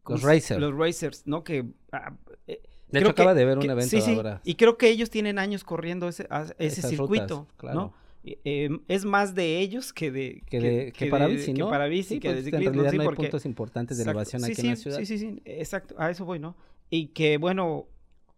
los 0.07 0.23
racers. 0.23 0.61
Los 0.61 0.75
racers, 0.75 1.23
¿no? 1.27 1.45
Que. 1.45 1.65
Ah, 1.93 2.15
eh, 2.47 2.63
de 2.89 3.01
hecho, 3.01 3.11
acaba 3.11 3.35
de 3.35 3.45
ver 3.45 3.59
un 3.59 3.69
evento 3.69 4.01
sí, 4.01 4.15
ahora. 4.15 4.41
Y 4.45 4.55
creo 4.55 4.79
que 4.79 4.89
ellos 4.89 5.11
tienen 5.11 5.39
años 5.39 5.65
corriendo 5.65 6.09
ese, 6.09 6.29
ese 6.59 6.83
circuito, 6.83 7.49
claro. 7.57 7.75
¿no? 7.75 7.95
Eh, 8.25 8.71
es 8.89 9.05
más 9.05 9.35
de 9.35 9.59
ellos 9.59 9.93
que 9.93 10.11
de 10.11 10.43
que, 10.47 10.93
que, 10.97 11.07
para 11.09 11.27
bici, 11.27 11.53
¿no? 11.53 11.67
Que 11.67 11.71
para 11.71 11.87
bici, 11.87 12.21
que 12.21 12.33
de 12.33 12.43
ciclismo. 12.43 12.69
En 12.69 12.75
realidad 12.75 13.05
no 13.05 13.11
hay 13.11 13.17
puntos 13.17 13.45
importantes 13.45 13.99
de 13.99 14.05
elevación 14.05 14.45
aquí 14.45 14.61
en 14.63 14.69
la 14.69 14.77
ciudad. 14.77 14.99
Sí, 14.99 15.07
sí, 15.07 15.19
sí, 15.19 15.43
exacto, 15.45 15.95
a 15.99 16.11
eso 16.11 16.25
voy, 16.25 16.39
¿no? 16.39 16.57
Y 16.89 17.09
que, 17.09 17.37
bueno, 17.37 17.87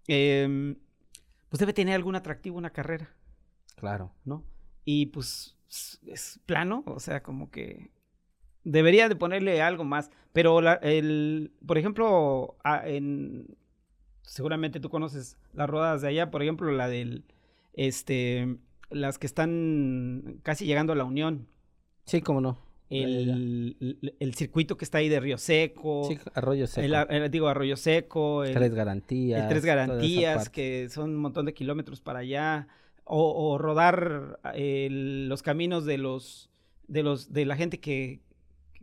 eh, 0.09 0.75
pues 1.49 1.61
debe 1.61 1.73
tener 1.73 1.95
algún 1.95 2.17
atractivo 2.17 2.59
una 2.59 2.71
carrera. 2.71 3.14
Claro. 3.77 4.12
¿No? 4.25 4.45
Y 4.85 5.07
pues 5.07 5.57
es 6.07 6.41
plano, 6.47 6.83
o 6.87 7.01
sea, 7.01 7.23
como 7.23 7.51
que 7.51 7.91
Debería 8.67 9.09
de 9.09 9.14
ponerle 9.14 9.62
algo 9.62 9.85
más. 9.85 10.11
Pero, 10.33 10.59
el, 10.83 11.53
por 11.64 11.79
ejemplo, 11.79 12.57
en, 12.85 13.47
seguramente 14.23 14.81
tú 14.81 14.91
conoces 14.91 15.39
las 15.55 15.71
rodadas 15.71 16.03
de 16.03 16.09
allá, 16.09 16.33
por 16.33 16.43
ejemplo, 16.43 16.73
la 16.73 16.89
del, 16.89 17.23
este, 17.75 18.57
las 18.91 19.19
que 19.19 19.27
están 19.29 20.41
casi 20.43 20.67
llegando 20.67 20.93
a 20.93 20.97
la 20.97 21.05
Unión. 21.05 21.47
Sí, 22.07 22.21
cómo 22.23 22.41
no. 22.41 22.59
El, 22.91 23.77
el, 24.19 24.35
circuito 24.35 24.77
que 24.77 24.85
está 24.85 24.99
ahí 24.99 25.09
de 25.09 25.21
Río 25.21 25.39
Seco. 25.39 26.09
Sí, 26.09 26.19
Arroyo 26.35 26.67
Seco. 26.67 27.09
El, 27.09 27.31
digo, 27.31 27.47
Arroyo 27.47 27.77
Seco. 27.77 28.43
tres 28.53 28.75
garantías. 28.75 29.49
tres 29.49 29.64
garantías, 29.64 30.51
que 30.51 30.89
son 30.89 31.11
un 31.11 31.17
montón 31.17 31.47
de 31.47 31.55
kilómetros 31.55 32.01
para 32.01 32.19
allá. 32.19 32.67
O, 33.05 33.53
o 33.53 33.59
rodar 33.59 34.41
los 34.57 35.43
caminos 35.45 35.85
de 35.85 35.99
los, 35.99 36.51
de 36.89 37.05
los, 37.05 37.33
de 37.33 37.45
la 37.47 37.55
gente 37.55 37.79
que, 37.79 38.26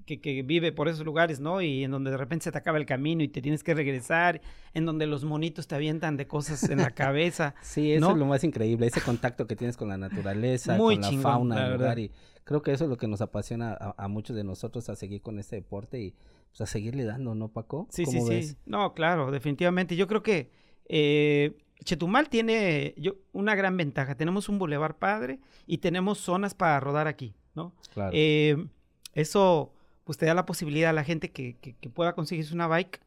que, 0.05 0.43
vive 0.43 0.71
por 0.71 0.87
esos 0.87 1.05
lugares, 1.05 1.39
¿no? 1.39 1.61
Y 1.61 1.83
en 1.83 1.91
donde 1.91 2.11
de 2.11 2.17
repente 2.17 2.43
se 2.45 2.51
te 2.51 2.57
acaba 2.57 2.77
el 2.77 2.85
camino 2.85 3.23
y 3.23 3.27
te 3.27 3.41
tienes 3.41 3.63
que 3.63 3.73
regresar, 3.73 4.41
en 4.73 4.85
donde 4.85 5.07
los 5.07 5.23
monitos 5.23 5.67
te 5.67 5.75
avientan 5.75 6.17
de 6.17 6.27
cosas 6.27 6.69
en 6.69 6.79
la 6.79 6.91
cabeza. 6.91 7.55
sí, 7.61 7.93
eso 7.93 8.11
es 8.11 8.17
lo 8.17 8.25
más 8.25 8.43
increíble, 8.43 8.87
ese 8.87 9.01
contacto 9.01 9.47
que 9.47 9.55
tienes 9.55 9.77
con 9.77 9.89
la 9.89 9.97
naturaleza, 9.97 10.77
con 10.77 10.99
la 10.99 11.11
fauna 11.13 11.63
del 11.63 11.73
lugar. 11.73 11.99
Y 11.99 12.11
creo 12.43 12.61
que 12.61 12.71
eso 12.71 12.83
es 12.85 12.89
lo 12.89 12.97
que 12.97 13.07
nos 13.07 13.21
apasiona 13.21 13.73
a, 13.73 14.07
muchos 14.07 14.35
de 14.35 14.43
nosotros 14.43 14.89
a 14.89 14.95
seguir 14.95 15.21
con 15.21 15.39
este 15.39 15.57
deporte 15.57 15.99
y 16.01 16.15
pues, 16.49 16.61
a 16.61 16.65
seguirle 16.65 17.03
dando, 17.03 17.35
¿no, 17.35 17.49
Paco? 17.49 17.87
Sí, 17.89 18.05
sí, 18.05 18.21
sí. 18.21 18.55
No, 18.65 18.93
claro, 18.93 19.31
definitivamente. 19.31 19.95
Yo 19.95 20.07
creo 20.07 20.23
que 20.23 20.51
eh, 20.87 21.57
Chetumal 21.83 22.29
tiene 22.29 22.93
yo, 22.97 23.15
una 23.31 23.55
gran 23.55 23.77
ventaja. 23.77 24.15
Tenemos 24.15 24.49
un 24.49 24.59
bulevar 24.59 24.97
padre 24.97 25.39
y 25.65 25.79
tenemos 25.79 26.19
zonas 26.19 26.53
para 26.53 26.79
rodar 26.79 27.07
aquí, 27.07 27.35
¿no? 27.55 27.73
Claro. 27.93 28.11
Eh, 28.13 28.67
eso 29.13 29.73
pues 30.03 30.17
te 30.17 30.25
da 30.25 30.33
la 30.33 30.45
posibilidad 30.45 30.89
a 30.89 30.93
la 30.93 31.03
gente 31.03 31.31
que, 31.31 31.55
que, 31.57 31.89
pueda 31.89 32.13
conseguirse 32.13 32.53
una 32.53 32.67
bike 32.67 32.99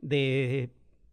de 0.00 0.70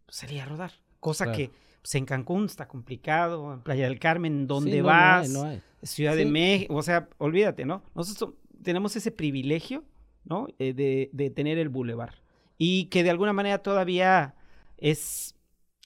salir 0.08 0.40
a 0.40 0.46
rodar. 0.46 0.72
Cosa 1.00 1.32
que 1.32 1.50
pues, 1.80 1.94
en 1.96 2.06
Cancún 2.06 2.44
está 2.44 2.68
complicado, 2.68 3.52
en 3.54 3.60
Playa 3.60 3.84
del 3.84 3.98
Carmen, 3.98 4.46
donde 4.46 4.82
vas, 4.82 5.32
Ciudad 5.82 6.14
de 6.14 6.26
México, 6.26 6.74
o 6.74 6.82
sea, 6.82 7.08
olvídate, 7.18 7.64
¿no? 7.64 7.82
Nosotros 7.94 8.34
tenemos 8.62 8.94
ese 8.94 9.10
privilegio, 9.10 9.82
¿no? 10.24 10.46
Eh, 10.60 10.74
de, 10.74 11.10
de 11.12 11.30
tener 11.30 11.58
el 11.58 11.68
bulevar. 11.68 12.22
Y 12.56 12.84
que 12.84 13.02
de 13.02 13.10
alguna 13.10 13.32
manera 13.32 13.58
todavía 13.58 14.36
es 14.78 15.34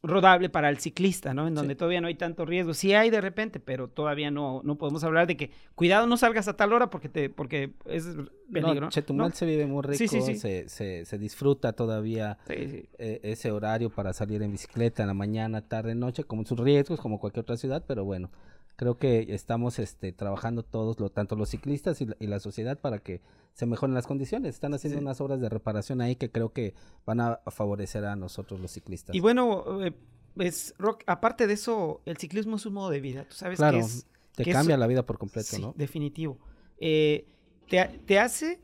rodable 0.07 0.49
para 0.49 0.69
el 0.69 0.79
ciclista, 0.79 1.35
¿no? 1.35 1.47
En 1.47 1.55
donde 1.55 1.75
todavía 1.75 2.01
no 2.01 2.09
hay 2.09 2.15
tanto 2.15 2.45
riesgo. 2.45 2.75
Sí 2.75 2.95
hay 2.95 3.11
de 3.11 3.21
repente, 3.21 3.61
pero 3.61 3.89
todavía 3.89 4.31
no, 4.31 4.61
no 4.65 4.77
podemos 4.77 5.05
hablar 5.05 5.27
de 5.27 5.37
que 5.37 5.51
cuidado 5.75 6.07
no 6.07 6.17
salgas 6.17 6.49
a 6.49 6.57
tal 6.57 6.73
hora 6.73 6.91
porque 6.91 7.09
te, 7.09 7.29
porque 7.29 7.73
es 7.87 8.07
peligro. 8.53 8.83
No, 8.83 8.89
Chetumal 8.91 9.33
se 9.33 9.47
vive 9.47 9.67
muy 9.67 9.83
rico, 9.83 10.07
se, 10.07 10.69
se, 10.69 11.05
se, 11.05 11.19
disfruta 11.19 11.73
todavía 11.73 12.39
eh, 12.49 12.87
ese 12.99 13.51
horario 13.51 13.91
para 13.91 14.13
salir 14.13 14.43
en 14.43 14.53
bicicleta 14.53 15.03
en 15.03 15.09
la 15.09 15.15
mañana, 15.15 15.63
tarde, 15.63 15.95
noche, 15.95 16.25
con 16.25 16.45
sus 16.47 16.59
riesgos 16.59 17.01
como 17.01 17.19
cualquier 17.19 17.43
otra 17.43 17.57
ciudad, 17.57 17.85
pero 17.87 18.05
bueno, 18.05 18.31
Creo 18.77 18.99
que 18.99 19.27
estamos 19.31 19.79
este, 19.79 20.13
trabajando 20.13 20.63
todos, 20.63 21.01
lo, 21.01 21.11
tanto 21.11 21.35
los 21.35 21.49
ciclistas 21.49 22.01
y 22.01 22.27
la, 22.27 22.41
sociedad, 22.41 22.79
para 22.79 22.99
que 22.99 23.23
se 23.55 23.65
mejoren 23.65 23.95
las 23.95 24.07
condiciones. 24.07 24.55
Están 24.55 24.75
haciendo 24.75 24.99
unas 24.99 25.21
obras 25.21 25.41
de 25.41 25.49
reparación 25.49 26.03
ahí 26.03 26.17
que 26.17 26.31
creo 26.31 26.53
que 26.53 26.75
van 27.07 27.21
a 27.21 27.41
favorecer 27.47 28.05
a 28.05 28.17
nosotros 28.17 28.61
los 28.61 28.71
ciclistas. 28.71 29.17
Y 29.17 29.21
bueno, 29.21 29.83
eh, 29.83 29.93
pues, 30.35 30.75
Rock, 30.79 31.05
aparte 31.07 31.47
de 31.47 31.55
eso, 31.55 32.03
el 32.05 32.19
ciclismo 32.19 32.57
es 32.57 32.67
un 32.67 32.75
modo 32.75 32.91
de 32.91 33.01
vida. 33.01 33.25
Tú 33.29 33.37
sabes 33.37 33.57
claro, 33.57 33.79
que 33.79 33.85
es. 33.85 34.07
Te 34.35 34.45
cambia 34.53 34.77
la 34.77 34.87
vida 34.87 35.07
por 35.07 35.17
completo, 35.17 35.57
sí, 35.57 35.63
¿no? 35.63 35.73
Definitivo. 35.75 36.39
Eh, 36.79 37.27
te, 37.69 38.19
hace 38.19 38.61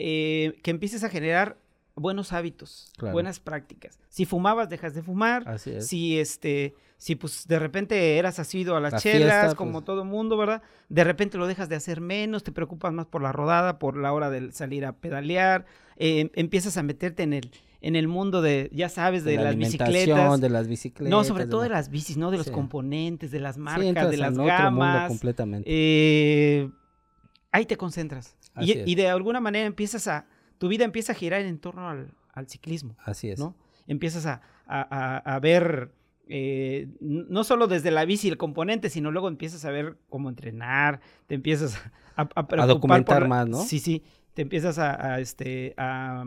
eh, 0.00 0.58
que 0.64 0.72
empieces 0.72 1.04
a 1.04 1.08
generar 1.08 1.61
buenos 1.94 2.32
hábitos, 2.32 2.92
buenas 2.98 3.40
prácticas. 3.40 3.98
Si 4.08 4.24
fumabas, 4.24 4.68
dejas 4.68 4.94
de 4.94 5.02
fumar. 5.02 5.48
Así 5.48 5.70
es. 5.70 5.86
Si 5.86 6.18
este, 6.18 6.74
si 6.96 7.16
pues 7.16 7.46
de 7.48 7.58
repente 7.58 8.18
eras 8.18 8.38
asido 8.38 8.76
a 8.76 8.80
las, 8.80 9.02
chelas, 9.02 9.54
como 9.54 9.72
pues. 9.72 9.84
todo 9.84 10.04
mundo, 10.04 10.36
¿verdad? 10.36 10.62
De 10.88 11.04
repente 11.04 11.36
lo 11.38 11.46
dejas 11.46 11.68
de 11.68 11.76
hacer 11.76 12.00
menos, 12.00 12.44
te 12.44 12.52
preocupas 12.52 12.92
más 12.92 13.06
por 13.06 13.22
la 13.22 13.32
rodada, 13.32 13.78
por 13.78 13.96
la 13.96 14.12
hora 14.12 14.30
de 14.30 14.52
salir 14.52 14.84
a 14.84 14.92
pedalear, 14.92 15.66
eh, 15.96 16.30
empiezas 16.34 16.76
a 16.76 16.82
meterte 16.82 17.24
en 17.24 17.32
el, 17.32 17.50
en 17.80 17.96
el 17.96 18.06
mundo 18.08 18.40
de, 18.40 18.70
ya 18.72 18.88
sabes, 18.88 19.24
de, 19.24 19.36
las 19.36 19.56
bicicletas. 19.56 20.40
De 20.40 20.48
las 20.48 20.68
bicicletas. 20.68 21.10
No, 21.10 21.24
sobre 21.24 21.46
todo 21.46 21.62
de, 21.62 21.70
las 21.70 21.90
bicis, 21.90 22.16
¿no? 22.16 22.30
De 22.30 22.38
los 22.38 22.50
componentes, 22.50 23.30
de 23.32 23.40
las 23.40 23.58
marcas, 23.58 24.10
de 24.10 24.16
las 24.16 24.38
gamas. 24.38 25.08
completamente. 25.08 25.68
Eh, 25.68 26.70
ahí 27.50 27.66
te 27.66 27.76
concentras. 27.76 28.36
Y, 28.60 28.78
y, 28.78 28.94
de 28.94 29.08
alguna 29.08 29.40
manera 29.40 29.66
empiezas 29.66 30.06
a 30.06 30.26
tu 30.62 30.68
vida 30.68 30.84
empieza 30.84 31.10
a 31.10 31.16
girar 31.16 31.40
en 31.40 31.58
torno 31.58 31.88
al, 31.88 32.14
ciclismo. 32.46 32.96
Así 33.04 33.28
es. 33.28 33.40
¿no? 33.40 33.56
Empiezas 33.88 34.40
a, 34.68 35.40
ver, 35.42 35.90
eh, 36.28 36.86
no 37.00 37.42
solo 37.42 37.66
desde 37.66 37.90
la 37.90 38.04
bici 38.04 38.28
el 38.28 38.36
componente, 38.36 38.88
sino 38.88 39.10
luego 39.10 39.26
empiezas 39.26 39.64
a 39.64 39.72
ver 39.72 39.98
cómo 40.08 40.28
entrenar, 40.28 41.00
te 41.26 41.34
empiezas 41.34 41.82
a, 42.14 42.28
a, 42.36 42.66
documentar 42.66 43.26
más, 43.26 43.48
¿no? 43.48 43.58
Sí, 43.64 43.80
sí, 43.80 44.04
te 44.34 44.42
empiezas 44.42 44.78
a, 44.78 45.18
este, 45.18 45.74
a, 45.76 46.26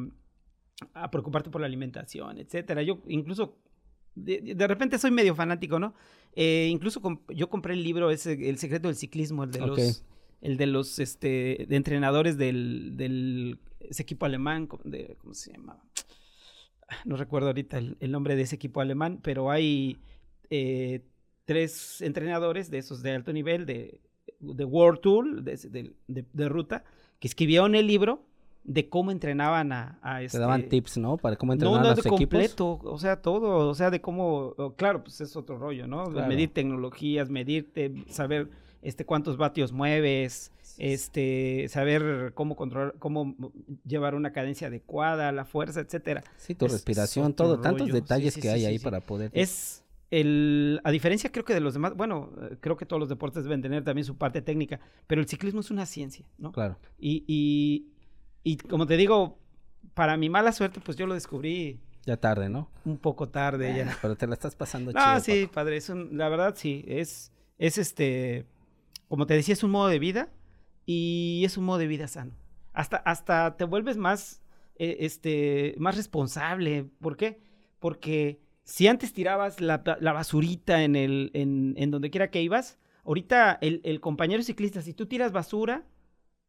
preocuparte 1.12 1.50
por 1.50 1.62
la 1.62 1.68
alimentación, 1.68 2.38
etcétera. 2.38 2.82
Yo 2.82 3.00
incluso 3.08 3.58
de, 4.16 4.68
repente 4.68 5.00
soy 5.00 5.12
medio 5.12 5.34
fanático, 5.34 5.80
¿no? 5.80 5.94
Eh, 6.34 6.68
incluso 6.70 7.02
yo 7.30 7.50
compré 7.50 7.74
el 7.74 7.84
libro 7.84 8.12
ese, 8.12 8.34
El 8.50 8.58
secreto 8.58 8.90
del 8.90 8.98
ciclismo, 8.98 9.46
el 9.46 9.52
de 9.52 9.60
los 9.66 10.04
el 10.46 10.58
de 10.58 10.68
los 10.68 11.00
este 11.00 11.66
de 11.68 11.76
entrenadores 11.76 12.38
del, 12.38 12.96
del 12.96 13.60
ese 13.80 14.04
equipo 14.04 14.26
alemán, 14.26 14.70
de, 14.84 15.18
¿cómo 15.20 15.34
se 15.34 15.52
llama? 15.52 15.80
No 17.04 17.16
recuerdo 17.16 17.48
ahorita 17.48 17.80
el, 17.80 18.12
nombre 18.12 18.36
de 18.36 18.44
ese 18.44 18.56
equipo 18.56 18.80
alemán, 18.80 19.20
pero 19.24 19.50
hay 19.50 19.98
eh, 20.52 21.04
tres 21.46 22.02
entrenadores 22.02 22.70
de 22.70 22.78
esos 22.78 23.02
de 23.02 23.12
alto 23.12 23.34
nivel, 23.34 23.66
de, 23.66 24.02
de 24.40 24.66
World 24.66 25.00
Tour, 25.00 25.44
de, 25.44 26.50
ruta, 26.50 26.84
que 27.20 27.28
escribieron 27.28 27.74
el 27.74 27.88
libro 27.88 28.24
de 28.64 28.88
cómo 28.88 29.10
entrenaban 29.10 29.72
a, 29.72 29.98
a 30.04 30.22
este... 30.22 30.38
Te 30.38 30.42
daban 30.42 30.70
tips, 30.70 30.98
¿no? 31.00 31.18
Para 31.18 31.38
cómo 31.38 31.54
entrenaban 31.54 31.82
no, 31.82 31.90
no, 31.90 31.96
de 31.96 32.08
completo, 32.08 32.80
o 32.84 32.98
sea, 33.00 33.20
todo, 33.20 33.68
o 33.68 33.74
sea, 33.74 33.90
de 33.90 34.00
cómo, 34.00 34.54
claro, 34.78 35.04
pues 35.04 35.22
es 35.22 35.36
otro 35.36 35.58
rollo, 35.58 35.88
¿no? 35.88 36.06
Medir 36.12 36.54
tecnologías, 36.54 37.32
medirte, 37.32 38.06
saber 38.10 38.50
este 38.86 39.06
cuántos 39.06 39.38
vatios 39.38 39.72
mueves, 39.72 40.52
este, 40.78 41.68
saber 41.70 42.32
cómo 42.34 42.56
controlar, 42.56 42.96
cómo 43.00 43.36
llevar 43.86 44.16
una 44.16 44.32
cadencia 44.32 44.68
adecuada, 44.68 45.32
la 45.32 45.46
fuerza, 45.46 45.80
etcétera. 45.80 46.24
Sí, 46.38 46.56
tu 46.56 46.68
respiración, 46.68 47.34
todo, 47.34 47.60
tantos 47.60 47.92
detalles 47.92 48.38
que 48.38 48.50
hay 48.50 48.66
ahí 48.66 48.80
para 48.80 49.02
poder. 49.02 49.32
Es 49.34 49.84
el, 50.12 50.80
a 50.84 50.92
diferencia 50.92 51.32
creo 51.32 51.46
que 51.46 51.54
de 51.54 51.60
los 51.60 51.74
demás, 51.74 51.96
bueno, 51.96 52.32
creo 52.62 52.78
que 52.78 52.86
todos 52.86 53.00
los 53.00 53.10
deportes 53.10 53.44
deben 53.44 53.62
tener 53.62 53.84
también 53.84 54.06
su 54.06 54.18
parte 54.18 54.42
técnica, 54.42 54.80
pero 55.08 55.22
el 55.22 55.28
ciclismo 55.28 55.62
es 55.62 55.72
una 55.72 55.86
ciencia, 55.86 56.26
¿no? 56.38 56.52
Claro. 56.52 56.78
Y, 56.98 57.24
y, 57.28 57.88
y 58.44 58.58
como 58.58 58.86
te 58.86 58.98
digo, 58.98 59.40
para 59.94 60.18
mi 60.18 60.30
mala 60.30 60.52
suerte, 60.52 60.80
pues 60.84 60.98
yo 60.98 61.08
lo 61.08 61.14
descubrí. 61.14 61.80
Ya 62.06 62.18
tarde, 62.18 62.50
¿no? 62.50 62.70
Un 62.86 62.98
poco 62.98 63.30
tarde 63.30 63.76
ya. 63.76 63.98
Pero 64.02 64.16
te 64.16 64.28
la 64.28 64.36
estás 64.36 64.56
pasando 64.56 64.92
Ah, 64.94 65.20
sí, 65.20 65.50
padre, 65.52 65.78
es 65.78 65.90
la 65.90 66.30
verdad 66.30 66.54
sí, 66.56 66.86
es, 66.88 67.32
es 67.58 67.78
este, 67.80 68.46
como 69.08 69.26
te 69.26 69.34
decía, 69.34 69.54
es 69.54 69.64
un 69.64 69.72
modo 69.72 69.88
de 69.88 70.00
vida 70.00 70.30
y 70.86 71.44
es 71.46 71.58
un 71.58 71.66
modo 71.66 71.78
de 71.78 71.88
vida 71.88 72.08
sano. 72.08 72.34
Hasta, 72.74 72.98
hasta 72.98 73.58
te 73.58 73.64
vuelves 73.64 73.98
más, 73.98 74.42
eh, 74.76 74.98
este, 75.00 75.76
más 75.78 75.96
responsable. 75.96 76.90
¿Por 77.00 77.18
qué? 77.18 77.40
Porque 77.80 78.42
si 78.64 78.88
antes 78.88 79.14
tirabas 79.14 79.62
la, 79.62 79.78
basurita 79.78 80.84
en, 80.84 80.96
el, 80.96 81.32
en, 81.34 81.76
en, 81.78 81.92
donde 81.92 82.10
quiera 82.10 82.32
que 82.32 82.42
ibas, 82.42 82.78
ahorita 83.04 83.58
el, 83.62 83.82
el, 83.84 84.02
compañero 84.02 84.44
ciclista, 84.44 84.82
si 84.82 84.94
tú 84.94 85.06
tiras 85.06 85.32
basura, 85.32 85.86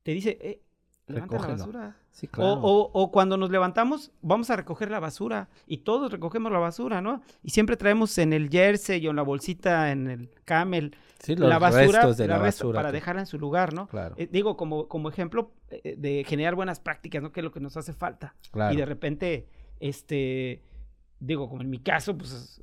te 0.02 0.12
dice, 0.12 0.38
eh, 0.40 0.62
levanta 1.09 1.38
la 1.38 1.46
basura. 1.46 1.96
o, 2.38 3.11
cuando 3.12 3.36
nos 3.36 3.50
levantamos, 3.50 4.11
vamos 4.22 4.50
a 4.50 4.57
recoger 4.57 4.90
la 4.90 5.00
basura 5.00 5.48
y 5.66 5.78
todos 5.78 6.11
recogemos 6.11 6.50
la 6.50 6.59
basura, 6.59 7.00
¿no? 7.00 7.22
Y 7.42 7.50
siempre 7.50 7.76
traemos 7.76 8.16
en 8.18 8.32
el 8.32 8.50
jersey 8.50 9.07
o 9.07 9.11
en 9.11 9.16
la 9.16 9.22
bolsita, 9.22 9.92
en 9.92 10.09
el 10.09 10.30
camel, 10.44 10.96
la 11.28 11.59
basura, 11.59 12.12
de 12.12 12.26
la, 12.26 12.38
basura 12.38 12.78
para 12.78 12.92
dejarla 12.92 13.22
en 13.22 13.26
su 13.26 13.38
lugar, 13.38 13.72
¿no? 13.72 13.86
Claro. 13.86 14.14
Eh, 14.18 14.28
digo, 14.30 14.57
como, 14.57 14.88
como 14.88 15.09
ejemplo 15.09 15.52
eh, 15.70 15.94
de 15.96 16.24
generar 16.26 16.54
buenas 16.54 16.80
prácticas, 16.80 17.22
¿no? 17.22 17.32
Que 17.32 17.40
es 17.40 17.44
lo 17.44 17.52
que 17.52 17.61
nos 17.61 17.76
hace 17.76 17.92
falta. 17.92 18.34
Y 18.72 18.76
de 18.76 18.84
repente, 18.84 19.48
este, 19.80 20.62
digo, 21.20 21.48
como 21.48 21.62
en 21.62 21.70
mi 21.70 21.78
caso, 21.78 22.16
pues 22.16 22.61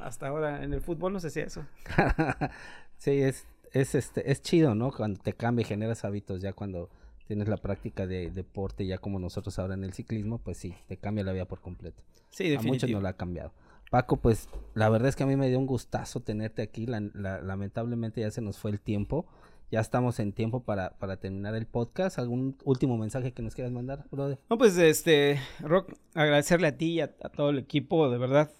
hasta 0.00 0.28
ahora 0.28 0.64
en 0.64 0.72
el 0.72 0.80
fútbol 0.80 1.12
no 1.12 1.20
sé 1.20 1.30
si 1.30 1.40
eso. 1.40 1.64
sí, 2.96 3.22
es, 3.22 3.46
es, 3.72 3.94
este, 3.94 4.30
es 4.30 4.42
chido, 4.42 4.74
¿no? 4.74 4.90
Cuando 4.90 5.20
te 5.20 5.32
cambia 5.32 5.62
y 5.62 5.66
generas 5.66 6.04
hábitos 6.04 6.40
ya 6.40 6.52
cuando 6.52 6.90
tienes 7.26 7.48
la 7.48 7.56
práctica 7.56 8.06
de 8.06 8.30
deporte 8.30 8.86
ya 8.86 8.98
como 8.98 9.18
nosotros 9.18 9.58
ahora 9.58 9.74
en 9.74 9.84
el 9.84 9.92
ciclismo, 9.92 10.38
pues 10.38 10.58
sí, 10.58 10.74
te 10.88 10.96
cambia 10.96 11.24
la 11.24 11.32
vida 11.32 11.46
por 11.46 11.60
completo. 11.60 12.02
Sí, 12.30 12.44
definitivamente. 12.44 12.68
A 12.68 12.72
muchos 12.72 12.90
no 12.90 13.00
la 13.00 13.08
ha 13.10 13.16
cambiado. 13.16 13.52
Paco, 13.92 14.16
pues 14.16 14.48
la 14.72 14.88
verdad 14.88 15.10
es 15.10 15.16
que 15.16 15.22
a 15.22 15.26
mí 15.26 15.36
me 15.36 15.50
dio 15.50 15.58
un 15.58 15.66
gustazo 15.66 16.20
tenerte 16.20 16.62
aquí. 16.62 16.86
lamentablemente 16.86 18.22
ya 18.22 18.30
se 18.30 18.40
nos 18.40 18.58
fue 18.58 18.70
el 18.70 18.80
tiempo. 18.80 19.26
Ya 19.70 19.80
estamos 19.80 20.18
en 20.18 20.32
tiempo 20.32 20.64
para, 20.64 20.96
para 20.98 21.18
terminar 21.18 21.54
el 21.54 21.66
podcast. 21.66 22.18
¿Algún 22.18 22.56
último 22.64 22.96
mensaje 22.96 23.32
que 23.32 23.42
nos 23.42 23.54
quieras 23.54 23.70
mandar, 23.70 24.06
brother? 24.10 24.38
No, 24.48 24.56
pues 24.56 24.78
este, 24.78 25.40
Rock, 25.60 25.92
agradecerle 26.14 26.68
a 26.68 26.76
ti 26.78 26.92
y 26.92 27.00
a, 27.00 27.08
todo 27.08 27.50
el 27.50 27.58
equipo, 27.58 28.08
de 28.08 28.16
verdad. 28.16 28.50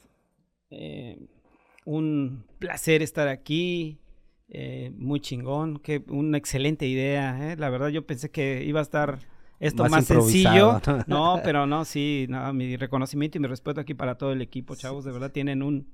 Eh, 0.68 1.18
un 1.86 2.44
placer 2.58 3.00
estar 3.00 3.28
aquí. 3.28 4.01
Eh, 4.54 4.92
muy 4.98 5.18
chingón, 5.18 5.78
que 5.78 6.04
una 6.08 6.36
excelente 6.36 6.86
idea, 6.86 7.52
¿eh? 7.52 7.56
la 7.56 7.70
verdad 7.70 7.88
yo 7.88 8.06
pensé 8.06 8.30
que 8.30 8.62
iba 8.66 8.80
a 8.80 8.82
estar 8.82 9.18
esto 9.60 9.88
más, 9.88 10.04
sencillo. 10.04 10.78
No, 11.06 11.40
pero 11.42 11.66
no, 11.66 11.86
sí, 11.86 12.28
mi 12.52 12.76
reconocimiento 12.76 13.38
y 13.38 13.40
mi 13.40 13.46
respeto 13.46 13.80
aquí 13.80 13.94
para 13.94 14.18
todo 14.18 14.32
el 14.32 14.42
equipo, 14.42 14.76
chavos, 14.76 15.06
de 15.06 15.12
verdad 15.12 15.32
tienen 15.32 15.62
un... 15.62 15.88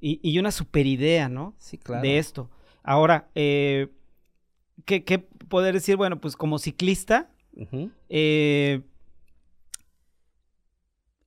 Y, 0.00 0.38
una 0.38 0.50
super 0.50 0.86
idea, 0.86 1.30
¿no? 1.30 1.54
Sí, 1.56 1.78
claro. 1.78 2.02
De 2.02 2.18
esto. 2.18 2.50
Ahora, 2.82 3.30
eh, 3.34 3.88
¿qué, 4.84 5.02
¿qué, 5.02 5.18
poder 5.18 5.72
decir? 5.72 5.96
Bueno, 5.96 6.20
pues 6.20 6.36
como 6.36 6.58
ciclista, 6.58 7.30
eh, 8.10 8.82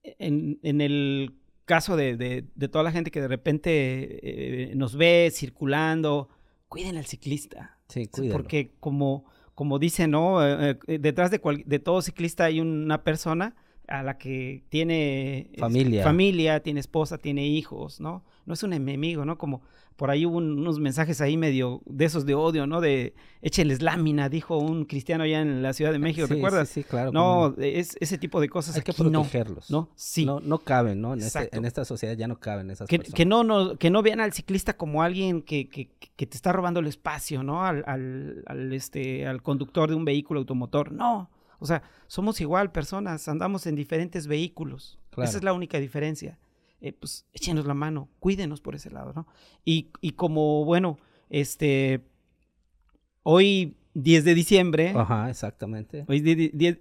en, 0.04 0.60
en, 0.62 0.82
el 0.82 1.34
caso 1.66 1.96
de, 1.96 2.18
de, 2.18 2.68
toda 2.68 2.84
la 2.84 2.92
gente 2.92 3.10
que 3.10 3.22
de 3.22 3.28
repente 3.28 4.70
eh, 4.72 4.76
nos 4.76 4.96
ve 4.96 5.32
circulando, 5.34 6.30
cuiden 6.68 6.98
al 6.98 7.06
ciclista. 7.06 7.78
Sí, 7.88 8.08
cuídenlo. 8.08 8.38
Porque 8.38 8.72
como 8.80 9.26
como 9.58 9.80
dice, 9.80 10.08
¿no? 10.08 10.46
Eh, 10.46 10.78
eh, 10.86 11.00
detrás 11.00 11.32
de, 11.32 11.42
de 11.66 11.80
todo 11.80 12.04
ciclista 12.04 12.44
hay 12.46 12.60
una 12.60 13.04
persona 13.04 13.56
a 13.88 14.04
la 14.04 14.18
que 14.18 14.64
tiene 14.70 15.50
familia. 15.58 16.04
familia, 16.04 16.60
tiene 16.62 16.80
esposa, 16.80 17.18
tiene 17.18 17.48
hijos, 17.48 18.00
¿no? 18.00 18.24
No 18.46 18.54
es 18.54 18.64
un 18.64 18.74
enemigo, 18.74 19.26
¿no? 19.26 19.38
Como 19.38 19.62
por 19.98 20.12
ahí 20.12 20.26
hubo 20.28 20.38
unos 20.38 20.80
mensajes 20.80 21.22
ahí 21.22 21.38
medio 21.38 21.82
de 21.86 22.06
esos 22.06 22.26
de 22.26 22.36
odio, 22.36 22.68
¿no? 22.68 22.82
De 22.82 23.16
écheles 23.42 23.82
lámina, 23.82 24.30
dijo 24.30 24.58
un 24.58 24.86
cristiano 24.86 25.24
allá 25.24 25.42
en 25.42 25.64
la 25.64 25.74
Ciudad 25.74 25.92
de 25.92 25.98
México, 25.98 26.28
¿recuerdas? 26.28 26.70
Sí, 26.70 26.84
sí, 26.84 26.90
claro. 26.90 27.12
No, 27.12 27.56
es 27.58 27.98
ese 28.00 28.20
tipo 28.20 28.40
de 28.40 28.48
cosas 28.48 28.76
Hay 28.76 28.84
que 28.84 28.94
protegerlos. 28.94 29.72
No, 29.72 29.90
sí. 29.96 30.24
No, 30.24 30.40
no 30.40 30.60
caben, 30.60 31.02
¿no? 31.02 31.14
En, 31.14 31.22
este, 31.22 31.50
en, 31.52 31.66
esta 31.66 31.84
sociedad 31.84 32.16
ya 32.16 32.28
no 32.28 32.40
caben 32.40 32.70
esas 32.70 32.88
que, 32.88 33.00
personas. 33.00 33.16
Que 33.16 33.26
no, 33.26 33.44
no, 33.44 33.76
que 33.78 33.90
no 33.90 34.04
vean 34.04 34.20
al 34.20 34.34
ciclista 34.34 34.78
como 34.78 35.02
alguien 35.02 35.42
que, 35.42 35.68
que, 35.68 35.90
que 36.16 36.28
te 36.28 36.38
está 36.38 36.52
robando 36.52 36.80
el 36.80 36.88
espacio, 36.88 37.42
¿no? 37.42 37.66
Al, 37.66 37.84
al, 37.88 38.44
al, 38.46 38.74
este, 38.74 39.26
al 39.26 39.42
conductor 39.42 39.90
de 39.90 39.96
un 39.96 40.06
vehículo 40.06 40.42
automotor. 40.42 40.92
No, 40.92 41.32
o 41.60 41.66
sea, 41.66 41.84
somos 42.08 42.42
igual 42.42 42.72
personas, 42.72 43.28
andamos 43.28 43.66
en 43.68 43.76
diferentes 43.76 44.28
vehículos. 44.28 45.00
Esa 45.18 45.38
es 45.38 45.44
la 45.44 45.54
única 45.54 45.80
diferencia. 45.80 46.38
Eh, 46.80 46.94
pues 46.94 47.26
échenos 47.34 47.66
la 47.66 47.74
mano, 47.74 48.10
cuídenos 48.20 48.62
por 48.62 48.76
ese 48.76 48.92
lado, 48.92 49.12
¿no? 49.14 49.28
Y, 49.66 49.90
y 50.00 50.12
como, 50.12 50.64
bueno, 50.64 51.00
este, 51.30 52.06
hoy 53.24 53.76
10 53.96 54.26
de 54.26 54.36
diciembre. 54.36 54.94
Ajá, 54.96 55.28
exactamente. 55.28 56.06
Hoy, 56.08 56.22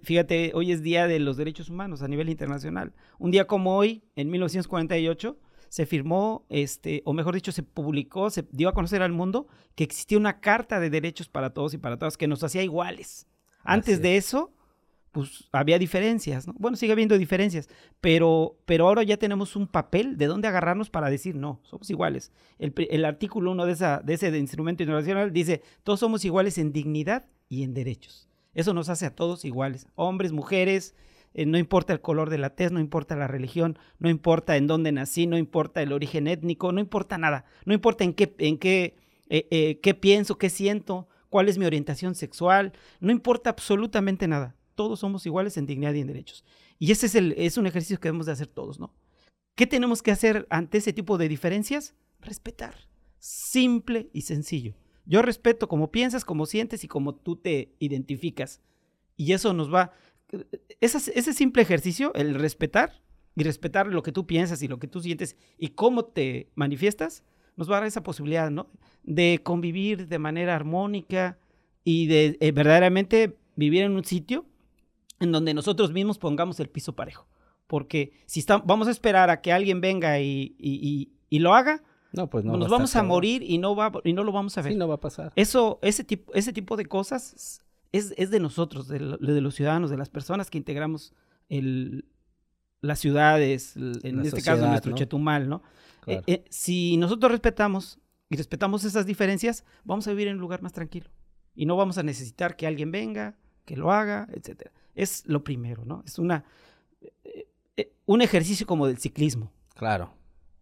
fíjate, 0.03 0.51
hoy 0.53 0.71
es 0.71 0.83
Día 0.83 1.07
de 1.07 1.17
los 1.17 1.35
Derechos 1.35 1.69
Humanos 1.69 2.03
a 2.03 2.07
nivel 2.07 2.29
internacional. 2.29 2.93
Un 3.17 3.31
día 3.31 3.47
como 3.47 3.75
hoy, 3.75 4.03
en 4.15 4.29
1948, 4.29 5.35
se 5.69 5.85
firmó, 5.87 6.45
este, 6.49 7.01
o 7.05 7.13
mejor 7.13 7.33
dicho, 7.33 7.51
se 7.51 7.63
publicó, 7.63 8.29
se 8.29 8.47
dio 8.51 8.69
a 8.69 8.73
conocer 8.73 9.01
al 9.01 9.13
mundo 9.13 9.47
que 9.73 9.83
existía 9.83 10.19
una 10.19 10.39
carta 10.39 10.79
de 10.79 10.91
derechos 10.91 11.27
para 11.27 11.49
todos 11.49 11.73
y 11.73 11.79
para 11.79 11.97
todas 11.97 12.17
que 12.17 12.27
nos 12.27 12.43
hacía 12.43 12.61
iguales. 12.61 13.27
Antes 13.63 14.01
de 14.01 14.15
eso, 14.15 14.53
pues 15.17 15.49
había 15.51 15.79
diferencias, 15.79 16.45
¿no? 16.45 16.53
Bueno, 16.59 16.77
sigue 16.77 16.91
habiendo 16.91 17.17
diferencias, 17.17 17.69
pero, 17.99 18.59
pero 18.65 18.87
ahora 18.87 19.01
ya 19.01 19.17
tenemos 19.17 19.55
un 19.55 19.65
papel 19.65 20.15
de 20.15 20.27
dónde 20.27 20.47
agarrarnos 20.47 20.91
para 20.91 21.09
decir, 21.09 21.33
no, 21.35 21.59
somos 21.63 21.89
iguales. 21.89 22.31
El, 22.59 23.03
artículo 23.03 23.49
1 23.51 23.65
de, 23.65 23.99
de 24.03 24.13
ese 24.13 24.37
instrumento 24.37 24.83
internacional 24.83 25.33
dice, 25.33 25.63
todos 25.81 25.99
somos 25.99 26.23
iguales 26.23 26.59
en 26.59 26.71
dignidad 26.71 27.25
y 27.49 27.63
en 27.63 27.73
derechos. 27.73 28.29
Eso 28.53 28.75
nos 28.75 28.89
hace 28.89 29.07
a 29.07 29.15
todos 29.15 29.43
iguales, 29.43 29.87
hombres, 29.95 30.33
mujeres, 30.33 30.93
eh, 31.33 31.47
no 31.47 31.57
importa 31.57 31.93
el 31.93 32.01
color 32.01 32.29
de 32.29 32.37
la 32.37 32.51
tez, 32.51 32.71
no 32.71 32.79
importa 32.79 33.15
la 33.15 33.27
religión, 33.27 33.79
no 33.97 34.09
importa 34.09 34.55
en 34.55 34.67
dónde 34.67 34.91
nací, 34.91 35.25
no 35.25 35.37
importa 35.37 35.81
el 35.81 35.93
origen 35.93 36.27
étnico, 36.27 36.71
no 36.71 36.79
importa 36.79 37.17
nada, 37.17 37.45
no 37.65 37.73
importa 37.73 38.03
en 38.03 38.13
qué, 38.13 38.35
en 38.37 38.59
qué, 38.59 38.95
eh, 39.29 39.47
eh, 39.49 39.79
qué 39.81 39.95
pienso, 39.95 40.37
qué 40.37 40.49
siento, 40.49 41.07
cuál 41.29 41.49
es 41.49 41.57
mi 41.57 41.65
orientación 41.65 42.15
sexual, 42.15 42.73
no 42.99 43.11
importa 43.11 43.49
absolutamente 43.49 44.27
nada. 44.27 44.56
Todos 44.77 44.99
somos 44.99 45.25
iguales 45.25 45.57
en 45.57 45.65
dignidad 45.65 45.95
y 45.95 46.01
en 46.01 46.07
derechos. 46.07 46.45
Y 46.77 46.91
ese 46.91 47.07
es, 47.07 47.15
el, 47.15 47.33
es 47.35 47.57
un 47.57 47.65
ejercicio 47.65 47.99
que 47.99 48.09
debemos 48.09 48.27
de 48.27 48.33
hacer 48.33 48.45
todos, 48.45 48.79
¿no? 48.79 48.93
¿Qué 49.55 49.65
tenemos 49.65 50.03
que 50.03 50.11
hacer 50.11 50.45
ante 50.51 50.77
ese 50.77 50.93
tipo 50.93 51.17
de 51.17 51.27
diferencias? 51.27 51.95
Respetar. 52.21 52.75
Simple 53.17 54.11
y 54.13 54.21
sencillo. 54.21 54.75
Yo 55.07 55.23
respeto 55.23 55.67
como 55.67 55.89
piensas, 55.89 56.23
como 56.25 56.45
sientes 56.45 56.83
y 56.83 56.87
como 56.87 57.15
tú 57.15 57.37
te 57.37 57.73
identificas. 57.79 58.61
Y 59.15 59.33
eso 59.33 59.51
nos 59.53 59.73
va, 59.73 59.93
ese, 60.79 61.33
simple 61.33 61.63
ejercicio, 61.63 62.13
el 62.13 62.35
respetar 62.35 63.01
y 63.35 63.41
respetar 63.41 63.87
lo 63.87 64.03
que 64.03 64.11
tú 64.11 64.27
piensas 64.27 64.61
y 64.61 64.67
lo 64.67 64.77
que 64.77 64.87
tú 64.87 65.01
sientes 65.01 65.37
y 65.57 65.69
cómo 65.69 66.05
te 66.05 66.51
manifiestas, 66.53 67.23
nos 67.55 67.67
va 67.67 67.77
a 67.77 67.79
dar 67.79 67.87
esa 67.87 68.03
posibilidad, 68.03 68.51
¿no? 68.51 68.69
De 69.01 69.39
convivir 69.41 70.07
de 70.07 70.19
manera 70.19 70.55
armónica 70.55 71.39
y 71.83 72.05
de 72.05 72.37
eh, 72.39 72.51
verdaderamente 72.51 73.39
vivir 73.55 73.81
en 73.81 73.93
un 73.93 74.05
sitio 74.05 74.45
en 75.19 75.31
donde 75.31 75.53
nosotros 75.53 75.91
mismos 75.91 76.17
pongamos 76.17 76.59
el 76.59 76.69
piso 76.69 76.93
parejo. 76.93 77.27
Porque 77.67 78.13
si 78.25 78.45
vamos 78.65 78.87
a 78.87 78.91
esperar 78.91 79.29
a 79.29 79.41
que 79.41 79.51
alguien 79.51 79.81
venga 79.81 80.19
y, 80.19 81.11
lo 81.31 81.53
haga, 81.53 81.83
no, 82.13 82.29
pues 82.29 82.45
no 82.45 82.55
nos 82.55 82.69
vamos 82.69 82.95
a 82.95 83.03
morir 83.03 83.43
y 83.43 83.57
no, 83.57 83.75
va, 83.75 83.91
y 84.03 84.13
no 84.13 84.23
lo 84.23 84.31
vamos 84.31 84.57
a 84.57 84.61
ver. 84.61 84.71
Sí, 84.71 84.77
no 84.77 84.87
va 84.87 84.95
a 84.95 84.99
pasar. 84.99 85.33
Eso, 85.35 85.79
ese, 85.81 86.03
tipo, 86.03 86.33
ese 86.33 86.53
tipo 86.53 86.77
de 86.77 86.85
cosas 86.85 87.61
es, 87.91 88.31
de 88.31 88.39
nosotros, 88.39 88.87
de, 88.87 88.99
los 88.99 89.55
ciudadanos, 89.55 89.89
de 89.89 89.97
las 89.97 90.09
personas 90.09 90.49
que 90.49 90.57
integramos 90.57 91.13
el, 91.49 92.05
las 92.81 92.99
ciudades, 92.99 93.75
en 93.75 94.21
este 94.25 94.41
caso 94.41 94.67
nuestro 94.67 94.93
Chetumal, 94.93 95.49
¿no? 95.49 95.61
Eh, 96.05 96.21
eh, 96.27 96.45
si 96.49 96.95
nosotros 96.95 97.29
respetamos 97.31 97.99
y 98.29 98.37
respetamos 98.37 98.85
esas 98.85 99.05
diferencias, 99.05 99.65
vamos 99.83 100.07
a 100.07 100.11
vivir 100.11 100.29
en 100.29 100.35
un 100.35 100.41
lugar 100.41 100.61
más 100.61 100.73
tranquilo. 100.73 101.09
Y 101.53 101.65
no 101.65 101.75
vamos 101.75 101.97
a 101.97 102.03
necesitar 102.03 102.55
que 102.55 102.67
alguien 102.67 102.91
venga, 102.91 103.35
que 103.65 103.75
lo 103.75 103.91
haga, 103.91 104.27
etcétera. 104.31 104.71
Es 104.97 105.25
lo 105.25 105.43
primero, 105.43 105.85
¿no? 105.85 106.03
Es 106.05 106.19
una, 106.19 106.43
eh, 107.23 107.93
un 108.05 108.21
ejercicio 108.21 108.65
como 108.65 108.87
del 108.87 108.97
ciclismo. 108.97 109.51
Claro. 109.75 110.13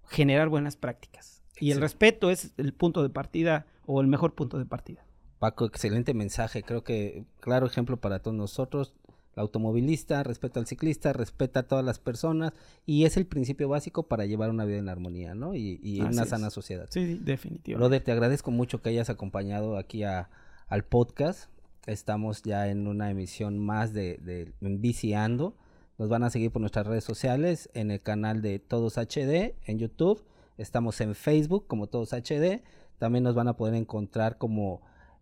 Generar 0.09 0.49
buenas 0.49 0.75
prácticas. 0.75 1.41
Y 1.59 1.71
el 1.71 1.79
respeto 1.79 2.29
es 2.29 2.53
el 2.57 2.73
punto 2.73 3.01
de 3.01 3.09
partida 3.09 3.65
o 3.85 4.01
el 4.01 4.07
mejor 4.07 4.35
punto 4.35 4.57
de 4.57 4.65
partida. 4.65 5.05
Paco, 5.39 5.65
excelente 5.65 6.13
mensaje. 6.13 6.63
Creo 6.63 6.83
que 6.83 7.23
claro 7.39 7.65
ejemplo 7.65 7.97
para 7.97 8.19
todos 8.19 8.35
nosotros. 8.35 8.93
El 9.35 9.41
automovilista 9.41 10.23
respeta 10.23 10.59
al 10.59 10.67
ciclista, 10.67 11.11
respeta 11.11 11.61
a 11.61 11.63
todas 11.63 11.83
las 11.83 11.99
personas 11.99 12.53
y 12.85 13.03
es 13.03 13.17
el 13.17 13.25
principio 13.25 13.67
básico 13.67 14.03
para 14.03 14.25
llevar 14.25 14.49
una 14.49 14.63
vida 14.63 14.77
en 14.77 14.87
armonía, 14.87 15.35
¿no? 15.35 15.55
Y, 15.55 16.01
una 16.01 16.25
sana 16.25 16.49
sociedad. 16.49 16.87
Sí, 16.89 17.19
definitivamente. 17.21 17.75
Brother, 17.75 18.03
te 18.03 18.11
agradezco 18.13 18.51
mucho 18.51 18.81
que 18.81 18.89
hayas 18.89 19.09
acompañado 19.09 19.77
aquí 19.77 20.03
a, 20.03 20.29
al 20.67 20.85
podcast. 20.85 21.49
Estamos 21.85 22.41
ya 22.43 22.67
en 22.69 22.87
una 22.87 23.11
emisión 23.11 23.59
más 23.59 23.93
de, 23.93 24.17
de 24.17 24.51
Viciando. 24.59 25.55
Nos 25.97 26.09
van 26.09 26.23
a 26.23 26.29
seguir 26.29 26.51
por 26.51 26.61
nuestras 26.61 26.87
redes 26.87 27.03
sociales, 27.03 27.69
en 27.73 27.91
el 27.91 28.01
canal 28.01 28.41
de 28.41 28.59
Todos 28.59 28.97
HD, 28.97 29.55
en 29.65 29.79
YouTube. 29.79 30.23
Estamos 30.57 30.99
en 31.01 31.15
Facebook 31.15 31.67
como 31.67 31.87
Todos 31.87 32.13
HD. 32.13 32.63
También 32.97 33.23
nos 33.23 33.35
van 33.35 33.47
a 33.47 33.55
poder 33.55 33.75
encontrar 33.75 34.37
como 34.37 34.81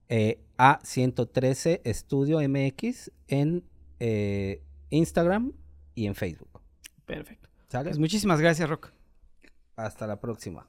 eh, 0.10 0.44
A113 0.58 1.82
Estudio 1.84 2.40
MX 2.48 3.12
en 3.28 3.64
eh, 4.00 4.64
Instagram 4.90 5.54
y 5.96 6.08
en 6.08 6.16
Facebook. 6.16 6.62
Perfecto. 7.06 7.50
¿Sale? 7.68 7.90
Pues 7.90 8.00
muchísimas 8.00 8.40
gracias, 8.40 8.70
Rock. 8.70 8.92
Hasta 9.76 10.08
la 10.08 10.20
próxima. 10.20 10.68